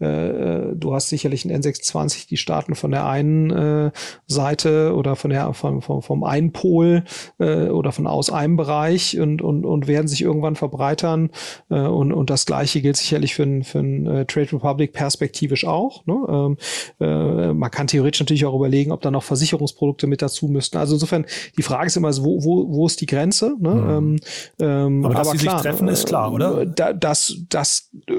[0.04, 3.90] äh, du hast sicherlich ein N620, die starten von der einen äh,
[4.26, 7.04] Seite oder von der vom, vom, vom einen Pol
[7.38, 11.30] äh, oder von aus einem Bereich und, und, und werden sich irgendwann verbreitern.
[11.70, 16.06] Äh, und, und das gleiche gilt sicherlich für, für ein äh, Trade Republic perspektivisch auch.
[16.06, 16.16] Ne?
[16.28, 16.56] Ähm,
[17.00, 20.78] äh, man kann theoretisch natürlich auch überlegen, ob da noch Versicherungsprodukte mit dazu müssten.
[20.78, 21.26] Also insofern,
[21.56, 23.54] die Frage ist immer, wo, wo, wo ist die Grenze?
[23.58, 23.74] Ne?
[23.74, 24.16] Mhm.
[24.60, 26.62] Ähm, aber dass aber sie klar, sich treffen, ist klar, oder?
[26.62, 28.12] Äh, da, dass, dass äh,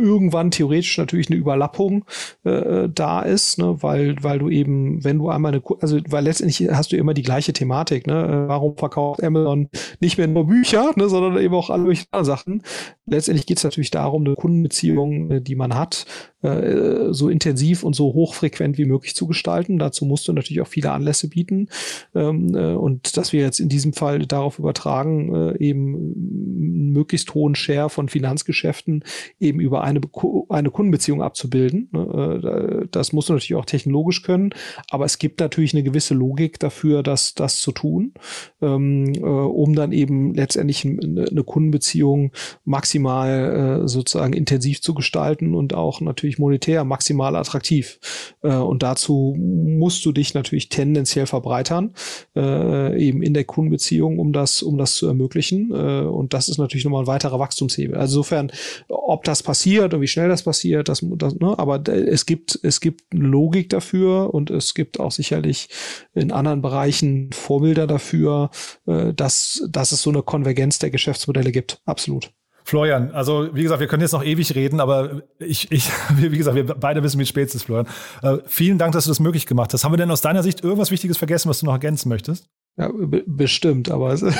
[0.00, 2.04] irgendwann theoretisch natürlich eine Überlappung
[2.44, 3.76] äh, da ist, ne?
[3.82, 7.22] weil, weil du eben, wenn du einmal eine, also weil letztendlich hast du immer die
[7.22, 8.24] gleiche Thematik, ne?
[8.24, 9.68] Äh, warum verkauft Amazon
[10.00, 11.08] nicht mehr nur Bücher, ne?
[11.08, 12.62] sondern eben auch alle möglichen Sachen.
[13.06, 16.06] Letztendlich geht es natürlich darum, eine Kundenbeziehung, die man hat,
[16.42, 19.78] äh, so intensiv und so hochfrequent wie möglich zu gestalten.
[19.78, 21.68] Dazu musst du natürlich auch viele Anlässe bieten.
[22.14, 27.34] Ähm, äh, und dass wir jetzt in diesem Fall darauf übertragen, äh, eben einen möglichst
[27.34, 29.04] hohen Share von Finanzgeschäften
[29.38, 30.00] eben über eine,
[30.48, 31.88] eine Kundenbeziehung abzubilden.
[31.92, 32.88] Ne?
[32.90, 34.50] das musst du natürlich auch technologisch können,
[34.90, 38.14] aber es gibt natürlich eine gewisse Logik dafür, das, das zu tun,
[38.62, 42.32] ähm, um dann eben letztendlich eine Kundenbeziehung
[42.64, 47.98] maximal sozusagen intensiv zu gestalten und auch natürlich natürlich monetär maximal attraktiv.
[48.42, 51.94] Äh, und dazu musst du dich natürlich tendenziell verbreitern,
[52.36, 55.70] äh, eben in der Kundenbeziehung, um das, um das zu ermöglichen.
[55.72, 57.96] Äh, und das ist natürlich nochmal ein weiterer Wachstumshebel.
[57.96, 58.52] Also insofern,
[58.88, 62.80] ob das passiert und wie schnell das passiert, das, das ne, aber es gibt, es
[62.80, 65.68] gibt Logik dafür und es gibt auch sicherlich
[66.14, 68.50] in anderen Bereichen Vorbilder dafür,
[68.86, 71.80] äh, dass, dass es so eine Konvergenz der Geschäftsmodelle gibt.
[71.84, 72.32] Absolut.
[72.70, 76.54] Florian, also wie gesagt, wir können jetzt noch ewig reden, aber ich, ich wie gesagt,
[76.54, 77.88] wir beide wissen, wie spät es ist, Florian.
[78.22, 79.82] Äh, vielen Dank, dass du das möglich gemacht hast.
[79.82, 82.48] Haben wir denn aus deiner Sicht irgendwas Wichtiges vergessen, was du noch ergänzen möchtest?
[82.76, 82.88] Ja,
[83.26, 84.30] bestimmt, aber es, ja.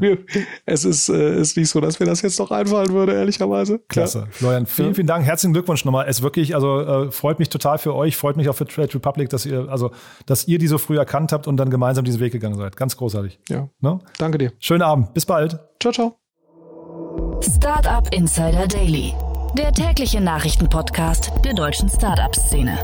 [0.64, 3.80] es ist, äh, ist nicht so, dass mir das jetzt noch einfallen würde, ehrlicherweise.
[3.88, 4.20] Klasse.
[4.20, 4.26] Ja.
[4.30, 5.26] Florian, vielen, vielen Dank.
[5.26, 6.06] Herzlichen Glückwunsch nochmal.
[6.08, 9.28] Es wirklich, also äh, freut mich total für euch, freut mich auch für Trade Republic,
[9.28, 9.90] dass ihr, also,
[10.24, 12.74] dass ihr die so früh erkannt habt und dann gemeinsam diesen Weg gegangen seid.
[12.74, 13.38] Ganz großartig.
[13.50, 13.68] Ja.
[13.80, 13.98] Ne?
[14.16, 14.52] Danke dir.
[14.60, 15.12] Schönen Abend.
[15.12, 15.58] Bis bald.
[15.78, 16.25] Ciao, ciao.
[17.42, 19.12] Startup Insider Daily,
[19.56, 22.78] der tägliche Nachrichtenpodcast der deutschen Startup-Szene.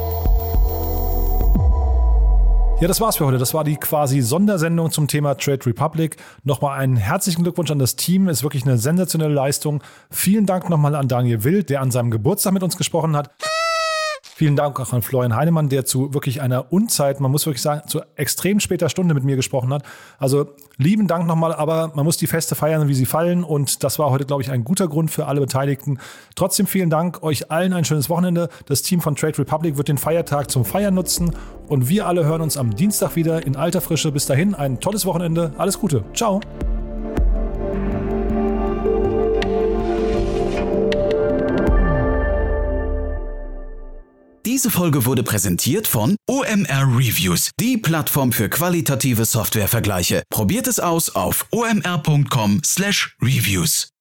[2.80, 3.38] Ja, das war's für heute.
[3.38, 6.16] Das war die quasi Sondersendung zum Thema Trade Republic.
[6.44, 8.28] Nochmal einen herzlichen Glückwunsch an das Team.
[8.28, 9.82] Ist wirklich eine sensationelle Leistung.
[10.10, 13.30] Vielen Dank nochmal an Daniel Wild, der an seinem Geburtstag mit uns gesprochen hat.
[14.34, 17.86] Vielen Dank auch an Florian Heinemann, der zu wirklich einer Unzeit, man muss wirklich sagen,
[17.86, 19.82] zu extrem später Stunde mit mir gesprochen hat.
[20.18, 20.46] Also
[20.78, 23.44] lieben Dank nochmal, aber man muss die Feste feiern, wie sie fallen.
[23.44, 25.98] Und das war heute, glaube ich, ein guter Grund für alle Beteiligten.
[26.34, 28.48] Trotzdem vielen Dank, euch allen ein schönes Wochenende.
[28.66, 31.36] Das Team von Trade Republic wird den Feiertag zum Feiern nutzen.
[31.68, 34.12] Und wir alle hören uns am Dienstag wieder in alter Frische.
[34.12, 35.52] Bis dahin ein tolles Wochenende.
[35.59, 36.04] Alles Gute.
[36.14, 36.40] Ciao.
[44.44, 50.24] Diese Folge wurde präsentiert von OMR Reviews, die Plattform für qualitative Softwarevergleiche.
[50.31, 53.91] Probiert es aus auf omr.com/reviews.